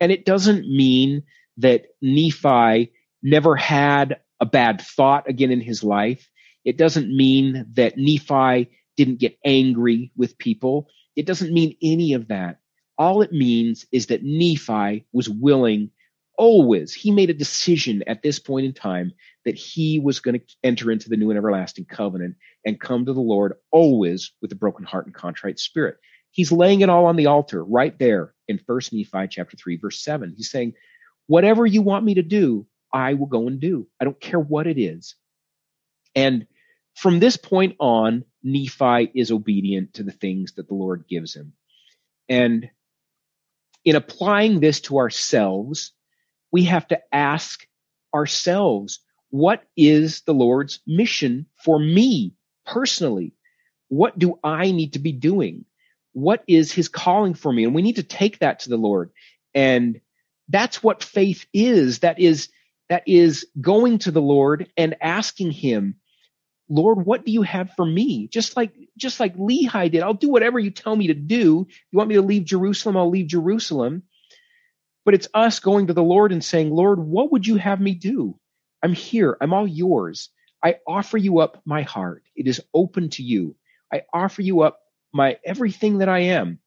And 0.00 0.12
it 0.12 0.24
doesn't 0.24 0.68
mean 0.68 1.22
that 1.58 1.86
Nephi 2.02 2.92
never 3.22 3.56
had 3.56 4.20
a 4.40 4.46
bad 4.46 4.80
thought 4.80 5.28
again 5.28 5.50
in 5.50 5.60
his 5.60 5.82
life. 5.82 6.28
It 6.64 6.76
doesn't 6.76 7.14
mean 7.14 7.66
that 7.74 7.96
Nephi 7.96 8.70
didn't 8.96 9.20
get 9.20 9.38
angry 9.44 10.12
with 10.16 10.38
people. 10.38 10.88
It 11.16 11.26
doesn't 11.26 11.52
mean 11.52 11.76
any 11.82 12.14
of 12.14 12.28
that. 12.28 12.58
All 12.96 13.22
it 13.22 13.32
means 13.32 13.86
is 13.90 14.06
that 14.06 14.22
Nephi 14.22 15.06
was 15.12 15.28
willing 15.28 15.90
always, 16.36 16.92
he 16.92 17.10
made 17.10 17.30
a 17.30 17.34
decision 17.34 18.02
at 18.06 18.22
this 18.22 18.38
point 18.38 18.66
in 18.66 18.72
time 18.72 19.12
that 19.44 19.56
he 19.56 20.00
was 20.00 20.20
going 20.20 20.38
to 20.38 20.46
enter 20.62 20.90
into 20.90 21.08
the 21.08 21.16
new 21.16 21.30
and 21.30 21.38
everlasting 21.38 21.84
covenant 21.84 22.36
and 22.64 22.80
come 22.80 23.04
to 23.04 23.12
the 23.12 23.20
Lord 23.20 23.54
always 23.70 24.32
with 24.40 24.52
a 24.52 24.56
broken 24.56 24.84
heart 24.84 25.06
and 25.06 25.14
contrite 25.14 25.58
spirit. 25.58 25.96
He's 26.30 26.50
laying 26.50 26.80
it 26.80 26.88
all 26.88 27.06
on 27.06 27.16
the 27.16 27.26
altar 27.26 27.64
right 27.64 27.96
there 27.98 28.34
in 28.48 28.58
First 28.58 28.92
Nephi 28.92 29.28
chapter 29.30 29.56
3, 29.56 29.76
verse 29.76 30.02
7. 30.02 30.34
He's 30.36 30.50
saying, 30.50 30.74
Whatever 31.26 31.64
you 31.64 31.82
want 31.82 32.04
me 32.04 32.14
to 32.14 32.22
do, 32.22 32.66
I 32.92 33.14
will 33.14 33.26
go 33.26 33.46
and 33.46 33.60
do. 33.60 33.86
I 34.00 34.04
don't 34.04 34.20
care 34.20 34.40
what 34.40 34.66
it 34.66 34.78
is. 34.78 35.14
And 36.14 36.46
from 36.94 37.18
this 37.18 37.36
point 37.36 37.76
on, 37.78 38.24
Nephi 38.42 39.10
is 39.14 39.30
obedient 39.30 39.94
to 39.94 40.02
the 40.02 40.12
things 40.12 40.52
that 40.52 40.68
the 40.68 40.74
Lord 40.74 41.04
gives 41.08 41.34
him. 41.34 41.54
And 42.28 42.70
in 43.84 43.96
applying 43.96 44.60
this 44.60 44.80
to 44.82 44.98
ourselves, 44.98 45.92
we 46.52 46.64
have 46.64 46.86
to 46.88 47.00
ask 47.12 47.66
ourselves, 48.14 49.00
what 49.30 49.64
is 49.76 50.22
the 50.22 50.34
Lord's 50.34 50.80
mission 50.86 51.46
for 51.64 51.78
me 51.78 52.34
personally? 52.66 53.32
What 53.88 54.18
do 54.18 54.38
I 54.42 54.70
need 54.70 54.94
to 54.94 54.98
be 54.98 55.12
doing? 55.12 55.64
What 56.12 56.42
is 56.46 56.72
his 56.72 56.88
calling 56.88 57.34
for 57.34 57.52
me? 57.52 57.64
And 57.64 57.74
we 57.74 57.82
need 57.82 57.96
to 57.96 58.02
take 58.02 58.38
that 58.38 58.60
to 58.60 58.70
the 58.70 58.76
Lord. 58.76 59.10
And 59.54 60.00
that's 60.48 60.82
what 60.82 61.02
faith 61.02 61.46
is. 61.52 62.00
That 62.00 62.18
is, 62.20 62.48
that 62.88 63.04
is 63.06 63.46
going 63.60 63.98
to 64.00 64.10
the 64.10 64.22
Lord 64.22 64.68
and 64.76 64.96
asking 65.00 65.52
him, 65.52 65.96
Lord, 66.68 67.04
what 67.04 67.24
do 67.24 67.32
you 67.32 67.42
have 67.42 67.72
for 67.76 67.84
me? 67.84 68.28
Just 68.28 68.56
like, 68.56 68.72
just 68.96 69.20
like 69.20 69.36
Lehi 69.36 69.90
did. 69.90 70.02
I'll 70.02 70.14
do 70.14 70.30
whatever 70.30 70.58
you 70.58 70.70
tell 70.70 70.96
me 70.96 71.08
to 71.08 71.14
do. 71.14 71.66
You 71.68 71.96
want 71.96 72.08
me 72.08 72.14
to 72.14 72.22
leave 72.22 72.44
Jerusalem? 72.44 72.96
I'll 72.96 73.10
leave 73.10 73.26
Jerusalem. 73.26 74.04
But 75.04 75.14
it's 75.14 75.28
us 75.34 75.60
going 75.60 75.88
to 75.88 75.92
the 75.92 76.02
Lord 76.02 76.32
and 76.32 76.42
saying, 76.42 76.70
Lord, 76.70 76.98
what 76.98 77.32
would 77.32 77.46
you 77.46 77.56
have 77.56 77.80
me 77.80 77.92
do? 77.94 78.38
I'm 78.82 78.94
here. 78.94 79.36
I'm 79.40 79.52
all 79.52 79.66
yours. 79.66 80.30
I 80.64 80.76
offer 80.86 81.18
you 81.18 81.40
up 81.40 81.60
my 81.66 81.82
heart. 81.82 82.24
It 82.34 82.48
is 82.48 82.62
open 82.72 83.10
to 83.10 83.22
you. 83.22 83.54
I 83.92 84.02
offer 84.12 84.40
you 84.40 84.62
up 84.62 84.80
my 85.12 85.38
everything 85.44 85.98
that 85.98 86.08
I 86.08 86.20
am. 86.20 86.58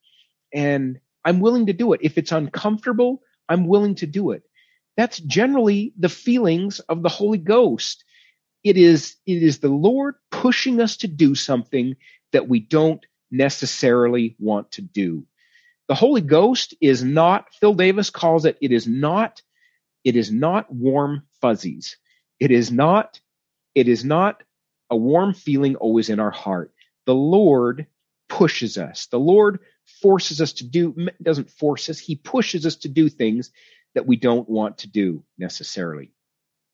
And 0.53 0.99
I'm 1.25 1.39
willing 1.39 1.65
to 1.65 1.73
do 1.73 1.93
it. 1.93 2.01
If 2.03 2.17
it's 2.17 2.31
uncomfortable, 2.31 3.23
I'm 3.49 3.67
willing 3.67 3.95
to 3.95 4.07
do 4.07 4.31
it. 4.31 4.43
That's 4.95 5.19
generally 5.19 5.93
the 5.97 6.09
feelings 6.09 6.79
of 6.79 7.01
the 7.01 7.09
Holy 7.09 7.39
Ghost. 7.39 8.03
It 8.63 8.77
is, 8.77 9.15
it 9.25 9.43
is 9.43 9.59
the 9.59 9.69
Lord 9.69 10.15
pushing 10.31 10.79
us 10.79 10.97
to 10.97 11.07
do 11.07 11.35
something 11.35 11.95
that 12.33 12.47
we 12.47 12.59
don't 12.59 13.03
necessarily 13.31 14.35
want 14.39 14.71
to 14.73 14.81
do. 14.81 15.25
The 15.87 15.95
Holy 15.95 16.21
Ghost 16.21 16.75
is 16.81 17.03
not, 17.03 17.53
Phil 17.53 17.73
Davis 17.73 18.09
calls 18.09 18.45
it, 18.45 18.57
it 18.61 18.71
is 18.71 18.87
not, 18.87 19.41
it 20.03 20.15
is 20.15 20.31
not 20.31 20.71
warm 20.73 21.23
fuzzies. 21.41 21.97
It 22.39 22.51
is 22.51 22.71
not, 22.71 23.19
it 23.77 23.87
is 23.87 24.03
not 24.03 24.41
a 24.89 24.97
warm 24.97 25.35
feeling 25.35 25.75
always 25.75 26.09
in 26.09 26.19
our 26.19 26.31
heart. 26.31 26.73
The 27.05 27.13
Lord 27.13 27.85
pushes 28.27 28.79
us. 28.79 29.05
The 29.05 29.19
Lord 29.19 29.59
forces 30.01 30.41
us 30.41 30.53
to 30.53 30.63
do, 30.65 31.09
doesn't 31.21 31.51
force 31.51 31.87
us, 31.87 31.99
He 31.99 32.15
pushes 32.15 32.65
us 32.65 32.77
to 32.77 32.89
do 32.89 33.07
things 33.07 33.51
that 33.93 34.07
we 34.07 34.15
don't 34.15 34.49
want 34.49 34.79
to 34.79 34.87
do 34.87 35.23
necessarily. 35.37 36.11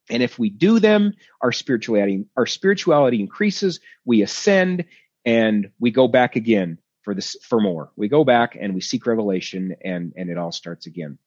And 0.09 0.23
if 0.23 0.39
we 0.39 0.49
do 0.49 0.79
them, 0.79 1.13
our 1.41 1.51
spirituality, 1.51 2.23
our 2.37 2.45
spirituality 2.45 3.19
increases, 3.19 3.81
we 4.05 4.21
ascend, 4.21 4.85
and 5.25 5.71
we 5.81 5.91
go 5.91 6.07
back 6.07 6.37
again 6.37 6.77
for 7.01 7.13
this 7.13 7.35
for 7.43 7.59
more. 7.59 7.91
We 7.97 8.07
go 8.07 8.23
back 8.23 8.57
and 8.57 8.73
we 8.73 8.79
seek 8.79 9.05
revelation 9.05 9.75
and 9.83 10.13
and 10.15 10.29
it 10.29 10.37
all 10.37 10.53
starts 10.53 10.85
again. 10.85 11.17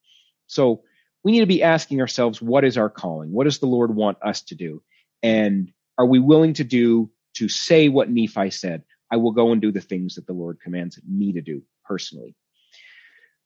So 0.47 0.85
we 1.23 1.33
need 1.33 1.41
to 1.41 1.47
be 1.47 1.63
asking 1.63 2.01
ourselves 2.01 2.41
what 2.41 2.65
is 2.65 2.79
our 2.79 2.89
calling? 2.89 3.31
What 3.31 3.45
does 3.45 3.59
the 3.59 3.67
Lord 3.67 3.95
want 3.95 4.17
us 4.23 4.41
to 4.45 4.55
do? 4.55 4.83
And 5.23 5.73
are 5.99 6.07
we 6.07 6.19
willing 6.19 6.55
to 6.55 6.65
do 6.65 7.11
to 7.35 7.49
say 7.49 7.89
what 7.89 8.11
Nephi 8.11 8.51
said? 8.51 8.83
I 9.11 9.17
will 9.17 9.33
go 9.33 9.53
and 9.53 9.61
do 9.61 9.73
the 9.73 9.81
things 9.81 10.17
that 10.17 10.27
the 10.27 10.33
Lord 10.33 10.59
commands 10.61 10.99
me 11.09 11.33
to 11.33 11.41
do 11.41 11.63
personally. 11.85 12.35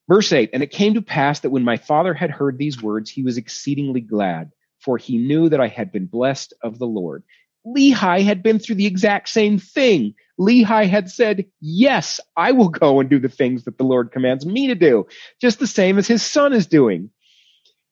Verse 0.08 0.32
8, 0.32 0.50
and 0.52 0.62
it 0.62 0.72
came 0.72 0.94
to 0.94 1.02
pass 1.02 1.40
that 1.40 1.50
when 1.50 1.62
my 1.62 1.76
father 1.76 2.14
had 2.14 2.30
heard 2.30 2.58
these 2.58 2.82
words, 2.82 3.10
he 3.10 3.22
was 3.22 3.36
exceedingly 3.36 4.00
glad, 4.00 4.50
for 4.80 4.98
he 4.98 5.18
knew 5.18 5.48
that 5.48 5.60
I 5.60 5.68
had 5.68 5.92
been 5.92 6.06
blessed 6.06 6.52
of 6.62 6.78
the 6.78 6.86
Lord. 6.86 7.22
Lehi 7.64 8.24
had 8.24 8.42
been 8.42 8.58
through 8.58 8.76
the 8.76 8.86
exact 8.86 9.28
same 9.28 9.58
thing. 9.58 10.14
Lehi 10.40 10.88
had 10.88 11.10
said, 11.10 11.44
yes, 11.60 12.18
I 12.36 12.52
will 12.52 12.70
go 12.70 12.98
and 12.98 13.08
do 13.08 13.20
the 13.20 13.28
things 13.28 13.64
that 13.64 13.78
the 13.78 13.84
Lord 13.84 14.10
commands 14.10 14.44
me 14.44 14.68
to 14.68 14.74
do, 14.74 15.06
just 15.40 15.60
the 15.60 15.66
same 15.66 15.98
as 15.98 16.08
his 16.08 16.22
son 16.22 16.54
is 16.54 16.66
doing. 16.66 17.10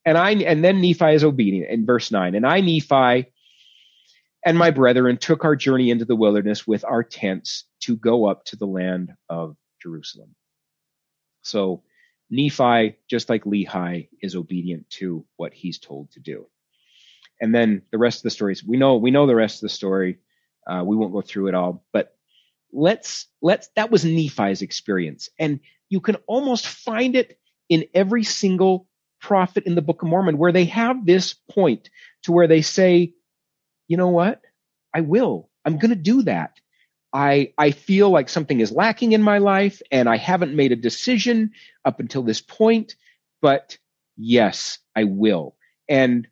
And 0.04 0.16
I, 0.16 0.30
and 0.32 0.64
then 0.64 0.80
Nephi 0.80 1.14
is 1.14 1.22
obedient 1.22 1.70
in 1.70 1.86
verse 1.86 2.10
nine. 2.10 2.34
And 2.34 2.46
I, 2.46 2.60
Nephi, 2.62 3.30
and 4.44 4.56
my 4.56 4.70
brethren 4.70 5.16
took 5.16 5.44
our 5.44 5.56
journey 5.56 5.90
into 5.90 6.04
the 6.04 6.16
wilderness 6.16 6.66
with 6.66 6.84
our 6.84 7.02
tents 7.02 7.64
to 7.80 7.96
go 7.96 8.26
up 8.26 8.44
to 8.46 8.56
the 8.56 8.66
land 8.66 9.12
of 9.28 9.56
Jerusalem. 9.82 10.34
So 11.42 11.82
Nephi, 12.30 12.96
just 13.08 13.28
like 13.28 13.44
Lehi, 13.44 14.08
is 14.22 14.36
obedient 14.36 14.88
to 14.90 15.24
what 15.36 15.54
he's 15.54 15.78
told 15.78 16.10
to 16.12 16.20
do. 16.20 16.46
And 17.40 17.54
then 17.54 17.82
the 17.90 17.98
rest 17.98 18.18
of 18.18 18.22
the 18.24 18.30
stories 18.30 18.64
we 18.64 18.76
know 18.76 18.96
we 18.96 19.10
know 19.10 19.26
the 19.26 19.34
rest 19.34 19.56
of 19.56 19.62
the 19.62 19.74
story. 19.74 20.18
Uh, 20.66 20.82
we 20.84 20.96
won't 20.96 21.14
go 21.14 21.22
through 21.22 21.48
it 21.48 21.54
all 21.54 21.82
but 21.94 22.14
let's 22.72 23.26
let's 23.40 23.68
that 23.76 23.90
was 23.90 24.04
nephi's 24.04 24.62
experience. 24.62 25.28
And 25.38 25.60
you 25.88 26.00
can 26.00 26.16
almost 26.26 26.66
find 26.66 27.16
it 27.16 27.38
in 27.68 27.86
every 27.94 28.24
single 28.24 28.86
prophet 29.20 29.64
in 29.64 29.74
the 29.74 29.82
book 29.82 30.02
of 30.02 30.08
mormon 30.08 30.38
where 30.38 30.52
they 30.52 30.66
have 30.66 31.04
this 31.04 31.34
point 31.50 31.90
to 32.22 32.32
where 32.32 32.46
they 32.46 32.62
say 32.62 33.14
you 33.88 33.96
know 33.96 34.08
what 34.08 34.40
i 34.94 35.00
will 35.00 35.48
i'm 35.64 35.78
going 35.78 35.90
to 35.90 35.96
do 35.96 36.22
that 36.22 36.52
i 37.12 37.52
i 37.58 37.70
feel 37.70 38.10
like 38.10 38.28
something 38.28 38.60
is 38.60 38.72
lacking 38.72 39.12
in 39.12 39.22
my 39.22 39.38
life 39.38 39.82
and 39.90 40.08
i 40.08 40.16
haven't 40.16 40.54
made 40.54 40.72
a 40.72 40.76
decision 40.76 41.50
up 41.84 42.00
until 42.00 42.22
this 42.22 42.40
point 42.40 42.94
but 43.42 43.78
yes 44.16 44.78
i 44.94 45.04
will 45.04 45.56
and 45.88 46.28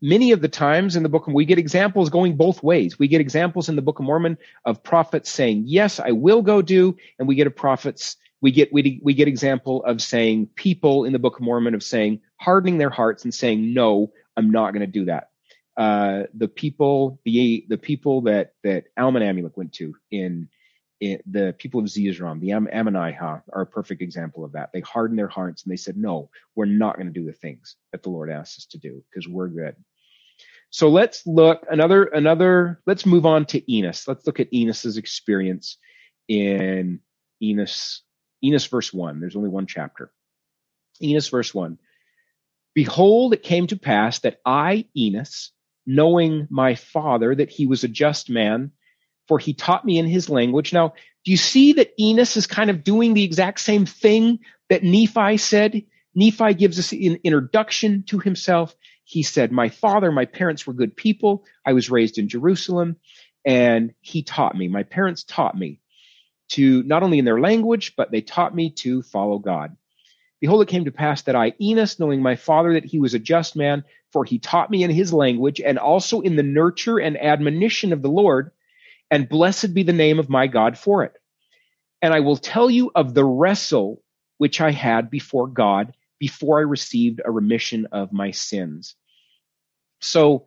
many 0.00 0.32
of 0.32 0.40
the 0.40 0.48
times 0.48 0.96
in 0.96 1.02
the 1.02 1.08
book, 1.08 1.26
of 1.26 1.34
we 1.34 1.44
get 1.44 1.58
examples 1.58 2.10
going 2.10 2.36
both 2.36 2.62
ways. 2.62 2.98
We 2.98 3.08
get 3.08 3.20
examples 3.20 3.68
in 3.68 3.76
the 3.76 3.82
Book 3.82 3.98
of 3.98 4.04
Mormon 4.04 4.38
of 4.64 4.82
prophets 4.82 5.30
saying, 5.30 5.64
"Yes, 5.66 6.00
I 6.00 6.12
will 6.12 6.42
go 6.42 6.62
do," 6.62 6.96
and 7.18 7.26
we 7.26 7.34
get 7.34 7.46
a 7.46 7.50
prophets. 7.50 8.16
We 8.40 8.52
get 8.52 8.72
we 8.72 9.00
we 9.02 9.14
get 9.14 9.28
example 9.28 9.84
of 9.84 10.00
saying 10.00 10.50
people 10.54 11.04
in 11.04 11.12
the 11.12 11.18
Book 11.18 11.36
of 11.36 11.42
Mormon 11.42 11.74
of 11.74 11.82
saying 11.82 12.20
hardening 12.36 12.78
their 12.78 12.90
hearts 12.90 13.24
and 13.24 13.34
saying, 13.34 13.74
"No, 13.74 14.12
I'm 14.36 14.50
not 14.50 14.72
going 14.72 14.86
to 14.86 14.86
do 14.86 15.06
that." 15.06 15.30
Uh, 15.78 16.24
the 16.34 16.48
people 16.48 17.20
the 17.26 17.66
the 17.70 17.78
people 17.78 18.22
that 18.22 18.54
that 18.64 18.86
Alma 18.98 19.20
Amulek 19.20 19.56
went 19.58 19.74
to 19.74 19.96
in, 20.12 20.50
in 21.00 21.20
the 21.30 21.54
people 21.58 21.80
of 21.80 21.86
Zeezrom, 21.88 22.40
the 22.40 22.52
Am- 22.52 22.68
Ammonihah, 22.68 23.42
are 23.52 23.62
a 23.62 23.66
perfect 23.66 24.02
example 24.02 24.44
of 24.44 24.52
that. 24.54 24.70
They 24.74 24.82
hardened 24.82 25.18
their 25.18 25.28
hearts 25.28 25.64
and 25.64 25.72
they 25.72 25.78
said, 25.78 25.96
"No, 25.98 26.30
we're 26.56 26.66
not 26.66 26.96
going 26.96 27.08
to 27.08 27.14
do 27.20 27.26
the 27.26 27.34
things 27.34 27.76
that 27.92 28.04
the 28.04 28.10
Lord 28.10 28.30
asks 28.30 28.58
us 28.60 28.66
to 28.68 28.78
do 28.78 29.04
because 29.10 29.28
we're 29.28 29.48
good." 29.48 29.76
So 30.70 30.88
let's 30.88 31.26
look 31.26 31.66
another 31.70 32.04
another. 32.04 32.80
Let's 32.86 33.06
move 33.06 33.26
on 33.26 33.46
to 33.46 33.72
Enos. 33.74 34.08
Let's 34.08 34.26
look 34.26 34.40
at 34.40 34.48
Enos's 34.52 34.96
experience 34.96 35.78
in 36.28 37.00
Enos 37.42 38.02
Enos 38.44 38.66
verse 38.66 38.92
one. 38.92 39.20
There's 39.20 39.36
only 39.36 39.50
one 39.50 39.66
chapter. 39.66 40.12
Enos 41.02 41.28
verse 41.28 41.54
one. 41.54 41.78
Behold, 42.74 43.34
it 43.34 43.42
came 43.42 43.66
to 43.68 43.76
pass 43.76 44.20
that 44.20 44.38
I, 44.46 44.86
Enos, 44.96 45.52
knowing 45.88 46.46
my 46.50 46.74
father 46.76 47.34
that 47.34 47.50
he 47.50 47.66
was 47.66 47.82
a 47.82 47.88
just 47.88 48.30
man, 48.30 48.70
for 49.26 49.38
he 49.38 49.54
taught 49.54 49.84
me 49.84 49.98
in 49.98 50.06
his 50.06 50.28
language. 50.28 50.72
Now, 50.72 50.94
do 51.24 51.30
you 51.30 51.36
see 51.36 51.72
that 51.74 51.92
Enos 51.98 52.36
is 52.36 52.46
kind 52.46 52.70
of 52.70 52.84
doing 52.84 53.14
the 53.14 53.24
exact 53.24 53.60
same 53.60 53.86
thing 53.86 54.40
that 54.68 54.84
Nephi 54.84 55.38
said? 55.38 55.82
Nephi 56.14 56.54
gives 56.54 56.78
us 56.78 56.92
an 56.92 57.18
introduction 57.24 58.04
to 58.04 58.18
himself 58.18 58.74
he 59.08 59.22
said, 59.22 59.52
My 59.52 59.70
father, 59.70 60.12
my 60.12 60.26
parents 60.26 60.66
were 60.66 60.74
good 60.74 60.94
people. 60.94 61.46
I 61.64 61.72
was 61.72 61.90
raised 61.90 62.18
in 62.18 62.28
Jerusalem, 62.28 62.96
and 63.42 63.94
he 64.02 64.22
taught 64.22 64.54
me. 64.54 64.68
My 64.68 64.82
parents 64.82 65.24
taught 65.24 65.56
me 65.56 65.80
to 66.50 66.82
not 66.82 67.02
only 67.02 67.18
in 67.18 67.24
their 67.24 67.40
language, 67.40 67.94
but 67.96 68.10
they 68.10 68.20
taught 68.20 68.54
me 68.54 68.68
to 68.82 69.00
follow 69.00 69.38
God. 69.38 69.74
Behold, 70.40 70.62
it 70.62 70.68
came 70.68 70.84
to 70.84 70.92
pass 70.92 71.22
that 71.22 71.34
I, 71.34 71.52
Enos, 71.60 71.98
knowing 71.98 72.22
my 72.22 72.36
father 72.36 72.74
that 72.74 72.84
he 72.84 72.98
was 72.98 73.14
a 73.14 73.18
just 73.18 73.56
man, 73.56 73.84
for 74.12 74.24
he 74.24 74.38
taught 74.38 74.70
me 74.70 74.84
in 74.84 74.90
his 74.90 75.12
language 75.12 75.60
and 75.60 75.78
also 75.78 76.20
in 76.20 76.36
the 76.36 76.42
nurture 76.42 76.98
and 76.98 77.20
admonition 77.20 77.92
of 77.92 78.02
the 78.02 78.10
Lord, 78.10 78.52
and 79.10 79.28
blessed 79.28 79.74
be 79.74 79.82
the 79.82 79.92
name 79.92 80.18
of 80.18 80.28
my 80.28 80.46
God 80.46 80.78
for 80.78 81.02
it. 81.04 81.14
And 82.00 82.14
I 82.14 82.20
will 82.20 82.36
tell 82.36 82.70
you 82.70 82.92
of 82.94 83.14
the 83.14 83.24
wrestle 83.24 84.02
which 84.36 84.60
I 84.60 84.70
had 84.70 85.10
before 85.10 85.48
God 85.48 85.92
before 86.18 86.58
I 86.58 86.62
received 86.62 87.20
a 87.24 87.30
remission 87.30 87.86
of 87.92 88.12
my 88.12 88.30
sins. 88.30 88.94
So 90.00 90.46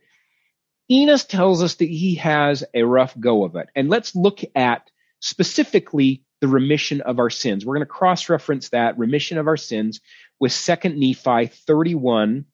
Enos 0.89 1.25
tells 1.25 1.63
us 1.63 1.75
that 1.75 1.89
he 1.89 2.15
has 2.15 2.63
a 2.73 2.83
rough 2.83 3.17
go 3.19 3.43
of 3.43 3.55
it. 3.55 3.69
And 3.75 3.89
let's 3.89 4.15
look 4.15 4.41
at 4.55 4.89
specifically 5.19 6.23
the 6.41 6.47
remission 6.47 7.01
of 7.01 7.19
our 7.19 7.29
sins. 7.29 7.65
We're 7.65 7.75
going 7.75 7.85
to 7.85 7.91
cross 7.91 8.27
reference 8.27 8.69
that 8.69 8.97
remission 8.97 9.37
of 9.37 9.47
our 9.47 9.57
sins 9.57 10.01
with 10.39 10.53
2 10.53 10.89
Nephi 10.89 11.47
31, 11.47 12.45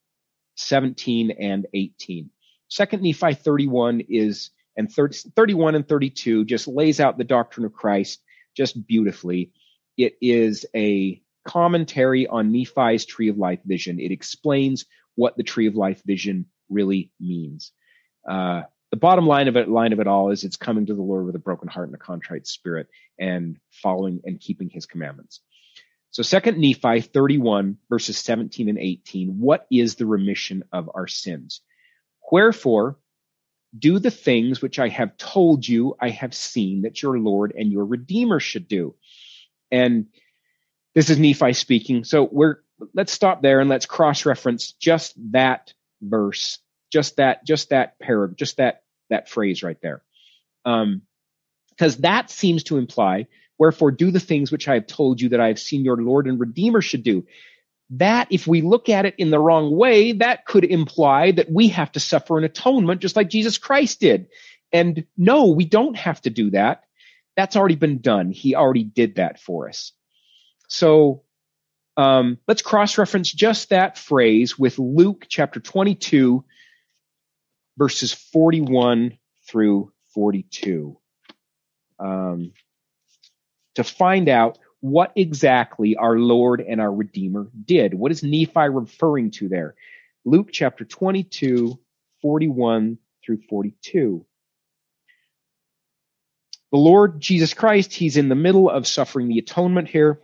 17 0.56 1.32
and 1.32 1.66
18. 1.74 2.30
2 2.70 2.98
Nephi 2.98 3.34
31 3.34 4.02
is, 4.10 4.52
and 4.76 4.92
30, 4.92 5.32
31 5.36 5.76
and 5.76 5.88
32 5.88 6.46
just 6.46 6.68
lays 6.68 7.00
out 7.00 7.18
the 7.18 7.24
doctrine 7.24 7.66
of 7.66 7.74
Christ 7.74 8.22
just 8.56 8.86
beautifully. 8.86 9.52
It 9.98 10.18
is 10.22 10.66
a 10.76 11.22
commentary 11.46 12.28
on 12.28 12.52
Nephi's 12.52 13.06
tree 13.06 13.30
of 13.30 13.38
life 13.38 13.62
vision. 13.66 14.00
It 14.00 14.12
explains 14.12 14.86
what 15.16 15.38
the 15.38 15.44
tree 15.44 15.68
of 15.68 15.76
life 15.76 16.02
vision 16.06 16.46
really 16.70 17.12
means. 17.20 17.72
Uh, 18.30 18.64
the 18.92 18.98
bottom 18.98 19.28
line 19.28 19.48
of 19.48 19.58
it, 19.58 19.68
line 19.68 19.94
of 19.94 20.00
it 20.00 20.08
all 20.08 20.32
is 20.32 20.44
it's 20.44 20.56
coming 20.56 20.86
to 20.86 20.94
the 20.94 21.02
Lord 21.02 21.26
with 21.26 21.36
a 21.36 21.40
broken 21.40 21.68
heart 21.68 21.88
and 21.88 21.96
a 21.96 22.00
contrite 22.00 22.48
spirit 22.48 22.88
and 23.20 23.58
following 23.72 24.22
and 24.24 24.40
keeping 24.40 24.70
his 24.70 24.86
commandments. 24.86 25.42
So 26.12 26.24
second 26.24 26.58
Nephi 26.58 27.02
31 27.02 27.78
verses 27.90 28.18
17 28.18 28.70
and 28.70 28.80
18. 28.80 29.40
What 29.40 29.68
is 29.70 29.96
the 29.96 30.06
remission 30.06 30.64
of 30.72 30.90
our 30.94 31.08
sins? 31.08 31.62
Wherefore, 32.32 32.98
do 33.78 34.00
the 34.00 34.12
things 34.12 34.62
which 34.62 34.80
I 34.80 34.88
have 34.88 35.18
told 35.18 35.68
you 35.68 35.96
I 36.00 36.10
have 36.10 36.34
seen 36.34 36.84
that 36.84 37.02
your 37.02 37.20
Lord 37.20 37.54
and 37.56 37.72
your 37.72 37.86
Redeemer 37.86 38.40
should 38.40 38.68
do. 38.68 38.96
And 39.70 40.08
this 40.96 41.10
is 41.10 41.20
Nephi 41.20 41.54
speaking. 41.54 42.04
So 42.06 42.28
we're, 42.32 42.58
let's 42.94 43.12
stop 43.12 43.42
there 43.42 43.60
and 43.60 43.70
let's 43.70 43.86
cross 43.86 44.26
reference 44.26 44.72
just 44.72 45.14
that 45.32 45.74
verse 46.02 46.60
just 46.92 47.18
that, 47.18 47.46
just 47.46 47.70
that 47.70 48.00
paragraph, 48.00 48.38
just 48.38 48.58
that, 48.58 48.84
that 49.10 49.30
phrase 49.30 49.64
right 49.64 49.78
there. 49.82 50.02
Um, 50.66 51.04
because 51.70 51.98
that 51.98 52.32
seems 52.32 52.64
to 52.66 52.78
imply, 52.78 53.28
wherefore 53.58 53.92
do 53.92 54.12
the 54.12 54.20
things 54.20 54.52
which 54.52 54.68
I 54.68 54.76
have 54.76 54.88
told 54.88 55.22
you 55.22 55.30
that 55.30 55.40
I 55.40 55.48
have 55.48 55.60
seen 55.60 55.86
your 55.86 55.98
Lord 55.98 56.28
and 56.28 56.40
Redeemer 56.40 56.82
should 56.82 57.04
do. 57.04 57.26
That, 57.92 58.28
if 58.32 58.48
we 58.48 58.62
look 58.62 58.90
at 58.90 59.06
it 59.06 59.16
in 59.18 59.30
the 59.30 59.40
wrong 59.40 59.76
way, 59.76 60.14
that 60.14 60.46
could 60.46 60.66
imply 60.66 61.32
that 61.32 61.52
we 61.52 61.70
have 61.70 61.92
to 61.94 62.00
suffer 62.00 62.38
an 62.38 62.44
atonement 62.44 63.02
just 63.02 63.16
like 63.16 63.30
Jesus 63.30 63.58
Christ 63.58 64.00
did. 64.00 64.28
And 64.74 65.06
no, 65.16 65.48
we 65.48 65.66
don't 65.66 65.96
have 65.96 66.20
to 66.22 66.30
do 66.30 66.50
that. 66.52 66.84
That's 67.38 67.56
already 67.56 67.76
been 67.76 68.02
done. 68.02 68.32
He 68.32 68.56
already 68.56 68.84
did 68.84 69.16
that 69.16 69.40
for 69.40 69.70
us. 69.70 69.94
So, 70.68 71.24
um, 71.96 72.38
let's 72.48 72.62
cross 72.62 72.98
reference 72.98 73.32
just 73.32 73.70
that 73.70 73.98
phrase 73.98 74.60
with 74.60 74.78
Luke 74.78 75.26
chapter 75.30 75.60
22, 75.60 76.44
verses 77.78 78.14
41 78.14 79.18
through 79.48 79.92
42 80.14 80.98
um, 82.00 82.52
to 83.76 83.84
find 83.84 84.30
out 84.30 84.58
what 84.80 85.12
exactly 85.16 85.96
our 85.96 86.18
Lord 86.18 86.62
and 86.62 86.82
our 86.82 86.92
Redeemer 86.92 87.48
did. 87.66 87.94
What 87.94 88.12
is 88.12 88.24
Nephi 88.24 88.70
referring 88.70 89.32
to 89.32 89.48
there? 89.48 89.76
Luke 90.26 90.50
chapter 90.52 90.86
22, 90.86 91.80
41 92.22 92.98
through 93.26 93.42
42. 93.50 94.26
The 96.72 96.78
Lord 96.78 97.20
Jesus 97.20 97.54
Christ, 97.54 97.94
he's 97.94 98.18
in 98.18 98.30
the 98.30 98.36
middle 98.36 98.70
of 98.70 98.88
suffering 98.88 99.30
the 99.30 99.40
atonement 99.40 99.88
here. 99.88 100.20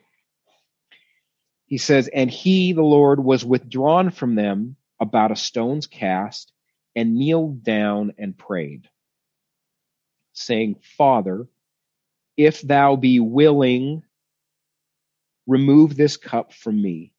He 1.65 1.77
says, 1.77 2.09
and 2.09 2.29
he, 2.29 2.73
the 2.73 2.83
Lord, 2.83 3.23
was 3.23 3.45
withdrawn 3.45 4.11
from 4.11 4.35
them 4.35 4.75
about 4.99 5.31
a 5.31 5.35
stone's 5.35 5.87
cast 5.87 6.52
and 6.95 7.15
kneeled 7.15 7.63
down 7.63 8.13
and 8.17 8.37
prayed, 8.37 8.89
saying, 10.33 10.77
Father, 10.97 11.47
if 12.37 12.61
thou 12.61 12.95
be 12.95 13.19
willing, 13.19 14.03
remove 15.47 15.95
this 15.95 16.17
cup 16.17 16.53
from 16.53 16.81
me. 16.81 17.13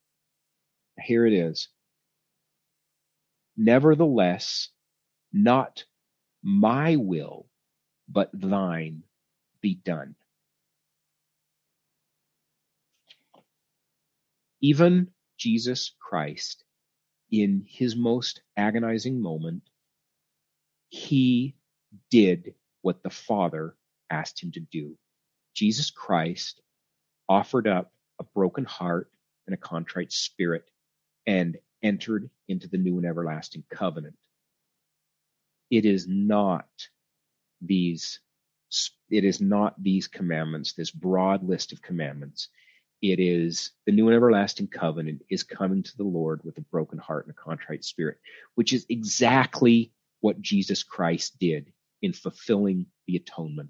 Here 1.00 1.26
it 1.26 1.32
is. 1.32 1.68
Nevertheless, 3.56 4.70
not 5.32 5.84
my 6.42 6.96
will, 6.96 7.46
but 8.08 8.30
thine 8.34 9.02
be 9.62 9.76
done. 9.76 10.16
Even 14.62 15.08
Jesus 15.38 15.94
Christ 16.00 16.63
in 17.42 17.64
his 17.66 17.96
most 17.96 18.42
agonizing 18.56 19.20
moment, 19.20 19.62
he 20.88 21.54
did 22.10 22.54
what 22.82 23.02
the 23.02 23.10
Father 23.10 23.74
asked 24.10 24.42
him 24.42 24.52
to 24.52 24.60
do. 24.60 24.96
Jesus 25.54 25.90
Christ 25.90 26.60
offered 27.28 27.66
up 27.66 27.92
a 28.20 28.24
broken 28.24 28.64
heart 28.64 29.10
and 29.46 29.54
a 29.54 29.58
contrite 29.58 30.12
spirit 30.12 30.64
and 31.26 31.56
entered 31.82 32.30
into 32.48 32.68
the 32.68 32.78
new 32.78 32.98
and 32.98 33.06
everlasting 33.06 33.64
covenant. 33.70 34.16
It 35.70 35.84
is 35.84 36.06
not 36.08 36.68
these 37.60 38.20
it 39.10 39.24
is 39.24 39.40
not 39.40 39.80
these 39.80 40.08
commandments, 40.08 40.72
this 40.72 40.90
broad 40.90 41.44
list 41.44 41.72
of 41.72 41.80
commandments 41.80 42.48
it 43.12 43.20
is 43.20 43.72
the 43.84 43.92
new 43.92 44.06
and 44.08 44.16
everlasting 44.16 44.66
covenant 44.66 45.22
is 45.28 45.42
coming 45.42 45.82
to 45.82 45.96
the 45.98 46.04
Lord 46.04 46.40
with 46.42 46.56
a 46.56 46.62
broken 46.62 46.98
heart 46.98 47.26
and 47.26 47.34
a 47.34 47.42
contrite 47.42 47.84
spirit, 47.84 48.16
which 48.54 48.72
is 48.72 48.86
exactly 48.88 49.92
what 50.20 50.40
Jesus 50.40 50.82
Christ 50.82 51.38
did 51.38 51.70
in 52.00 52.14
fulfilling 52.14 52.86
the 53.06 53.16
atonement. 53.16 53.68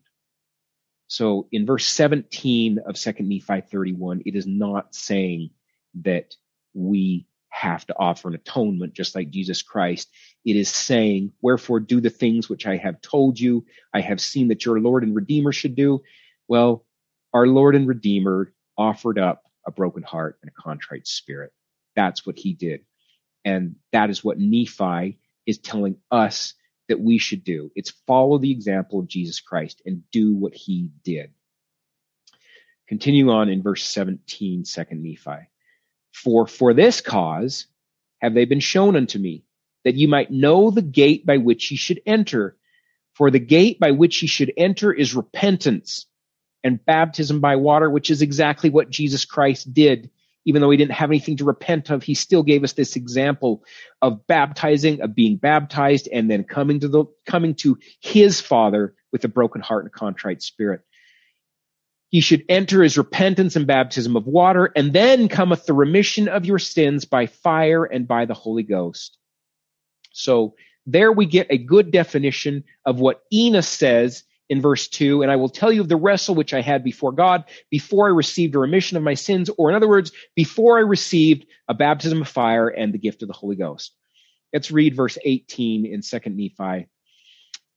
So 1.08 1.48
in 1.50 1.66
verse 1.66 1.84
17 1.84 2.78
of 2.86 2.94
2 2.94 3.12
Nephi 3.20 3.62
31, 3.62 4.22
it 4.24 4.36
is 4.36 4.46
not 4.46 4.94
saying 4.94 5.50
that 6.02 6.36
we 6.72 7.26
have 7.48 7.84
to 7.86 7.98
offer 7.98 8.28
an 8.28 8.34
atonement 8.36 8.94
just 8.94 9.16
like 9.16 9.30
Jesus 9.30 9.62
Christ. 9.62 10.08
It 10.44 10.54
is 10.54 10.68
saying, 10.68 11.32
wherefore 11.42 11.80
do 11.80 12.00
the 12.00 12.08
things 12.08 12.48
which 12.48 12.66
I 12.68 12.76
have 12.76 13.00
told 13.00 13.40
you, 13.40 13.66
I 13.92 14.00
have 14.00 14.20
seen 14.20 14.48
that 14.48 14.64
your 14.64 14.78
Lord 14.78 15.02
and 15.02 15.14
Redeemer 15.14 15.52
should 15.52 15.74
do. 15.74 16.02
Well, 16.46 16.86
our 17.32 17.48
Lord 17.48 17.74
and 17.74 17.88
Redeemer 17.88 18.53
offered 18.76 19.18
up 19.18 19.44
a 19.66 19.70
broken 19.70 20.02
heart 20.02 20.38
and 20.42 20.50
a 20.50 20.62
contrite 20.62 21.06
spirit. 21.06 21.52
That's 21.96 22.26
what 22.26 22.38
he 22.38 22.54
did. 22.54 22.80
And 23.44 23.76
that 23.92 24.10
is 24.10 24.24
what 24.24 24.38
Nephi 24.38 25.18
is 25.46 25.58
telling 25.58 25.96
us 26.10 26.54
that 26.88 27.00
we 27.00 27.18
should 27.18 27.44
do. 27.44 27.70
It's 27.74 27.90
follow 28.06 28.38
the 28.38 28.50
example 28.50 29.00
of 29.00 29.08
Jesus 29.08 29.40
Christ 29.40 29.82
and 29.86 30.02
do 30.10 30.34
what 30.34 30.54
he 30.54 30.90
did. 31.02 31.32
Continue 32.88 33.30
on 33.30 33.48
in 33.48 33.62
verse 33.62 33.84
17, 33.84 34.64
second 34.64 35.02
Nephi. 35.02 35.48
For 36.12 36.46
for 36.46 36.74
this 36.74 37.00
cause 37.00 37.66
have 38.18 38.34
they 38.34 38.44
been 38.44 38.60
shown 38.60 38.96
unto 38.96 39.18
me, 39.18 39.44
that 39.84 39.94
you 39.94 40.08
might 40.08 40.30
know 40.30 40.70
the 40.70 40.82
gate 40.82 41.26
by 41.26 41.38
which 41.38 41.70
ye 41.70 41.76
should 41.76 42.00
enter. 42.06 42.56
For 43.14 43.30
the 43.30 43.38
gate 43.38 43.78
by 43.78 43.92
which 43.92 44.22
ye 44.22 44.28
should 44.28 44.52
enter 44.56 44.92
is 44.92 45.14
repentance 45.14 46.06
and 46.64 46.84
baptism 46.84 47.40
by 47.40 47.56
water, 47.56 47.90
which 47.90 48.10
is 48.10 48.22
exactly 48.22 48.70
what 48.70 48.90
Jesus 48.90 49.24
Christ 49.24 49.72
did. 49.72 50.10
Even 50.46 50.60
though 50.60 50.70
he 50.70 50.76
didn't 50.76 50.92
have 50.92 51.10
anything 51.10 51.36
to 51.36 51.44
repent 51.44 51.90
of, 51.90 52.02
he 52.02 52.14
still 52.14 52.42
gave 52.42 52.64
us 52.64 52.72
this 52.72 52.96
example 52.96 53.62
of 54.02 54.26
baptizing, 54.26 55.00
of 55.00 55.14
being 55.14 55.36
baptized, 55.36 56.08
and 56.12 56.30
then 56.30 56.44
coming 56.44 56.80
to 56.80 56.88
the, 56.88 57.04
coming 57.26 57.54
to 57.54 57.78
his 58.00 58.40
father 58.40 58.94
with 59.12 59.24
a 59.24 59.28
broken 59.28 59.62
heart 59.62 59.84
and 59.84 59.92
a 59.94 59.98
contrite 59.98 60.42
spirit. 60.42 60.82
He 62.10 62.20
should 62.20 62.44
enter 62.48 62.82
his 62.82 62.98
repentance 62.98 63.56
and 63.56 63.66
baptism 63.66 64.16
of 64.16 64.26
water, 64.26 64.70
and 64.76 64.92
then 64.92 65.28
cometh 65.28 65.66
the 65.66 65.72
remission 65.72 66.28
of 66.28 66.44
your 66.44 66.58
sins 66.58 67.04
by 67.04 67.26
fire 67.26 67.84
and 67.84 68.06
by 68.06 68.26
the 68.26 68.34
Holy 68.34 68.62
Ghost. 68.62 69.16
So 70.12 70.54
there 70.86 71.10
we 71.10 71.26
get 71.26 71.46
a 71.50 71.58
good 71.58 71.90
definition 71.90 72.64
of 72.84 73.00
what 73.00 73.22
Enos 73.32 73.66
says 73.66 74.24
in 74.54 74.62
verse 74.62 74.86
2, 74.86 75.22
and 75.22 75.32
I 75.32 75.36
will 75.36 75.48
tell 75.48 75.72
you 75.72 75.80
of 75.80 75.88
the 75.88 75.96
wrestle 75.96 76.36
which 76.36 76.54
I 76.54 76.60
had 76.60 76.84
before 76.84 77.10
God 77.10 77.42
before 77.70 78.06
I 78.06 78.10
received 78.10 78.54
a 78.54 78.60
remission 78.60 78.96
of 78.96 79.02
my 79.02 79.14
sins, 79.14 79.50
or 79.58 79.68
in 79.68 79.74
other 79.74 79.88
words, 79.88 80.12
before 80.36 80.78
I 80.78 80.82
received 80.82 81.46
a 81.66 81.74
baptism 81.74 82.22
of 82.22 82.28
fire 82.28 82.68
and 82.68 82.94
the 82.94 82.98
gift 82.98 83.22
of 83.22 83.28
the 83.28 83.34
Holy 83.34 83.56
Ghost. 83.56 83.96
Let's 84.52 84.70
read 84.70 84.94
verse 84.94 85.18
18 85.24 85.86
in 85.86 86.02
2 86.02 86.18
Nephi. 86.26 86.86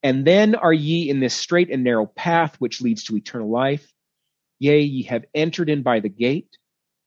And 0.04 0.24
then 0.24 0.54
are 0.54 0.72
ye 0.72 1.10
in 1.10 1.18
this 1.18 1.34
straight 1.34 1.68
and 1.68 1.82
narrow 1.82 2.06
path 2.06 2.54
which 2.60 2.80
leads 2.80 3.02
to 3.04 3.16
eternal 3.16 3.50
life. 3.50 3.92
Yea, 4.60 4.80
ye 4.80 5.02
have 5.02 5.24
entered 5.34 5.68
in 5.68 5.82
by 5.82 5.98
the 5.98 6.08
gate. 6.08 6.56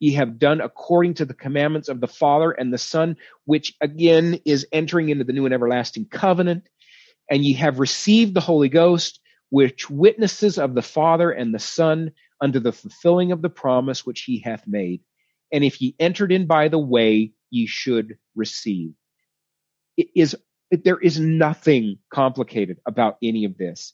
Ye 0.02 0.16
have 0.16 0.38
done 0.38 0.60
according 0.60 1.14
to 1.16 1.26
the 1.26 1.34
commandments 1.34 1.88
of 1.88 2.02
the 2.02 2.10
Father 2.10 2.52
and 2.52 2.74
the 2.74 2.78
Son, 2.78 3.16
which 3.46 3.74
again 3.80 4.42
is 4.44 4.68
entering 4.74 5.08
into 5.08 5.24
the 5.24 5.32
new 5.32 5.46
and 5.46 5.54
everlasting 5.54 6.08
covenant. 6.12 6.68
And 7.30 7.46
ye 7.46 7.54
have 7.54 7.80
received 7.80 8.34
the 8.34 8.42
Holy 8.42 8.68
Ghost 8.68 9.22
which 9.52 9.90
witnesses 9.90 10.58
of 10.58 10.74
the 10.74 10.82
Father 10.82 11.30
and 11.30 11.54
the 11.54 11.60
Son 11.60 12.12
unto 12.40 12.58
the 12.60 12.72
fulfilling 12.72 13.34
of 13.34 13.42
the 13.42 13.50
promise 13.50 14.06
which 14.06 14.22
he 14.22 14.40
hath 14.40 14.66
made. 14.66 15.02
And 15.52 15.64
if 15.64 15.82
ye 15.82 15.94
entered 16.00 16.32
in 16.32 16.48
by 16.48 16.70
the 16.70 16.80
way, 16.80 17.34
ye 17.50 17.68
should 17.68 18.18
receive. 18.34 18.94
It 19.98 20.08
is, 20.16 20.38
there 20.72 20.98
is 20.98 21.20
nothing 21.20 22.00
complicated 22.14 22.78
about 22.88 23.18
any 23.22 23.44
of 23.44 23.58
this. 23.58 23.94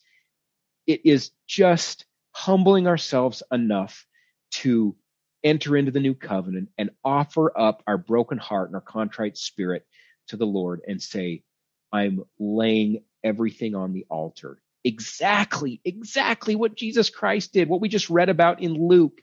It 0.86 1.01
is 1.03 1.32
just 1.47 2.05
humbling 2.32 2.86
ourselves 2.88 3.41
enough 3.51 4.05
to 4.51 4.95
enter 5.43 5.76
into 5.76 5.91
the 5.91 5.99
new 5.99 6.14
covenant 6.14 6.70
and 6.78 6.91
offer 7.03 7.51
up 7.60 7.82
our 7.88 7.97
broken 7.97 8.38
heart 8.38 8.70
and 8.70 8.76
our 8.76 8.82
contrite 8.82 9.38
spirit 9.38 9.88
to 10.28 10.38
the 10.38 10.45
Lord 10.45 10.82
and 10.88 11.01
say, 11.01 11.41
I'm 11.91 12.24
laying 12.38 13.03
everything 13.24 13.74
on 13.74 13.93
the 13.93 14.05
altar. 14.08 14.62
Exactly, 14.88 15.82
exactly 15.84 16.56
what 16.56 16.78
Jesus 16.78 17.10
Christ 17.10 17.52
did, 17.52 17.68
what 17.68 17.82
we 17.82 17.90
just 17.90 18.10
read 18.10 18.30
about 18.30 18.62
in 18.62 18.74
Luke. 18.74 19.20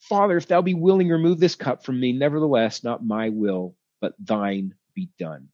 Father, 0.00 0.36
if 0.36 0.48
thou 0.48 0.62
be 0.62 0.74
willing, 0.74 1.08
remove 1.08 1.38
this 1.38 1.54
cup 1.54 1.84
from 1.84 2.00
me. 2.00 2.12
Nevertheless, 2.12 2.82
not 2.82 3.06
my 3.06 3.28
will, 3.28 3.76
but 4.00 4.14
thine 4.18 4.74
be 4.96 5.10
done. 5.16 5.50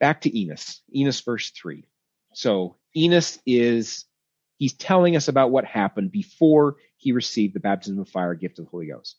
Back 0.00 0.22
to 0.22 0.40
Enos. 0.40 0.80
Enos 0.96 1.20
verse 1.20 1.50
3. 1.50 1.84
So 2.32 2.76
Enos 2.96 3.38
is, 3.44 4.06
he's 4.56 4.72
telling 4.72 5.16
us 5.16 5.28
about 5.28 5.50
what 5.50 5.66
happened 5.66 6.12
before 6.12 6.76
he 6.96 7.12
received 7.12 7.54
the 7.54 7.60
baptism 7.60 7.98
of 7.98 8.08
fire 8.08 8.34
gift 8.34 8.58
of 8.58 8.64
the 8.64 8.70
Holy 8.70 8.86
Ghost. 8.86 9.18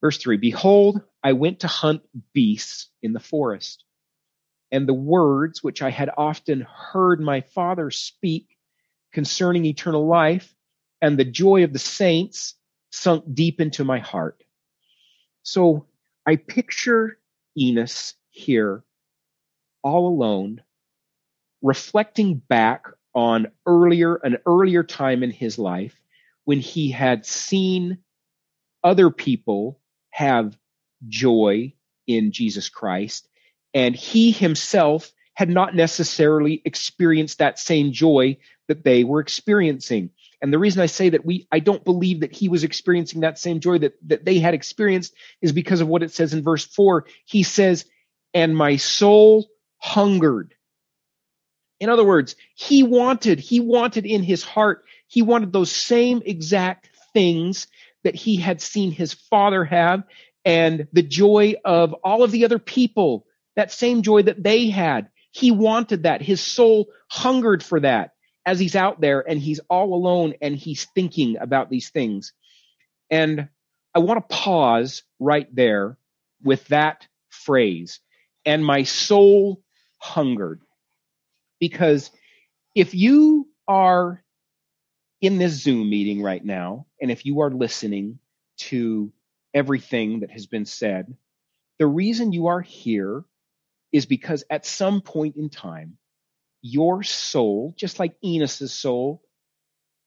Verse 0.00 0.18
3 0.18 0.36
Behold, 0.36 1.02
I 1.24 1.32
went 1.32 1.60
to 1.60 1.66
hunt 1.66 2.02
beasts 2.32 2.90
in 3.02 3.12
the 3.12 3.18
forest, 3.18 3.82
and 4.70 4.86
the 4.88 4.94
words 4.94 5.62
which 5.62 5.82
I 5.82 5.90
had 5.90 6.10
often 6.16 6.60
heard 6.60 7.20
my 7.20 7.40
father 7.40 7.90
speak 7.90 8.56
concerning 9.12 9.64
eternal 9.64 10.06
life 10.06 10.54
and 11.00 11.18
the 11.18 11.24
joy 11.24 11.64
of 11.64 11.72
the 11.72 11.78
saints 11.78 12.54
sunk 12.90 13.24
deep 13.32 13.60
into 13.60 13.84
my 13.84 13.98
heart. 13.98 14.42
So 15.42 15.86
I 16.26 16.36
picture 16.36 17.18
Enos 17.56 18.14
here 18.30 18.84
all 19.82 20.08
alone, 20.08 20.62
reflecting 21.62 22.36
back 22.36 22.86
on 23.14 23.48
earlier, 23.66 24.16
an 24.16 24.38
earlier 24.46 24.82
time 24.82 25.22
in 25.22 25.30
his 25.30 25.58
life 25.58 25.98
when 26.44 26.60
he 26.60 26.90
had 26.90 27.24
seen 27.24 27.98
other 28.84 29.10
people 29.10 29.80
have 30.10 30.56
joy 31.08 31.72
in 32.06 32.32
Jesus 32.32 32.68
Christ. 32.68 33.27
And 33.74 33.94
he 33.94 34.30
himself 34.30 35.12
had 35.34 35.48
not 35.48 35.74
necessarily 35.74 36.62
experienced 36.64 37.38
that 37.38 37.58
same 37.58 37.92
joy 37.92 38.36
that 38.66 38.84
they 38.84 39.04
were 39.04 39.20
experiencing. 39.20 40.10
And 40.42 40.52
the 40.52 40.58
reason 40.58 40.82
I 40.82 40.86
say 40.86 41.10
that 41.10 41.24
we, 41.24 41.46
I 41.50 41.60
don't 41.60 41.84
believe 41.84 42.20
that 42.20 42.32
he 42.32 42.48
was 42.48 42.64
experiencing 42.64 43.20
that 43.20 43.38
same 43.38 43.60
joy 43.60 43.78
that, 43.78 43.94
that 44.08 44.24
they 44.24 44.38
had 44.38 44.54
experienced 44.54 45.14
is 45.42 45.52
because 45.52 45.80
of 45.80 45.88
what 45.88 46.02
it 46.02 46.12
says 46.12 46.34
in 46.34 46.42
verse 46.42 46.64
four. 46.64 47.06
He 47.24 47.42
says, 47.42 47.84
and 48.34 48.56
my 48.56 48.76
soul 48.76 49.48
hungered. 49.78 50.54
In 51.80 51.88
other 51.88 52.04
words, 52.04 52.34
he 52.54 52.82
wanted, 52.82 53.38
he 53.38 53.60
wanted 53.60 54.06
in 54.06 54.22
his 54.22 54.42
heart, 54.42 54.84
he 55.06 55.22
wanted 55.22 55.52
those 55.52 55.70
same 55.70 56.22
exact 56.24 56.90
things 57.12 57.68
that 58.04 58.14
he 58.14 58.36
had 58.36 58.60
seen 58.60 58.90
his 58.90 59.12
father 59.12 59.64
have 59.64 60.02
and 60.44 60.88
the 60.92 61.02
joy 61.02 61.54
of 61.64 61.92
all 62.04 62.22
of 62.22 62.30
the 62.30 62.44
other 62.44 62.58
people, 62.58 63.26
that 63.58 63.72
same 63.72 64.02
joy 64.02 64.22
that 64.22 64.40
they 64.40 64.70
had. 64.70 65.08
He 65.32 65.50
wanted 65.50 66.04
that. 66.04 66.22
His 66.22 66.40
soul 66.40 66.86
hungered 67.10 67.60
for 67.60 67.80
that 67.80 68.12
as 68.46 68.60
he's 68.60 68.76
out 68.76 69.00
there 69.00 69.28
and 69.28 69.40
he's 69.40 69.58
all 69.68 69.94
alone 69.94 70.34
and 70.40 70.54
he's 70.54 70.86
thinking 70.94 71.36
about 71.40 71.68
these 71.68 71.90
things. 71.90 72.32
And 73.10 73.48
I 73.92 73.98
want 73.98 74.20
to 74.28 74.34
pause 74.34 75.02
right 75.18 75.52
there 75.52 75.98
with 76.40 76.64
that 76.68 77.08
phrase. 77.30 77.98
And 78.46 78.64
my 78.64 78.84
soul 78.84 79.60
hungered. 79.98 80.60
Because 81.58 82.12
if 82.76 82.94
you 82.94 83.48
are 83.66 84.22
in 85.20 85.38
this 85.38 85.54
Zoom 85.54 85.90
meeting 85.90 86.22
right 86.22 86.44
now, 86.44 86.86
and 87.02 87.10
if 87.10 87.26
you 87.26 87.40
are 87.40 87.50
listening 87.50 88.20
to 88.58 89.12
everything 89.52 90.20
that 90.20 90.30
has 90.30 90.46
been 90.46 90.64
said, 90.64 91.12
the 91.80 91.88
reason 91.88 92.32
you 92.32 92.46
are 92.46 92.60
here 92.60 93.24
is 93.92 94.06
because 94.06 94.44
at 94.50 94.66
some 94.66 95.00
point 95.00 95.36
in 95.36 95.48
time, 95.48 95.96
your 96.62 97.02
soul, 97.02 97.74
just 97.76 97.98
like 97.98 98.16
Enos's 98.22 98.72
soul, 98.72 99.22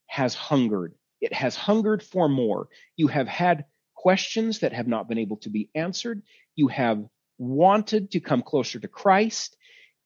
has 0.08 0.36
hungered. 0.36 0.94
It 1.22 1.34
has 1.34 1.56
hungered 1.56 2.04
for 2.04 2.28
more. 2.28 2.68
You 2.98 3.08
have 3.08 3.28
had 3.28 3.66
questions 3.96 4.60
that 4.60 4.74
have 4.74 4.88
not 4.88 5.08
been 5.08 5.18
able 5.18 5.38
to 5.38 5.50
be 5.50 5.70
answered. 5.76 6.24
You 6.56 6.68
have 6.68 7.04
wanted 7.38 8.12
to 8.12 8.20
come 8.20 8.42
closer 8.42 8.80
to 8.80 8.88
Christ, 8.88 9.56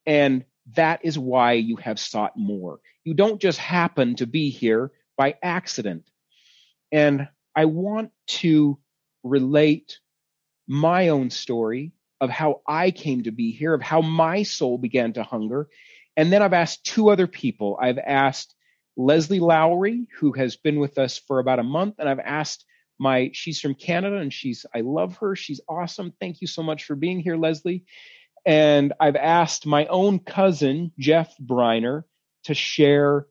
and 0.05 0.45
that 0.76 1.01
is 1.03 1.17
why 1.17 1.53
you 1.53 1.78
have 1.78 1.99
sought 1.99 2.38
more. 2.38 2.80
You 3.03 3.13
don't 3.13 3.41
just 3.41 3.59
happen 3.59 4.15
to 4.17 4.28
be 4.28 4.49
here 4.49 4.91
by 5.17 5.36
accident. 5.41 6.09
And 6.91 7.28
I 7.55 7.65
want 7.65 8.11
to 8.28 8.78
relate 9.23 9.99
my 10.67 11.09
own 11.09 11.30
story 11.30 11.91
of 12.22 12.30
how 12.30 12.61
I 12.68 12.91
came 12.91 13.24
to 13.24 13.32
be 13.32 13.51
here, 13.51 13.74
of 13.74 13.82
how 13.82 14.01
my 14.01 14.43
soul 14.43 14.78
began 14.78 15.13
to 15.13 15.24
hunger. 15.24 15.68
And 16.18 16.32
then 16.32 16.41
I've 16.41 16.53
asked 16.53 16.86
two 16.86 17.09
other 17.09 17.28
people. 17.28 17.78
I've 17.82 17.97
asked 17.97 18.55
Leslie 18.97 19.39
Lowry, 19.39 20.07
who 20.20 20.32
has 20.34 20.55
been 20.55 20.80
with 20.80 20.97
us 20.97 21.18
for 21.18 21.39
about 21.39 21.59
a 21.59 21.63
month, 21.63 21.95
and 21.99 22.07
I've 22.07 22.20
asked 22.20 22.66
my, 22.97 23.32
she's 23.34 23.59
from 23.59 23.76
Canada 23.76 24.18
and 24.18 24.32
she's, 24.32 24.66
I 24.74 24.82
love 24.82 25.18
her. 25.18 25.36
She's 25.36 25.61
awesome. 25.68 26.13
Thank 26.20 26.41
you 26.41 26.47
so 26.47 26.63
much 26.63 26.86
for 26.86 26.95
being 26.95 27.20
here, 27.20 27.36
Leslie. 27.36 27.84
And 28.45 28.93
I've 28.99 29.16
asked 29.16 29.66
my 29.66 29.86
own 29.88 30.20
cousin, 30.20 30.91
Jeff 30.99 31.36
Briner, 31.38 32.03
to 32.45 32.53
share 32.53 33.28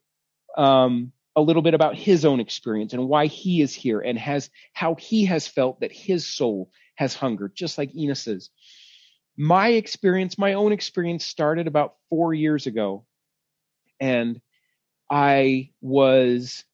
um, 0.56 1.12
a 1.36 1.40
little 1.40 1.62
bit 1.62 1.74
about 1.74 1.96
his 1.96 2.24
own 2.24 2.40
experience 2.40 2.92
and 2.92 3.08
why 3.08 3.26
he 3.26 3.62
is 3.62 3.74
here 3.74 4.00
and 4.00 4.18
has 4.18 4.50
how 4.72 4.94
he 4.96 5.26
has 5.26 5.46
felt 5.46 5.80
that 5.80 5.92
his 5.92 6.26
soul 6.26 6.70
has 6.96 7.14
hungered, 7.14 7.54
just 7.54 7.78
like 7.78 7.94
Enos's. 7.94 8.50
My 9.36 9.68
experience, 9.68 10.38
my 10.38 10.54
own 10.54 10.72
experience 10.72 11.26
started 11.26 11.66
about 11.66 11.96
four 12.08 12.34
years 12.34 12.66
ago. 12.66 13.04
And 14.00 14.40
I 15.10 15.70
was, 15.80 16.64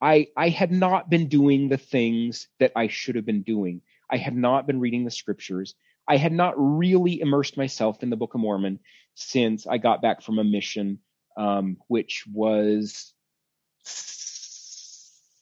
I, 0.00 0.28
I 0.36 0.50
had 0.50 0.70
not 0.70 1.08
been 1.08 1.28
doing 1.28 1.68
the 1.68 1.78
things 1.78 2.48
that 2.60 2.72
I 2.76 2.88
should 2.88 3.16
have 3.16 3.26
been 3.26 3.42
doing. 3.42 3.80
I 4.10 4.16
had 4.16 4.36
not 4.36 4.66
been 4.66 4.80
reading 4.80 5.04
the 5.04 5.10
scriptures. 5.10 5.74
I 6.06 6.16
had 6.16 6.32
not 6.32 6.54
really 6.56 7.20
immersed 7.20 7.56
myself 7.56 8.02
in 8.02 8.10
the 8.10 8.16
Book 8.16 8.34
of 8.34 8.40
Mormon 8.40 8.80
since 9.14 9.66
I 9.66 9.78
got 9.78 10.02
back 10.02 10.22
from 10.22 10.38
a 10.38 10.44
mission, 10.44 11.00
um, 11.36 11.78
which 11.88 12.24
was 12.32 13.12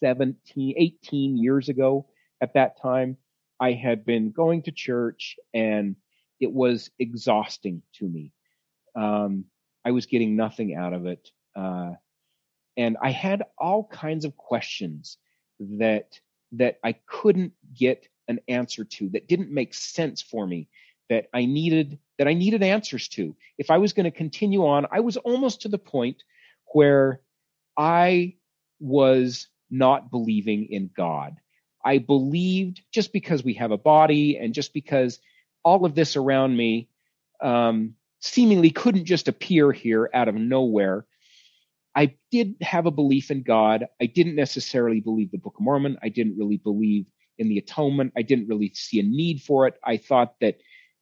17, 0.01 0.75
18 0.77 1.37
years 1.37 1.69
ago 1.69 2.07
at 2.41 2.55
that 2.55 2.81
time. 2.81 3.17
I 3.61 3.73
had 3.73 4.05
been 4.05 4.33
going 4.33 4.63
to 4.63 4.73
church 4.73 5.37
and 5.55 5.97
it 6.41 6.53
was 6.53 6.91
exhausting 6.99 7.83
to 7.95 8.09
me. 8.09 8.33
Um, 8.95 9.45
I 9.85 9.93
was 9.93 10.07
getting 10.07 10.37
nothing 10.37 10.75
out 10.75 10.93
of 10.93 11.07
it. 11.07 11.31
Uh, 11.55 11.93
and 12.77 12.97
I 13.03 13.11
had 13.11 13.45
all 13.59 13.85
kinds 13.85 14.25
of 14.25 14.37
questions 14.37 15.17
that, 15.61 16.21
that 16.53 16.79
I 16.85 16.93
couldn't 17.07 17.53
get 17.75 18.07
an 18.29 18.41
answer 18.49 18.85
to 18.85 19.09
that 19.11 19.29
didn't 19.29 19.51
make 19.51 19.73
sense 19.73 20.21
for 20.21 20.47
me 20.47 20.69
that 21.09 21.29
I 21.33 21.45
needed 21.45 21.99
that 22.19 22.29
I 22.29 22.35
needed 22.35 22.63
answers 22.63 23.09
to. 23.09 23.37
If 23.59 23.71
I 23.71 23.79
was 23.79 23.93
going 23.93 24.05
to 24.05 24.11
continue 24.11 24.67
on, 24.67 24.87
I 24.91 25.01
was 25.01 25.17
almost 25.19 25.63
to 25.63 25.69
the 25.69 25.79
point 25.79 26.23
where 26.73 27.21
I 27.77 28.37
was 28.81 29.49
not 29.71 30.11
believing 30.11 30.67
in 30.71 30.91
God. 30.97 31.37
I 31.85 31.99
believed 31.99 32.81
just 32.93 33.13
because 33.13 33.45
we 33.45 33.55
have 33.55 33.71
a 33.71 33.79
body 33.79 34.39
and 34.39 34.55
just 34.55 34.73
because 34.73 35.21
all 35.67 35.85
of 35.85 35.97
this 35.97 36.15
around 36.15 36.57
me 36.57 36.89
um, 37.43 37.95
seemingly 38.21 38.71
couldn't 38.71 39.05
just 39.05 39.27
appear 39.27 39.73
here 39.73 40.09
out 40.15 40.29
of 40.29 40.37
nowhere. 40.37 41.05
I 41.93 42.15
did 42.31 42.55
have 42.61 42.87
a 42.87 42.93
belief 42.93 43.33
in 43.33 43.43
God. 43.43 43.87
I 44.01 44.07
didn't 44.07 44.37
necessarily 44.37 45.01
believe 45.01 45.33
the 45.33 45.39
Book 45.39 45.57
of 45.59 45.65
Mormon. 45.65 45.99
I 46.01 46.09
didn't 46.09 46.39
really 46.39 46.59
believe 46.59 47.07
in 47.37 47.49
the 47.49 47.59
atonement. 47.59 48.13
I 48.17 48.23
didn't 48.23 48.47
really 48.47 48.71
see 48.75 49.01
a 49.01 49.03
need 49.03 49.43
for 49.43 49.67
it. 49.67 49.75
I 49.83 49.97
thought 49.97 50.35
that 50.41 50.59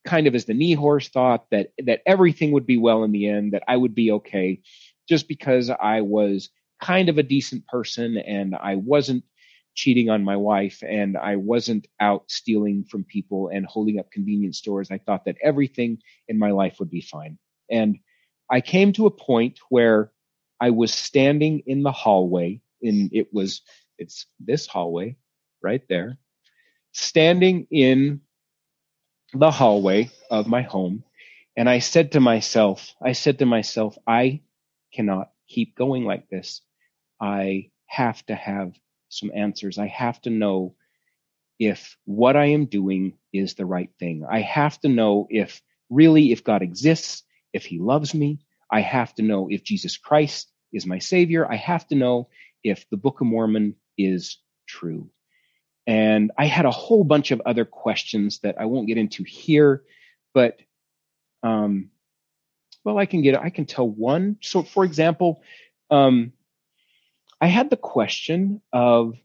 kind 0.06 0.26
of 0.26 0.34
as 0.34 0.46
the 0.46 0.54
Nehors 0.54 1.10
thought 1.10 1.50
that 1.50 1.72
that 1.84 2.00
everything 2.06 2.52
would 2.52 2.66
be 2.66 2.78
well 2.78 3.04
in 3.04 3.12
the 3.12 3.28
end, 3.28 3.52
that 3.52 3.64
I 3.68 3.76
would 3.76 3.94
be 3.94 4.12
okay, 4.12 4.62
just 5.06 5.28
because 5.28 5.68
I 5.68 6.00
was 6.00 6.48
kind 6.80 7.10
of 7.10 7.18
a 7.18 7.22
decent 7.22 7.66
person 7.66 8.16
and 8.16 8.54
I 8.54 8.76
wasn't 8.76 9.24
cheating 9.74 10.08
on 10.10 10.24
my 10.24 10.36
wife 10.36 10.82
and 10.88 11.16
I 11.16 11.36
wasn't 11.36 11.86
out 12.00 12.30
stealing 12.30 12.84
from 12.84 13.04
people 13.04 13.50
and 13.52 13.66
holding 13.66 13.98
up 13.98 14.10
convenience 14.10 14.58
stores. 14.58 14.90
I 14.90 14.98
thought 14.98 15.24
that 15.26 15.36
everything 15.42 15.98
in 16.28 16.38
my 16.38 16.52
life 16.52 16.76
would 16.78 16.90
be 16.90 17.00
fine. 17.00 17.38
And 17.70 17.98
I 18.50 18.60
came 18.60 18.92
to 18.94 19.06
a 19.06 19.10
point 19.10 19.58
where 19.70 20.12
I 20.60 20.70
was 20.70 20.92
standing 20.94 21.62
in 21.66 21.82
the 21.82 21.92
hallway 21.92 22.60
in 22.80 23.10
it 23.12 23.32
was 23.32 23.62
it's 23.98 24.26
this 24.38 24.66
hallway 24.66 25.16
right 25.62 25.82
there 25.88 26.18
standing 26.92 27.66
in 27.70 28.20
the 29.32 29.50
hallway 29.50 30.10
of 30.30 30.46
my 30.46 30.62
home 30.62 31.02
and 31.56 31.68
I 31.68 31.80
said 31.80 32.12
to 32.12 32.20
myself 32.20 32.94
I 33.02 33.12
said 33.12 33.38
to 33.40 33.46
myself 33.46 33.96
I 34.06 34.42
cannot 34.92 35.30
keep 35.48 35.74
going 35.76 36.04
like 36.04 36.28
this 36.28 36.60
I 37.20 37.70
have 37.86 38.24
to 38.26 38.34
have 38.34 38.72
some 39.14 39.30
answers 39.34 39.78
I 39.78 39.86
have 39.88 40.20
to 40.22 40.30
know 40.30 40.74
if 41.58 41.96
what 42.04 42.36
I 42.36 42.46
am 42.46 42.66
doing 42.66 43.14
is 43.32 43.54
the 43.54 43.66
right 43.66 43.90
thing 43.98 44.24
I 44.28 44.40
have 44.40 44.80
to 44.80 44.88
know 44.88 45.26
if 45.30 45.62
really 45.90 46.32
if 46.32 46.44
God 46.44 46.62
exists 46.62 47.22
if 47.52 47.64
he 47.64 47.78
loves 47.78 48.14
me 48.14 48.40
I 48.70 48.80
have 48.80 49.14
to 49.16 49.22
know 49.22 49.48
if 49.50 49.62
Jesus 49.62 49.96
Christ 49.96 50.50
is 50.72 50.84
my 50.84 50.98
savior. 50.98 51.50
I 51.50 51.56
have 51.56 51.86
to 51.88 51.94
know 51.94 52.28
if 52.62 52.88
the 52.90 52.96
Book 52.96 53.20
of 53.20 53.26
Mormon 53.26 53.76
is 53.96 54.38
true. 54.66 55.10
And 55.86 56.32
I 56.36 56.46
had 56.46 56.64
a 56.64 56.70
whole 56.70 57.04
bunch 57.04 57.30
of 57.30 57.42
other 57.46 57.64
questions 57.64 58.40
that 58.40 58.56
I 58.58 58.64
won't 58.64 58.88
get 58.88 58.98
into 58.98 59.22
here, 59.22 59.84
but 60.32 60.58
um, 61.42 61.90
well, 62.84 62.98
I 62.98 63.06
can 63.06 63.22
get 63.22 63.38
I 63.38 63.50
can 63.50 63.66
tell 63.66 63.88
one. 63.88 64.38
So, 64.40 64.62
for 64.62 64.84
example, 64.84 65.42
um, 65.90 66.32
I 67.44 67.48
had 67.48 67.68
the 67.68 67.76
question 67.76 68.62
of 68.72 69.16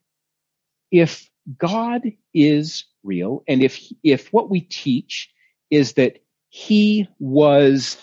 if 0.92 1.30
God 1.58 2.02
is 2.34 2.84
real, 3.02 3.44
and 3.48 3.64
if 3.64 3.82
if 4.04 4.34
what 4.34 4.50
we 4.50 4.60
teach 4.60 5.32
is 5.72 5.94
that 5.94 6.18
He 6.50 7.08
was 7.20 7.98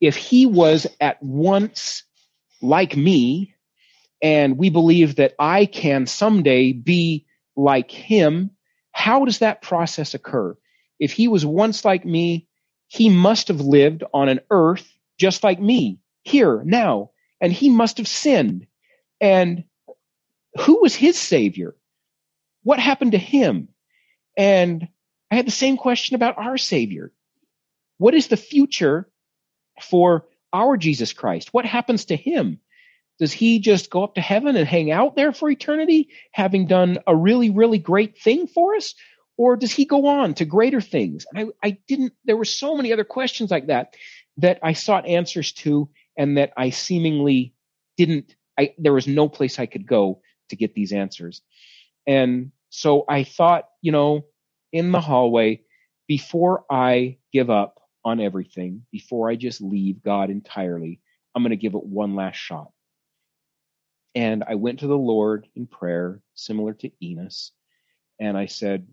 if 0.00 0.16
he 0.16 0.46
was 0.46 0.88
at 1.00 1.22
once 1.22 2.02
like 2.60 2.96
me, 2.96 3.54
and 4.22 4.58
we 4.58 4.70
believe 4.70 5.16
that 5.16 5.34
I 5.38 5.66
can 5.66 6.06
someday 6.06 6.72
be 6.72 7.26
like 7.56 7.90
him, 7.92 8.50
how 8.92 9.24
does 9.24 9.38
that 9.38 9.62
process 9.62 10.14
occur? 10.14 10.56
If 10.98 11.12
he 11.12 11.28
was 11.28 11.46
once 11.46 11.84
like 11.84 12.04
me, 12.04 12.48
he 12.88 13.08
must 13.08 13.48
have 13.48 13.60
lived 13.60 14.02
on 14.12 14.28
an 14.28 14.40
earth 14.50 14.88
just 15.18 15.44
like 15.44 15.60
me, 15.60 16.00
here, 16.22 16.62
now, 16.64 17.10
and 17.40 17.52
he 17.52 17.70
must 17.70 17.98
have 17.98 18.08
sinned. 18.08 18.66
And 19.20 19.64
who 20.60 20.80
was 20.80 20.94
his 20.94 21.18
savior? 21.18 21.74
What 22.62 22.80
happened 22.80 23.12
to 23.12 23.18
him? 23.18 23.68
And 24.36 24.88
I 25.30 25.36
had 25.36 25.46
the 25.46 25.52
same 25.52 25.76
question 25.76 26.14
about 26.14 26.38
our 26.38 26.58
savior. 26.58 27.12
What 27.98 28.14
is 28.14 28.28
the 28.28 28.36
future 28.36 29.08
for 29.82 30.26
our 30.52 30.76
Jesus 30.76 31.12
Christ? 31.12 31.52
What 31.52 31.64
happens 31.64 32.06
to 32.06 32.16
him? 32.16 32.60
Does 33.18 33.32
he 33.32 33.58
just 33.58 33.90
go 33.90 34.04
up 34.04 34.14
to 34.14 34.20
heaven 34.20 34.56
and 34.56 34.66
hang 34.66 34.92
out 34.92 35.16
there 35.16 35.32
for 35.32 35.50
eternity, 35.50 36.08
having 36.30 36.66
done 36.66 36.98
a 37.06 37.16
really, 37.16 37.50
really 37.50 37.78
great 37.78 38.18
thing 38.18 38.46
for 38.46 38.76
us? 38.76 38.94
Or 39.36 39.56
does 39.56 39.72
he 39.72 39.84
go 39.84 40.06
on 40.06 40.34
to 40.34 40.44
greater 40.44 40.80
things? 40.80 41.26
And 41.32 41.52
I, 41.62 41.68
I 41.68 41.78
didn't, 41.88 42.12
there 42.24 42.36
were 42.36 42.44
so 42.44 42.76
many 42.76 42.92
other 42.92 43.04
questions 43.04 43.50
like 43.50 43.66
that 43.66 43.94
that 44.38 44.60
I 44.62 44.72
sought 44.72 45.06
answers 45.06 45.52
to 45.52 45.88
and 46.18 46.38
that 46.38 46.52
I 46.58 46.70
seemingly 46.70 47.54
didn't, 47.96 48.36
I, 48.58 48.74
there 48.78 48.94
was 48.94 49.08
no 49.08 49.30
place 49.30 49.58
I 49.58 49.66
could 49.66 49.86
go 49.86 50.22
to 50.50 50.56
get 50.56 50.74
these 50.74 50.92
answers. 50.92 51.42
And 52.06 52.52
so 52.70 53.06
I 53.08 53.24
thought, 53.24 53.68
you 53.82 53.92
know, 53.92 54.26
in 54.72 54.92
the 54.92 55.00
hallway, 55.00 55.62
before 56.08 56.66
I 56.70 57.18
give 57.32 57.50
up, 57.50 57.78
on 58.08 58.20
everything 58.20 58.86
before 58.90 59.30
I 59.30 59.36
just 59.36 59.60
leave 59.60 60.02
God 60.02 60.30
entirely. 60.30 61.00
I'm 61.34 61.42
going 61.42 61.50
to 61.50 61.56
give 61.56 61.74
it 61.74 61.84
one 61.84 62.14
last 62.16 62.36
shot. 62.36 62.70
And 64.14 64.42
I 64.48 64.54
went 64.54 64.80
to 64.80 64.86
the 64.86 64.96
Lord 64.96 65.46
in 65.54 65.66
prayer, 65.66 66.20
similar 66.34 66.72
to 66.74 66.90
Enos, 67.04 67.52
and 68.18 68.36
I 68.36 68.46
said, 68.46 68.86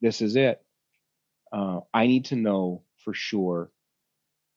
This 0.00 0.20
is 0.20 0.36
it. 0.36 0.60
Uh, 1.52 1.80
I 1.94 2.08
need 2.08 2.26
to 2.26 2.36
know 2.36 2.82
for 3.04 3.14
sure 3.14 3.70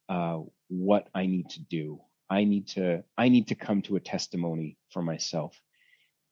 uh, 0.09 0.39
what 0.79 1.07
I 1.15 1.25
need 1.27 1.49
to 1.51 1.61
do. 1.61 2.01
I 2.29 2.45
need 2.45 2.69
to 2.69 3.03
I 3.17 3.29
need 3.29 3.49
to 3.49 3.55
come 3.55 3.81
to 3.83 3.95
a 3.95 4.01
testimony 4.01 4.77
for 4.91 5.01
myself. 5.01 5.59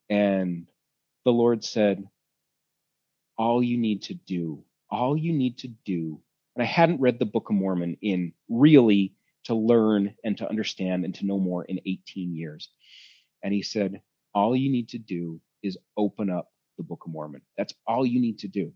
And 0.09 0.67
the 1.25 1.31
Lord 1.31 1.63
said, 1.63 2.07
All 3.37 3.63
you 3.63 3.77
need 3.77 4.03
to 4.03 4.13
do, 4.13 4.63
all 4.89 5.17
you 5.17 5.33
need 5.33 5.59
to 5.59 5.69
do 5.85 6.21
and 6.55 6.63
I 6.63 6.65
hadn't 6.65 7.01
read 7.01 7.19
the 7.19 7.25
Book 7.25 7.49
of 7.49 7.55
Mormon 7.55 7.97
in 8.01 8.33
really 8.49 9.13
to 9.45 9.55
learn 9.55 10.15
and 10.23 10.37
to 10.37 10.49
understand 10.49 11.05
and 11.05 11.15
to 11.15 11.25
know 11.25 11.39
more 11.39 11.63
in 11.65 11.79
18 11.85 12.35
years. 12.35 12.69
And 13.43 13.53
he 13.53 13.63
said, 13.63 14.01
all 14.33 14.55
you 14.55 14.71
need 14.71 14.89
to 14.89 14.99
do 14.99 15.41
is 15.63 15.77
open 15.97 16.29
up 16.29 16.51
the 16.77 16.83
Book 16.83 17.03
of 17.05 17.11
Mormon. 17.11 17.41
That's 17.57 17.73
all 17.87 18.05
you 18.05 18.19
need 18.19 18.39
to 18.39 18.47
do. 18.47 18.73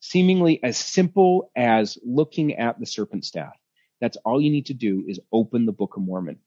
Seemingly 0.00 0.62
as 0.62 0.76
simple 0.76 1.50
as 1.56 1.98
looking 2.04 2.54
at 2.54 2.78
the 2.78 2.86
serpent 2.86 3.24
staff. 3.24 3.54
That's 4.00 4.16
all 4.24 4.40
you 4.40 4.50
need 4.50 4.66
to 4.66 4.74
do 4.74 5.04
is 5.06 5.20
open 5.32 5.66
the 5.66 5.72
Book 5.72 5.96
of 5.96 6.02
Mormon. 6.02 6.38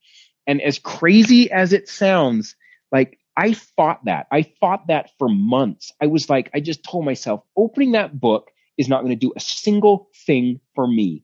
And 0.48 0.62
as 0.62 0.80
crazy 0.80 1.52
as 1.52 1.74
it 1.74 1.88
sounds, 1.88 2.56
like 2.92 3.20
I 3.38 3.54
fought 3.54 4.06
that. 4.06 4.28
I 4.32 4.44
fought 4.60 4.88
that 4.88 5.12
for 5.18 5.30
months. 5.30 5.92
I 6.02 6.08
was 6.08 6.30
like, 6.30 6.50
I 6.54 6.60
just 6.60 6.84
told 6.84 7.06
myself, 7.06 7.44
opening 7.56 7.94
that 7.94 8.20
book 8.20 8.52
is 8.78 8.90
not 8.90 9.02
going 9.02 9.18
to 9.18 9.28
do 9.28 9.34
a 9.36 9.40
single 9.40 10.10
thing 10.26 10.60
for 10.76 10.88
me. 10.88 11.24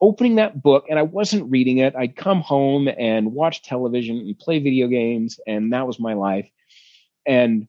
Opening 0.00 0.36
that 0.36 0.62
book, 0.62 0.86
and 0.88 0.98
I 0.98 1.02
wasn't 1.02 1.50
reading 1.50 1.78
it. 1.78 1.96
I'd 1.96 2.16
come 2.16 2.40
home 2.40 2.88
and 2.88 3.32
watch 3.32 3.62
television 3.62 4.18
and 4.18 4.38
play 4.38 4.60
video 4.60 4.86
games, 4.86 5.40
and 5.46 5.72
that 5.72 5.88
was 5.88 5.98
my 5.98 6.14
life. 6.14 6.48
And 7.26 7.66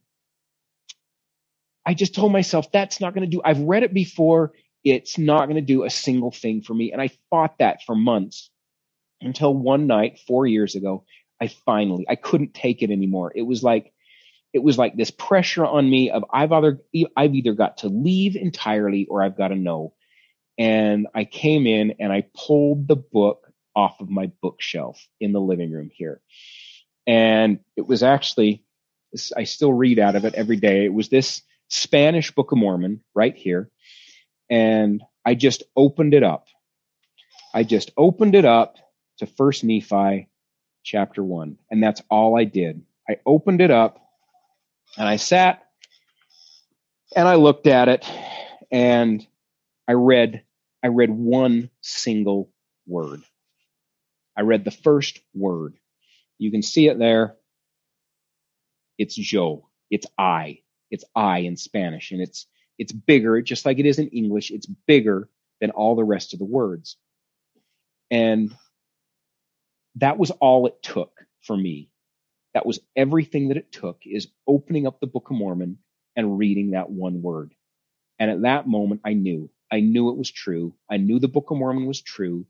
I 1.86 1.96
just 1.96 2.14
told 2.14 2.32
myself 2.32 2.72
that's 2.72 3.02
not 3.02 3.16
going 3.16 3.30
to 3.30 3.36
do. 3.36 3.42
I've 3.44 3.62
read 3.62 3.82
it 3.82 3.94
before. 3.96 4.54
It's 4.84 5.18
not 5.18 5.46
going 5.46 5.56
to 5.56 5.62
do 5.62 5.84
a 5.84 5.90
single 5.90 6.32
thing 6.32 6.62
for 6.62 6.74
me. 6.74 6.92
And 6.92 7.02
I 7.02 7.10
fought 7.30 7.58
that 7.60 7.84
for 7.86 7.96
months 7.96 8.50
until 9.22 9.54
one 9.54 9.88
night, 9.88 10.20
four 10.28 10.48
years 10.48 10.76
ago, 10.76 11.06
I 11.42 11.48
finally, 11.48 12.06
I 12.10 12.16
couldn't 12.16 12.54
take 12.54 12.82
it 12.82 12.92
anymore. 12.92 13.32
It 13.36 13.44
was 13.44 13.64
like 13.64 13.94
it 14.54 14.64
was 14.64 14.78
like 14.78 14.96
this 14.96 15.12
pressure 15.12 15.66
on 15.66 15.90
me 15.90 16.10
of 16.12 16.26
I've 16.34 16.52
either 16.52 16.80
I've 17.16 17.36
either 17.36 17.54
got 17.54 17.80
to 17.80 17.90
leave 17.90 18.36
entirely 18.36 19.06
or 19.10 19.24
I've 19.24 19.38
got 19.38 19.50
to 19.50 19.56
know. 19.56 19.94
And 20.58 21.08
I 21.16 21.26
came 21.26 21.68
in 21.68 21.96
and 22.00 22.12
I 22.12 22.26
pulled 22.36 22.88
the 22.88 22.96
book 22.98 23.52
off 23.76 24.02
of 24.02 24.10
my 24.10 24.32
bookshelf 24.42 25.08
in 25.20 25.32
the 25.34 25.42
living 25.42 25.72
room 25.72 25.90
here. 25.94 26.22
And 27.08 27.60
it 27.78 27.88
was 27.88 28.04
actually 28.04 28.64
I 29.36 29.46
still 29.46 29.74
read 29.74 30.00
out 30.00 30.16
of 30.16 30.26
it 30.26 30.36
every 30.36 30.58
day. 30.58 30.86
It 30.86 30.94
was 30.94 31.10
this 31.10 31.42
Spanish 31.70 32.32
Book 32.32 32.52
of 32.52 32.58
Mormon 32.58 33.02
right 33.16 33.36
here. 33.36 33.70
And 34.50 35.02
I 35.26 35.36
just 35.36 35.64
opened 35.76 36.14
it 36.14 36.24
up. 36.24 36.48
I 37.54 37.64
just 37.64 37.92
opened 37.98 38.36
it 38.36 38.46
up 38.46 38.78
to 39.20 39.26
First 39.26 39.64
Nephi 39.64 40.30
chapter 40.84 41.24
1. 41.24 41.58
And 41.70 41.84
that's 41.84 42.02
all 42.10 42.38
I 42.38 42.46
did. 42.46 42.84
I 43.10 43.18
opened 43.26 43.62
it 43.62 43.72
up 43.72 44.00
and 44.98 45.08
I 45.08 45.18
sat 45.18 45.64
and 47.16 47.28
I 47.28 47.36
looked 47.36 47.68
at 47.68 47.90
it 47.90 48.06
and 48.72 49.26
I 49.88 49.94
read 49.94 50.44
I 50.84 50.88
read 50.88 51.10
one 51.10 51.70
single 51.82 52.52
word. 52.88 53.22
I 54.38 54.42
read 54.42 54.64
the 54.64 54.72
first 54.72 55.20
word. 55.34 55.76
You 56.38 56.52
can 56.52 56.62
see 56.62 56.88
it 56.88 56.98
there. 56.98 57.36
It's 58.98 59.18
Yo. 59.32 59.68
It's 59.90 60.08
I. 60.18 60.60
It's 60.92 61.04
I 61.16 61.40
in 61.40 61.58
Spanish 61.58 62.12
and 62.12 62.22
it's 62.22 62.48
it's 62.80 62.94
bigger 62.94 63.42
just 63.44 63.66
like 63.68 63.80
it 63.80 63.88
is 63.88 64.00
in 64.00 64.10
English. 64.10 64.52
It's 64.52 64.68
bigger 64.68 65.30
than 65.62 65.72
all 65.72 65.96
the 65.96 66.06
rest 66.06 66.34
of 66.34 66.40
the 66.40 66.46
words. 66.46 66.98
And 68.12 68.56
that 69.98 70.20
was 70.20 70.32
all 70.32 70.68
it 70.68 70.82
took 70.84 71.14
for 71.44 71.58
me 71.58 71.90
that 72.54 72.66
was 72.66 72.80
everything 72.96 73.50
that 73.50 73.58
it 73.58 73.72
took 73.72 74.00
is 74.06 74.28
opening 74.48 74.88
up 74.88 75.00
the 75.00 75.08
Book 75.08 75.30
of 75.30 75.38
Mormon 75.38 75.78
and 76.16 76.38
reading 76.38 76.72
that 76.72 76.90
one 76.90 77.22
word. 77.22 77.54
And 78.20 78.32
at 78.32 78.42
that 78.44 78.68
moment, 78.68 79.02
I 79.06 79.14
knew, 79.14 79.50
I 79.72 79.82
knew 79.82 80.10
it 80.10 80.18
was 80.18 80.32
true. 80.32 80.76
I 80.90 80.98
knew 80.98 81.20
the 81.20 81.28
Book 81.28 81.52
of 81.52 81.58
Mormon 81.58 81.86
was 81.86 82.02
true. 82.02 82.46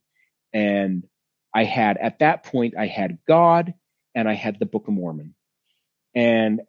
And 0.53 1.07
I 1.53 1.65
had, 1.65 1.97
at 1.97 2.19
that 2.19 2.43
point, 2.43 2.75
I 2.77 2.87
had 2.87 3.19
God 3.27 3.73
and 4.15 4.27
I 4.27 4.33
had 4.33 4.59
the 4.59 4.65
Book 4.65 4.87
of 4.87 4.93
Mormon. 4.93 5.35
And 6.15 6.61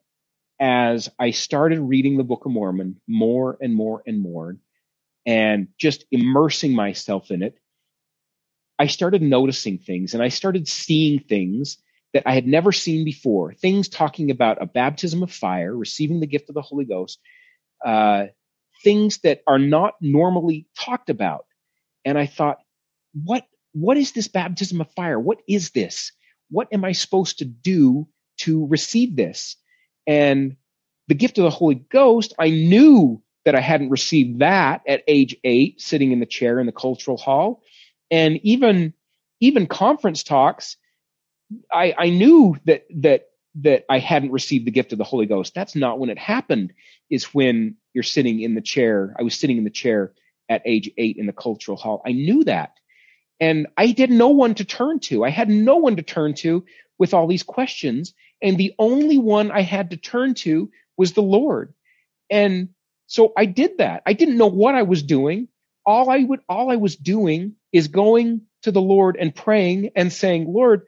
as 0.61 1.11
I 1.19 1.33
started 1.33 1.81
reading 1.81 2.19
the 2.19 2.25
Book 2.25 2.47
of 2.47 2.53
Mormon 2.53 3.01
more 3.09 3.59
and 3.61 3.75
more 3.75 4.03
and 4.07 4.21
more, 4.21 4.59
and 5.27 5.69
just 5.79 6.05
immersing 6.13 6.75
myself 6.75 7.31
in 7.31 7.43
it, 7.43 7.57
I 8.79 8.89
started 8.89 9.23
noticing 9.23 9.79
things 9.79 10.15
and 10.15 10.23
I 10.23 10.29
started 10.29 10.69
seeing 10.69 11.21
things 11.21 11.79
that 12.15 12.25
I 12.27 12.35
had 12.35 12.47
never 12.47 12.73
seen 12.73 13.05
before. 13.05 13.55
Things 13.55 13.89
talking 13.89 14.31
about 14.31 14.63
a 14.63 14.67
baptism 14.67 15.23
of 15.23 15.33
fire, 15.33 15.77
receiving 15.77 16.21
the 16.21 16.29
gift 16.29 16.51
of 16.51 16.57
the 16.57 16.63
Holy 16.63 16.87
Ghost, 16.87 17.21
uh, 17.85 18.27
things 18.85 19.19
that 19.21 19.43
are 19.47 19.59
not 19.59 19.95
normally 20.01 20.69
talked 20.79 21.11
about. 21.11 21.47
And 22.05 22.19
I 22.19 22.27
thought, 22.27 22.59
what 23.15 23.45
what 23.73 23.97
is 23.99 24.13
this 24.13 24.29
baptism 24.29 24.81
of 24.81 24.91
fire? 24.97 25.21
What 25.21 25.41
is 25.49 25.71
this? 25.71 26.13
What 26.51 26.69
am 26.73 26.85
I 26.85 26.93
supposed 26.93 27.39
to 27.41 27.47
do 27.47 28.09
to 28.41 28.67
receive 28.69 29.17
this? 29.17 29.57
And 30.11 30.57
the 31.07 31.15
gift 31.15 31.39
of 31.39 31.45
the 31.45 31.51
Holy 31.51 31.77
Ghost, 31.77 32.35
I 32.37 32.51
knew 32.51 33.23
that 33.45 33.55
I 33.55 33.61
hadn't 33.61 33.91
received 33.91 34.41
that 34.41 34.83
at 34.89 35.05
age 35.07 35.37
eight, 35.45 35.81
sitting 35.81 36.11
in 36.11 36.19
the 36.19 36.27
chair 36.27 36.59
in 36.59 36.67
the 36.67 36.73
cultural 36.73 37.17
hall. 37.17 37.63
And 38.11 38.41
even, 38.43 38.93
even 39.39 39.69
conference 39.69 40.25
talks, 40.25 40.77
I, 41.73 41.95
I 41.97 42.11
knew 42.11 42.57
that, 42.65 42.87
that, 42.97 43.29
that 43.61 43.85
I 43.89 44.01
hadn't 44.01 44.33
received 44.33 44.67
the 44.67 44.73
gift 44.73 44.91
of 44.91 44.99
the 44.99 45.05
Holy 45.05 45.27
Ghost. 45.27 45.55
That's 45.55 45.77
not 45.77 46.01
when 46.01 46.11
it 46.11 46.19
happened, 46.19 46.73
is 47.09 47.33
when 47.33 47.77
you're 47.95 48.03
sitting 48.03 48.41
in 48.41 48.57
the 48.57 48.61
chair. 48.61 49.15
I 49.17 49.23
was 49.23 49.39
sitting 49.39 49.59
in 49.59 49.65
the 49.65 49.71
chair 49.71 50.13
at 50.49 50.63
age 50.65 50.91
eight 50.99 51.19
in 51.19 51.27
the 51.27 51.33
cultural 51.33 51.77
hall. 51.77 52.03
I 52.05 52.11
knew 52.11 52.43
that. 52.45 52.73
And 53.39 53.69
I 53.77 53.95
had 53.97 54.11
no 54.11 54.31
one 54.31 54.57
to 54.57 54.65
turn 54.65 54.99
to. 55.01 55.25
I 55.25 55.31
had 55.31 55.49
no 55.49 55.77
one 55.77 55.95
to 55.97 56.03
turn 56.03 56.35
to 56.35 56.65
with 56.99 57.15
all 57.15 57.29
these 57.29 57.45
questions. 57.45 58.13
And 58.43 58.59
the 58.59 58.74
only 58.78 59.18
one 59.18 59.51
I 59.51 59.62
had 59.62 59.91
to 59.91 59.97
turn 59.97 60.34
to 60.34 60.70
was 60.97 61.12
the 61.12 61.22
Lord. 61.22 61.74
And 62.30 62.70
so 63.07 63.32
I 63.36 63.47
did 63.47 63.78
that. 63.78 64.03
I 64.07 64.12
didn't 64.12 64.38
know 64.38 64.47
what 64.47 64.74
I 64.74 64.82
was 64.82 65.03
doing. 65.03 65.49
All 65.84 66.11
I 66.11 66.18
would, 66.18 66.41
all 66.49 66.70
I 66.70 66.76
was 66.76 66.97
doing 66.97 67.55
is 67.72 67.88
going 67.88 68.43
to 68.62 68.72
the 68.72 68.80
Lord 68.80 69.16
and 69.18 69.34
praying 69.34 69.91
and 69.97 70.12
saying, 70.12 70.53
Lord, 70.53 70.82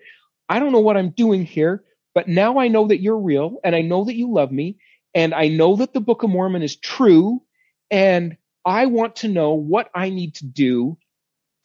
I 0.48 0.58
don't 0.58 0.72
know 0.72 0.80
what 0.80 0.96
I'm 0.96 1.10
doing 1.10 1.44
here, 1.44 1.84
but 2.14 2.28
now 2.28 2.58
I 2.58 2.68
know 2.68 2.88
that 2.88 3.00
you're 3.00 3.18
real 3.18 3.58
and 3.64 3.74
I 3.74 3.82
know 3.82 4.04
that 4.04 4.14
you 4.16 4.32
love 4.32 4.52
me 4.52 4.78
and 5.14 5.34
I 5.34 5.48
know 5.48 5.76
that 5.76 5.92
the 5.92 6.00
Book 6.00 6.22
of 6.22 6.30
Mormon 6.30 6.62
is 6.62 6.76
true 6.76 7.42
and 7.90 8.36
I 8.64 8.86
want 8.86 9.16
to 9.16 9.28
know 9.28 9.54
what 9.54 9.90
I 9.94 10.10
need 10.10 10.36
to 10.36 10.46
do 10.46 10.98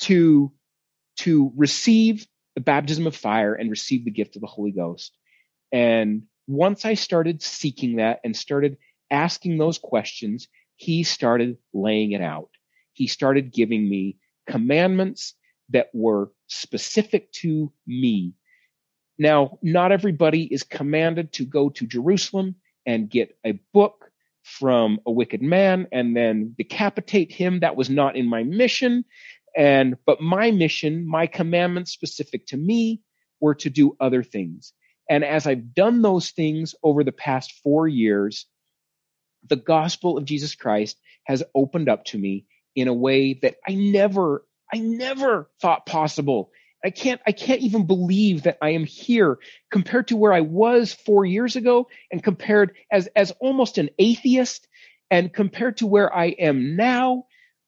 to 0.02 0.52
to 1.18 1.52
receive 1.56 2.28
the 2.56 2.62
baptism 2.62 3.08
of 3.08 3.16
fire 3.16 3.54
and 3.54 3.70
receive 3.70 4.06
the 4.06 4.12
gift 4.12 4.36
of 4.36 4.42
the 4.42 4.48
Holy 4.48 4.72
Ghost. 4.72 5.16
And 5.72 6.24
once 6.48 6.86
I 6.86 6.94
started 6.94 7.42
seeking 7.42 7.98
that 7.98 8.20
and 8.24 8.36
started 8.36 8.78
asking 9.12 9.58
those 9.58 9.78
questions, 9.78 10.48
he 10.76 11.04
started 11.04 11.58
laying 11.74 12.12
it 12.12 12.22
out. 12.22 12.50
He 12.94 13.08
started 13.08 13.54
giving 13.54 13.90
me 13.90 14.18
commandments 14.48 15.34
that 15.70 15.90
were 15.94 16.32
specific 16.48 17.32
to 17.34 17.72
me. 17.86 18.34
Now, 19.20 19.58
not 19.62 19.92
everybody 19.92 20.44
is 20.44 20.64
commanded 20.64 21.34
to 21.34 21.46
go 21.46 21.70
to 21.70 21.86
Jerusalem 21.86 22.56
and 22.86 23.10
get 23.10 23.38
a 23.46 23.60
book 23.74 24.12
from 24.44 25.00
a 25.06 25.12
wicked 25.12 25.42
man 25.42 25.88
and 25.92 26.16
then 26.16 26.56
decapitate 26.58 27.32
him. 27.32 27.60
That 27.60 27.76
was 27.76 27.90
not 27.90 28.16
in 28.16 28.28
my 28.28 28.44
mission. 28.44 29.04
And, 29.58 29.98
but 30.06 30.22
my 30.22 30.52
mission, 30.52 31.06
my 31.06 31.28
commandments 31.28 31.92
specific 31.92 32.46
to 32.48 32.58
me 32.58 33.02
were 33.42 33.56
to 33.56 33.70
do 33.70 33.98
other 34.00 34.24
things. 34.24 34.74
And 35.10 35.24
as 35.24 35.48
I've 35.48 35.74
done 35.74 36.02
those 36.02 36.32
things 36.32 36.76
over 36.84 37.04
the 37.04 37.12
past 37.12 37.54
four 37.64 37.88
years, 37.88 38.46
the 39.48 39.56
gospel 39.56 40.18
of 40.18 40.26
Jesus 40.26 40.56
Christ 40.56 40.98
has 41.26 41.44
opened 41.56 41.90
up 41.90 42.06
to 42.06 42.18
me 42.18 42.46
in 42.76 42.88
a 42.88 42.94
way 42.94 43.34
that 43.42 43.56
I 43.68 43.74
never, 43.76 44.46
I 44.74 44.80
never 44.80 45.50
thought 45.62 45.86
possible. 45.86 46.52
I 46.84 46.90
can't, 46.90 47.22
I 47.26 47.32
can't 47.32 47.62
even 47.62 47.88
believe 47.88 48.44
that 48.44 48.58
I 48.62 48.72
am 48.72 48.86
here 48.86 49.40
compared 49.72 50.10
to 50.10 50.18
where 50.18 50.34
I 50.34 50.42
was 50.42 50.94
four 50.94 51.26
years 51.26 51.56
ago 51.56 51.88
and 52.12 52.24
compared 52.24 52.76
as, 52.92 53.08
as 53.16 53.32
almost 53.40 53.78
an 53.78 53.90
atheist 53.98 54.68
and 55.10 55.34
compared 55.34 55.78
to 55.78 55.88
where 55.88 56.14
I 56.14 56.28
am 56.28 56.76
now 56.76 57.26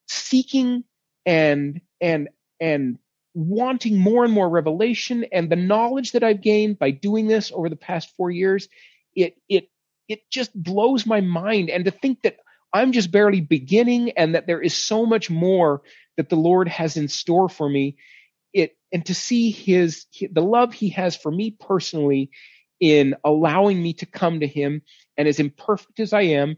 seeking 0.08 0.84
and 1.26 1.82
and 2.02 2.30
and 2.60 2.98
wanting 3.34 3.98
more 3.98 4.24
and 4.26 4.34
more 4.34 4.50
revelation 4.50 5.26
and 5.32 5.50
the 5.50 5.56
knowledge 5.56 6.14
that 6.14 6.24
I've 6.24 6.42
gained 6.42 6.80
by 6.80 6.92
doing 6.92 7.28
this 7.28 7.52
over 7.54 7.70
the 7.70 7.76
past 7.76 8.16
4 8.18 8.32
years 8.32 8.68
it 9.16 9.36
it 9.48 9.70
it 10.08 10.30
just 10.32 10.52
blows 10.54 11.06
my 11.06 11.22
mind. 11.22 11.70
And 11.70 11.86
to 11.86 11.92
think 11.92 12.24
that 12.24 12.38
I'm 12.74 12.92
just 12.92 13.12
barely 13.12 13.42
beginning 13.42 14.12
and 14.12 14.36
that 14.36 14.48
there 14.48 14.62
is 14.62 14.76
so 14.76 15.06
much 15.06 15.30
more 15.30 15.84
that 16.18 16.30
the 16.30 16.36
Lord 16.36 16.68
has 16.68 16.98
in 16.98 17.08
store 17.08 17.48
for 17.48 17.70
me 17.70 17.98
it 18.54 18.76
and 18.92 19.06
to 19.06 19.14
see 19.14 19.52
his 19.52 20.08
the 20.32 20.42
love 20.42 20.74
he 20.74 20.90
has 20.90 21.16
for 21.16 21.32
me 21.32 21.52
personally 21.52 22.32
in 22.80 23.16
allowing 23.24 23.82
me 23.82 23.94
to 23.94 24.06
come 24.06 24.40
to 24.40 24.48
him 24.48 24.82
and 25.18 25.28
as 25.28 25.40
imperfect 25.40 26.00
as 26.00 26.14
I 26.14 26.22
am 26.22 26.58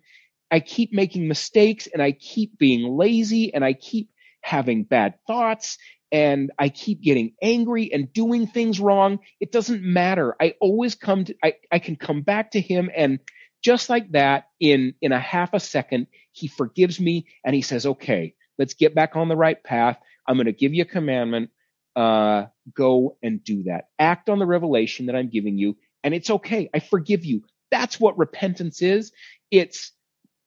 I 0.50 0.60
keep 0.60 0.94
making 0.94 1.28
mistakes 1.28 1.88
and 1.88 2.02
I 2.02 2.12
keep 2.12 2.58
being 2.58 2.98
lazy 2.98 3.54
and 3.54 3.64
I 3.64 3.74
keep 3.74 4.10
having 4.42 4.84
bad 4.84 5.16
thoughts 5.28 5.78
and 6.12 6.52
I 6.60 6.70
keep 6.70 7.02
getting 7.02 7.34
angry 7.42 7.92
and 7.94 8.12
doing 8.12 8.48
things 8.48 8.80
wrong. 8.80 9.20
It 9.40 9.52
doesn't 9.52 9.82
matter. 9.82 10.36
I 10.40 10.56
always 10.60 10.96
come 10.96 11.26
to, 11.26 11.36
I, 11.44 11.56
I 11.72 11.80
can 11.80 11.96
come 11.96 12.22
back 12.22 12.52
to 12.52 12.62
him 12.62 12.90
and 12.96 13.20
just 13.64 13.90
like 13.90 14.12
that 14.12 14.46
in, 14.60 14.96
in 15.02 15.12
a 15.12 15.20
half 15.20 15.54
a 15.54 15.60
second, 15.60 16.08
he 16.32 16.48
forgives 16.48 17.00
me 17.00 17.28
and 17.46 17.56
he 17.56 17.62
says, 17.62 17.86
okay, 17.86 18.34
let's 18.58 18.74
get 18.74 18.96
back 18.96 19.16
on 19.16 19.30
the 19.30 19.36
right 19.38 19.64
path. 19.64 19.98
I'm 20.28 20.36
going 20.36 20.48
to 20.48 20.52
give 20.52 20.74
you 20.74 20.82
a 20.82 20.86
commandment. 20.86 21.52
Uh, 21.96 22.46
go 22.74 23.18
and 23.22 23.44
do 23.44 23.64
that. 23.64 23.90
Act 24.00 24.30
on 24.30 24.40
the 24.40 24.46
revelation 24.46 25.06
that 25.08 25.16
I'm 25.16 25.30
giving 25.30 25.58
you 25.58 25.78
and 26.04 26.14
it's 26.14 26.30
okay. 26.30 26.70
I 26.74 26.80
forgive 26.80 27.26
you. 27.26 27.44
That's 27.70 28.00
what 28.00 28.18
repentance 28.18 28.82
is. 28.82 29.12
It's, 29.52 29.92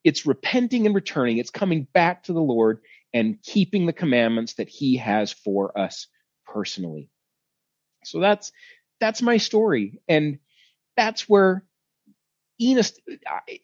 it's 0.02 0.26
repenting 0.26 0.86
and 0.86 0.94
returning. 0.94 1.38
It's 1.38 1.50
coming 1.50 1.86
back 1.92 2.24
to 2.24 2.32
the 2.32 2.40
Lord 2.40 2.80
and 3.14 3.42
keeping 3.42 3.86
the 3.86 3.94
commandments 3.94 4.54
that 4.56 4.68
he 4.68 4.98
has 4.98 5.32
for 5.32 5.78
us 5.78 6.08
personally. 6.46 7.08
So 8.04 8.20
that's 8.20 8.52
that's 9.00 9.22
my 9.22 9.38
story, 9.38 10.00
and 10.08 10.40
that's 10.96 11.28
where 11.28 11.64
Enos. 12.60 12.92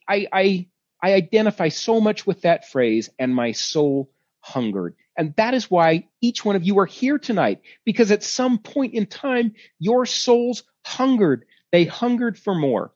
I 0.08 0.28
I 0.32 0.68
I 1.02 1.14
identify 1.14 1.68
so 1.68 2.00
much 2.00 2.26
with 2.26 2.42
that 2.42 2.70
phrase, 2.70 3.10
and 3.18 3.34
my 3.34 3.52
soul 3.52 4.10
hungered. 4.40 4.96
And 5.16 5.34
that 5.36 5.54
is 5.54 5.70
why 5.70 6.08
each 6.22 6.44
one 6.44 6.56
of 6.56 6.64
you 6.64 6.78
are 6.78 6.86
here 6.86 7.18
tonight, 7.18 7.60
because 7.84 8.10
at 8.10 8.22
some 8.24 8.58
point 8.58 8.94
in 8.94 9.06
time, 9.06 9.54
your 9.78 10.06
souls 10.06 10.62
hungered. 10.86 11.44
They 11.72 11.84
hungered 11.84 12.38
for 12.38 12.54
more. 12.54 12.92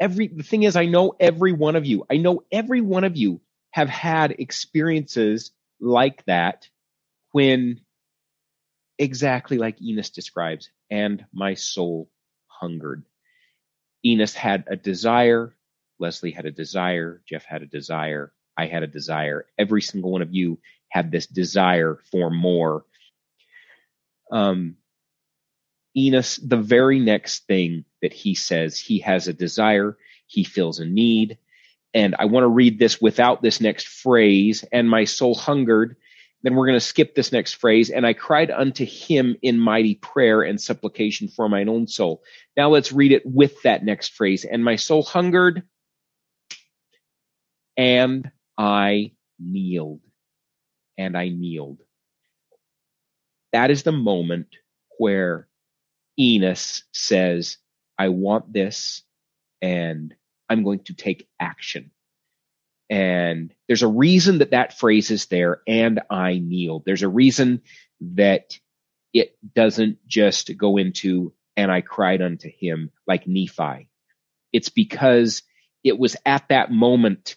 Every, 0.00 0.28
the 0.28 0.42
thing 0.42 0.64
is, 0.64 0.76
I 0.76 0.86
know 0.86 1.14
every 1.18 1.52
one 1.52 1.76
of 1.76 1.86
you, 1.86 2.06
I 2.10 2.18
know 2.18 2.44
every 2.52 2.80
one 2.82 3.04
of 3.04 3.16
you 3.16 3.40
have 3.72 3.88
had 3.88 4.32
experiences 4.32 5.52
like 5.80 6.24
that 6.26 6.68
when 7.32 7.80
exactly 8.98 9.58
like 9.58 9.80
Enos 9.80 10.10
describes, 10.10 10.70
and 10.90 11.24
my 11.32 11.54
soul 11.54 12.10
hungered. 12.46 13.04
Enos 14.04 14.34
had 14.34 14.64
a 14.68 14.76
desire. 14.76 15.54
Leslie 15.98 16.32
had 16.32 16.46
a 16.46 16.50
desire. 16.50 17.22
Jeff 17.28 17.44
had 17.44 17.62
a 17.62 17.66
desire. 17.66 18.32
I 18.56 18.66
had 18.66 18.82
a 18.82 18.88
desire. 18.88 19.46
Every 19.56 19.82
single 19.82 20.10
one 20.10 20.22
of 20.22 20.34
you 20.34 20.58
had 20.88 21.10
this 21.10 21.26
desire 21.26 21.98
for 22.10 22.30
more. 22.30 22.84
Um, 24.32 24.76
Enos, 25.96 26.36
the 26.36 26.56
very 26.56 26.98
next 26.98 27.46
thing 27.46 27.84
that 28.02 28.12
he 28.12 28.34
says, 28.34 28.78
he 28.78 29.00
has 29.00 29.28
a 29.28 29.32
desire, 29.32 29.96
he 30.26 30.44
feels 30.44 30.80
a 30.80 30.84
need, 30.84 31.38
and 31.94 32.14
I 32.18 32.26
want 32.26 32.44
to 32.44 32.48
read 32.48 32.78
this 32.78 33.00
without 33.00 33.42
this 33.42 33.60
next 33.60 33.88
phrase, 33.88 34.64
and 34.72 34.88
my 34.88 35.04
soul 35.04 35.34
hungered. 35.34 35.96
Then 36.42 36.54
we're 36.54 36.66
going 36.66 36.78
to 36.78 36.80
skip 36.80 37.16
this 37.16 37.32
next 37.32 37.54
phrase, 37.54 37.90
and 37.90 38.06
I 38.06 38.12
cried 38.12 38.52
unto 38.52 38.84
him 38.84 39.36
in 39.42 39.58
mighty 39.58 39.96
prayer 39.96 40.42
and 40.42 40.60
supplication 40.60 41.26
for 41.26 41.48
mine 41.48 41.68
own 41.68 41.88
soul. 41.88 42.22
Now 42.56 42.70
let's 42.70 42.92
read 42.92 43.10
it 43.10 43.24
with 43.26 43.60
that 43.62 43.84
next 43.84 44.14
phrase. 44.14 44.44
And 44.44 44.64
my 44.64 44.76
soul 44.76 45.02
hungered, 45.02 45.64
and 47.76 48.30
I 48.56 49.12
kneeled. 49.40 50.00
And 50.96 51.16
I 51.16 51.28
kneeled. 51.28 51.78
That 53.52 53.70
is 53.70 53.82
the 53.82 53.92
moment 53.92 54.48
where 54.98 55.48
Enos 56.18 56.84
says, 56.92 57.58
I 57.98 58.10
want 58.10 58.52
this, 58.52 59.02
and 59.60 60.14
I'm 60.48 60.64
going 60.64 60.80
to 60.84 60.94
take 60.94 61.28
action. 61.38 61.90
And 62.90 63.52
there's 63.66 63.82
a 63.82 63.88
reason 63.88 64.38
that 64.38 64.52
that 64.52 64.78
phrase 64.78 65.10
is 65.10 65.26
there, 65.26 65.60
and 65.66 66.00
I 66.10 66.38
kneel. 66.38 66.82
There's 66.84 67.02
a 67.02 67.08
reason 67.08 67.62
that 68.00 68.58
it 69.12 69.36
doesn't 69.54 69.98
just 70.06 70.56
go 70.56 70.78
into, 70.78 71.34
and 71.56 71.70
I 71.70 71.82
cried 71.82 72.22
unto 72.22 72.48
him 72.50 72.90
like 73.06 73.26
Nephi. 73.26 73.90
It's 74.52 74.70
because 74.70 75.42
it 75.84 75.98
was 75.98 76.16
at 76.24 76.48
that 76.48 76.70
moment 76.70 77.36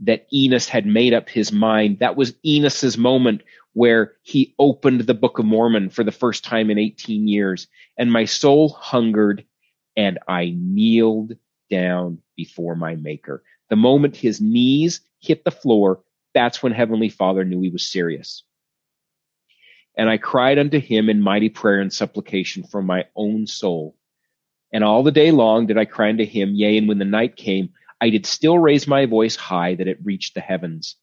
that 0.00 0.26
Enos 0.32 0.68
had 0.68 0.86
made 0.86 1.14
up 1.14 1.28
his 1.28 1.52
mind. 1.52 1.98
That 2.00 2.16
was 2.16 2.34
Enos's 2.44 2.98
moment 2.98 3.42
where 3.72 4.14
he 4.22 4.54
opened 4.58 5.02
the 5.02 5.14
Book 5.14 5.38
of 5.38 5.44
Mormon 5.44 5.90
for 5.90 6.04
the 6.04 6.12
first 6.12 6.44
time 6.44 6.70
in 6.70 6.78
18 6.78 7.28
years. 7.28 7.66
And 7.98 8.10
my 8.10 8.24
soul 8.24 8.70
hungered 8.70 9.44
and 9.96 10.18
I 10.26 10.54
kneeled 10.56 11.36
down 11.70 12.18
before 12.36 12.76
my 12.76 12.94
maker. 12.94 13.42
The 13.70 13.76
moment 13.76 14.16
his 14.16 14.40
knees 14.40 15.00
hit 15.20 15.44
the 15.44 15.50
floor, 15.50 16.02
that's 16.34 16.62
when 16.62 16.72
Heavenly 16.72 17.08
Father 17.08 17.44
knew 17.44 17.60
he 17.60 17.70
was 17.70 17.86
serious. 17.86 18.42
And 19.96 20.10
I 20.10 20.18
cried 20.18 20.58
unto 20.58 20.78
him 20.78 21.08
in 21.08 21.22
mighty 21.22 21.48
prayer 21.48 21.80
and 21.80 21.92
supplication 21.92 22.64
for 22.64 22.82
my 22.82 23.06
own 23.16 23.46
soul. 23.46 23.96
And 24.72 24.84
all 24.84 25.02
the 25.02 25.12
day 25.12 25.30
long 25.30 25.66
did 25.66 25.78
I 25.78 25.86
cry 25.86 26.10
unto 26.10 26.26
him, 26.26 26.54
yea, 26.54 26.76
and 26.76 26.86
when 26.86 26.98
the 26.98 27.04
night 27.04 27.36
came, 27.36 27.70
I 28.00 28.10
did 28.10 28.26
still 28.26 28.58
raise 28.58 28.86
my 28.86 29.06
voice 29.06 29.36
high 29.36 29.74
that 29.76 29.88
it 29.88 30.04
reached 30.04 30.34
the 30.34 30.40
heavens. 30.40 30.96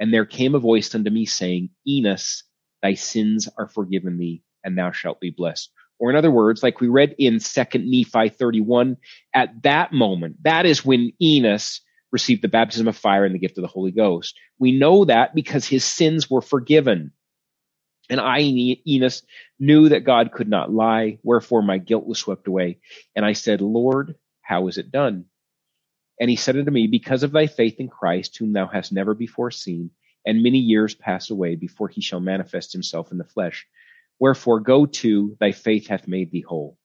And 0.00 0.12
there 0.12 0.26
came 0.26 0.56
a 0.56 0.58
voice 0.58 0.92
unto 0.94 1.10
me 1.10 1.24
saying, 1.26 1.70
Enos, 1.86 2.42
thy 2.82 2.94
sins 2.94 3.48
are 3.56 3.68
forgiven 3.68 4.18
thee, 4.18 4.42
and 4.64 4.76
thou 4.76 4.90
shalt 4.90 5.20
be 5.20 5.30
blessed. 5.30 5.70
Or 5.98 6.10
in 6.10 6.16
other 6.16 6.30
words, 6.30 6.62
like 6.62 6.80
we 6.80 6.88
read 6.88 7.14
in 7.18 7.40
Second 7.40 7.88
Nephi 7.90 8.28
31, 8.28 8.96
at 9.34 9.62
that 9.62 9.92
moment, 9.92 10.42
that 10.42 10.66
is 10.66 10.84
when 10.84 11.12
Enos 11.22 11.80
received 12.10 12.42
the 12.42 12.48
baptism 12.48 12.88
of 12.88 12.96
fire 12.96 13.24
and 13.24 13.34
the 13.34 13.38
gift 13.40 13.58
of 13.58 13.62
the 13.62 13.68
Holy 13.68 13.90
Ghost. 13.90 14.38
We 14.58 14.72
know 14.72 15.04
that 15.04 15.34
because 15.34 15.66
his 15.66 15.84
sins 15.84 16.30
were 16.30 16.42
forgiven. 16.42 17.12
And 18.10 18.20
I, 18.20 18.40
Enos, 18.40 19.22
knew 19.58 19.88
that 19.88 20.04
God 20.04 20.32
could 20.32 20.48
not 20.48 20.72
lie, 20.72 21.18
wherefore 21.22 21.62
my 21.62 21.78
guilt 21.78 22.06
was 22.06 22.18
swept 22.18 22.46
away. 22.48 22.78
And 23.16 23.24
I 23.24 23.32
said, 23.32 23.60
Lord, 23.60 24.14
how 24.42 24.68
is 24.68 24.78
it 24.78 24.92
done? 24.92 25.26
And 26.20 26.30
he 26.30 26.36
said 26.36 26.56
unto 26.56 26.70
me, 26.70 26.86
Because 26.86 27.22
of 27.22 27.32
thy 27.32 27.46
faith 27.46 27.80
in 27.80 27.88
Christ, 27.88 28.36
whom 28.38 28.52
thou 28.52 28.66
hast 28.66 28.92
never 28.92 29.14
before 29.14 29.50
seen, 29.50 29.90
and 30.24 30.42
many 30.42 30.58
years 30.58 30.94
pass 30.94 31.30
away 31.30 31.56
before 31.56 31.88
he 31.88 32.00
shall 32.00 32.20
manifest 32.20 32.72
himself 32.72 33.10
in 33.10 33.18
the 33.18 33.24
flesh. 33.24 33.66
Wherefore 34.18 34.60
go 34.60 34.86
to, 34.86 35.36
thy 35.40 35.52
faith 35.52 35.88
hath 35.88 36.08
made 36.08 36.30
thee 36.30 36.44
whole. 36.46 36.78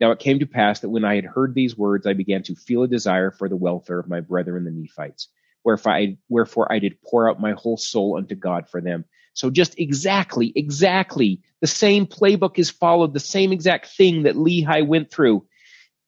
Now 0.00 0.10
it 0.10 0.18
came 0.18 0.40
to 0.40 0.46
pass 0.46 0.80
that 0.80 0.90
when 0.90 1.04
I 1.04 1.14
had 1.14 1.24
heard 1.24 1.54
these 1.54 1.78
words, 1.78 2.06
I 2.06 2.12
began 2.14 2.42
to 2.44 2.54
feel 2.54 2.82
a 2.82 2.88
desire 2.88 3.30
for 3.30 3.48
the 3.48 3.56
welfare 3.56 3.98
of 3.98 4.08
my 4.08 4.20
brethren 4.20 4.64
the 4.64 4.70
Nephites. 4.70 5.28
Wherefore 5.64 5.92
I, 5.92 6.18
wherefore 6.28 6.70
I 6.70 6.78
did 6.78 7.00
pour 7.02 7.30
out 7.30 7.40
my 7.40 7.52
whole 7.52 7.76
soul 7.76 8.16
unto 8.16 8.34
God 8.34 8.68
for 8.68 8.80
them. 8.80 9.04
So 9.32 9.50
just 9.50 9.78
exactly, 9.78 10.52
exactly 10.54 11.40
the 11.60 11.66
same 11.66 12.06
playbook 12.06 12.58
is 12.58 12.70
followed. 12.70 13.14
The 13.14 13.20
same 13.20 13.52
exact 13.52 13.86
thing 13.86 14.24
that 14.24 14.36
Lehi 14.36 14.86
went 14.86 15.10
through 15.10 15.46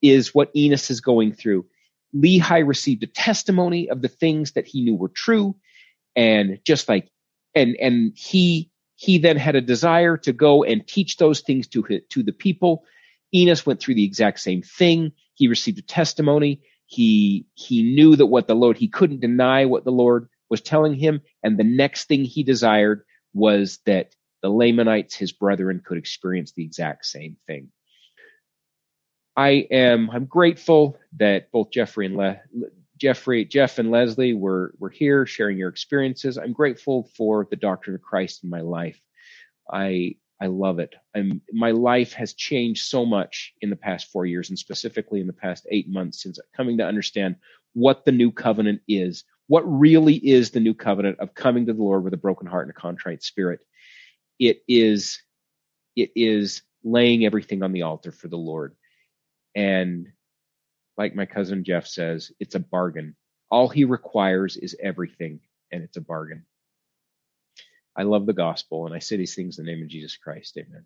is 0.02 0.34
what 0.34 0.50
Enos 0.54 0.90
is 0.90 1.00
going 1.00 1.32
through. 1.32 1.66
Lehi 2.14 2.66
received 2.66 3.02
a 3.02 3.08
testimony 3.08 3.88
of 3.88 4.02
the 4.02 4.08
things 4.08 4.52
that 4.52 4.66
he 4.66 4.82
knew 4.82 4.94
were 4.94 5.08
true. 5.08 5.56
And 6.14 6.60
just 6.64 6.88
like, 6.88 7.08
and, 7.54 7.76
and 7.80 8.12
he, 8.16 8.70
he 8.96 9.18
then 9.18 9.36
had 9.36 9.54
a 9.54 9.60
desire 9.60 10.16
to 10.18 10.32
go 10.32 10.64
and 10.64 10.86
teach 10.86 11.16
those 11.18 11.40
things 11.40 11.68
to, 11.68 12.00
to 12.10 12.22
the 12.22 12.32
people. 12.32 12.84
Enos 13.34 13.66
went 13.66 13.80
through 13.80 13.94
the 13.94 14.04
exact 14.04 14.40
same 14.40 14.62
thing. 14.62 15.12
He 15.34 15.48
received 15.48 15.78
a 15.78 15.82
testimony. 15.82 16.62
He, 16.86 17.46
he 17.54 17.82
knew 17.82 18.16
that 18.16 18.26
what 18.26 18.48
the 18.48 18.54
Lord, 18.54 18.78
he 18.78 18.88
couldn't 18.88 19.20
deny 19.20 19.66
what 19.66 19.84
the 19.84 19.92
Lord 19.92 20.28
was 20.48 20.62
telling 20.62 20.94
him. 20.94 21.20
And 21.42 21.58
the 21.58 21.64
next 21.64 22.06
thing 22.08 22.24
he 22.24 22.42
desired 22.42 23.02
was 23.34 23.80
that 23.86 24.14
the 24.42 24.48
Lamanites, 24.48 25.14
his 25.14 25.32
brethren, 25.32 25.82
could 25.84 25.98
experience 25.98 26.52
the 26.52 26.64
exact 26.64 27.04
same 27.06 27.36
thing. 27.46 27.68
I 29.36 29.66
am 29.70 30.08
I'm 30.10 30.24
grateful 30.24 30.98
that 31.18 31.50
both 31.52 31.70
Jeffrey 31.70 32.06
and 32.06 32.16
Le, 32.16 32.40
Jeffrey, 32.96 33.44
Jeff 33.44 33.78
and 33.78 33.90
Leslie 33.90 34.34
were 34.34 34.74
were 34.78 34.90
here 34.90 35.26
sharing 35.26 35.58
your 35.58 35.68
experiences. 35.68 36.38
I'm 36.38 36.52
grateful 36.52 37.10
for 37.16 37.46
the 37.50 37.56
doctrine 37.56 37.94
of 37.96 38.02
Christ 38.02 38.44
in 38.44 38.50
my 38.50 38.60
life. 38.60 39.00
I 39.70 40.16
I 40.40 40.46
love 40.46 40.78
it. 40.78 40.94
I'm 41.14 41.40
my 41.52 41.70
life 41.70 42.12
has 42.14 42.34
changed 42.34 42.86
so 42.86 43.06
much 43.06 43.54
in 43.60 43.70
the 43.70 43.76
past 43.76 44.10
four 44.10 44.26
years, 44.26 44.50
and 44.50 44.58
specifically 44.58 45.20
in 45.20 45.26
the 45.26 45.32
past 45.32 45.66
eight 45.70 45.88
months 45.88 46.22
since 46.22 46.38
coming 46.56 46.78
to 46.78 46.86
understand 46.86 47.36
what 47.74 48.04
the 48.04 48.12
new 48.12 48.32
covenant 48.32 48.80
is, 48.88 49.24
what 49.48 49.62
really 49.62 50.14
is 50.14 50.50
the 50.50 50.60
new 50.60 50.74
covenant 50.74 51.18
of 51.20 51.34
coming 51.34 51.66
to 51.66 51.72
the 51.72 51.82
Lord 51.82 52.04
with 52.04 52.14
a 52.14 52.18
broken 52.18 52.46
heart 52.46 52.66
and 52.66 52.76
a 52.76 52.80
contrite 52.80 53.22
spirit. 53.22 53.60
It 54.38 54.62
is 54.68 55.20
it 55.96 56.10
is 56.14 56.62
laying 56.84 57.24
everything 57.24 57.62
on 57.62 57.72
the 57.72 57.82
altar 57.82 58.12
for 58.12 58.28
the 58.28 58.36
Lord. 58.36 58.76
And 59.54 60.08
like 60.98 61.14
my 61.14 61.26
cousin 61.26 61.64
Jeff 61.64 61.86
says, 61.86 62.32
it's 62.40 62.54
a 62.54 62.60
bargain. 62.60 63.16
All 63.50 63.68
he 63.68 63.84
requires 63.84 64.56
is 64.56 64.76
everything, 64.82 65.40
and 65.72 65.82
it's 65.82 65.96
a 65.96 66.00
bargain. 66.02 66.46
I 67.96 68.02
love 68.04 68.26
the 68.26 68.32
gospel, 68.32 68.86
and 68.86 68.94
I 68.94 68.98
say 69.00 69.16
these 69.16 69.34
things 69.34 69.58
in 69.58 69.66
the 69.66 69.72
name 69.72 69.82
of 69.82 69.88
Jesus 69.88 70.16
Christ. 70.16 70.58
Amen. 70.58 70.84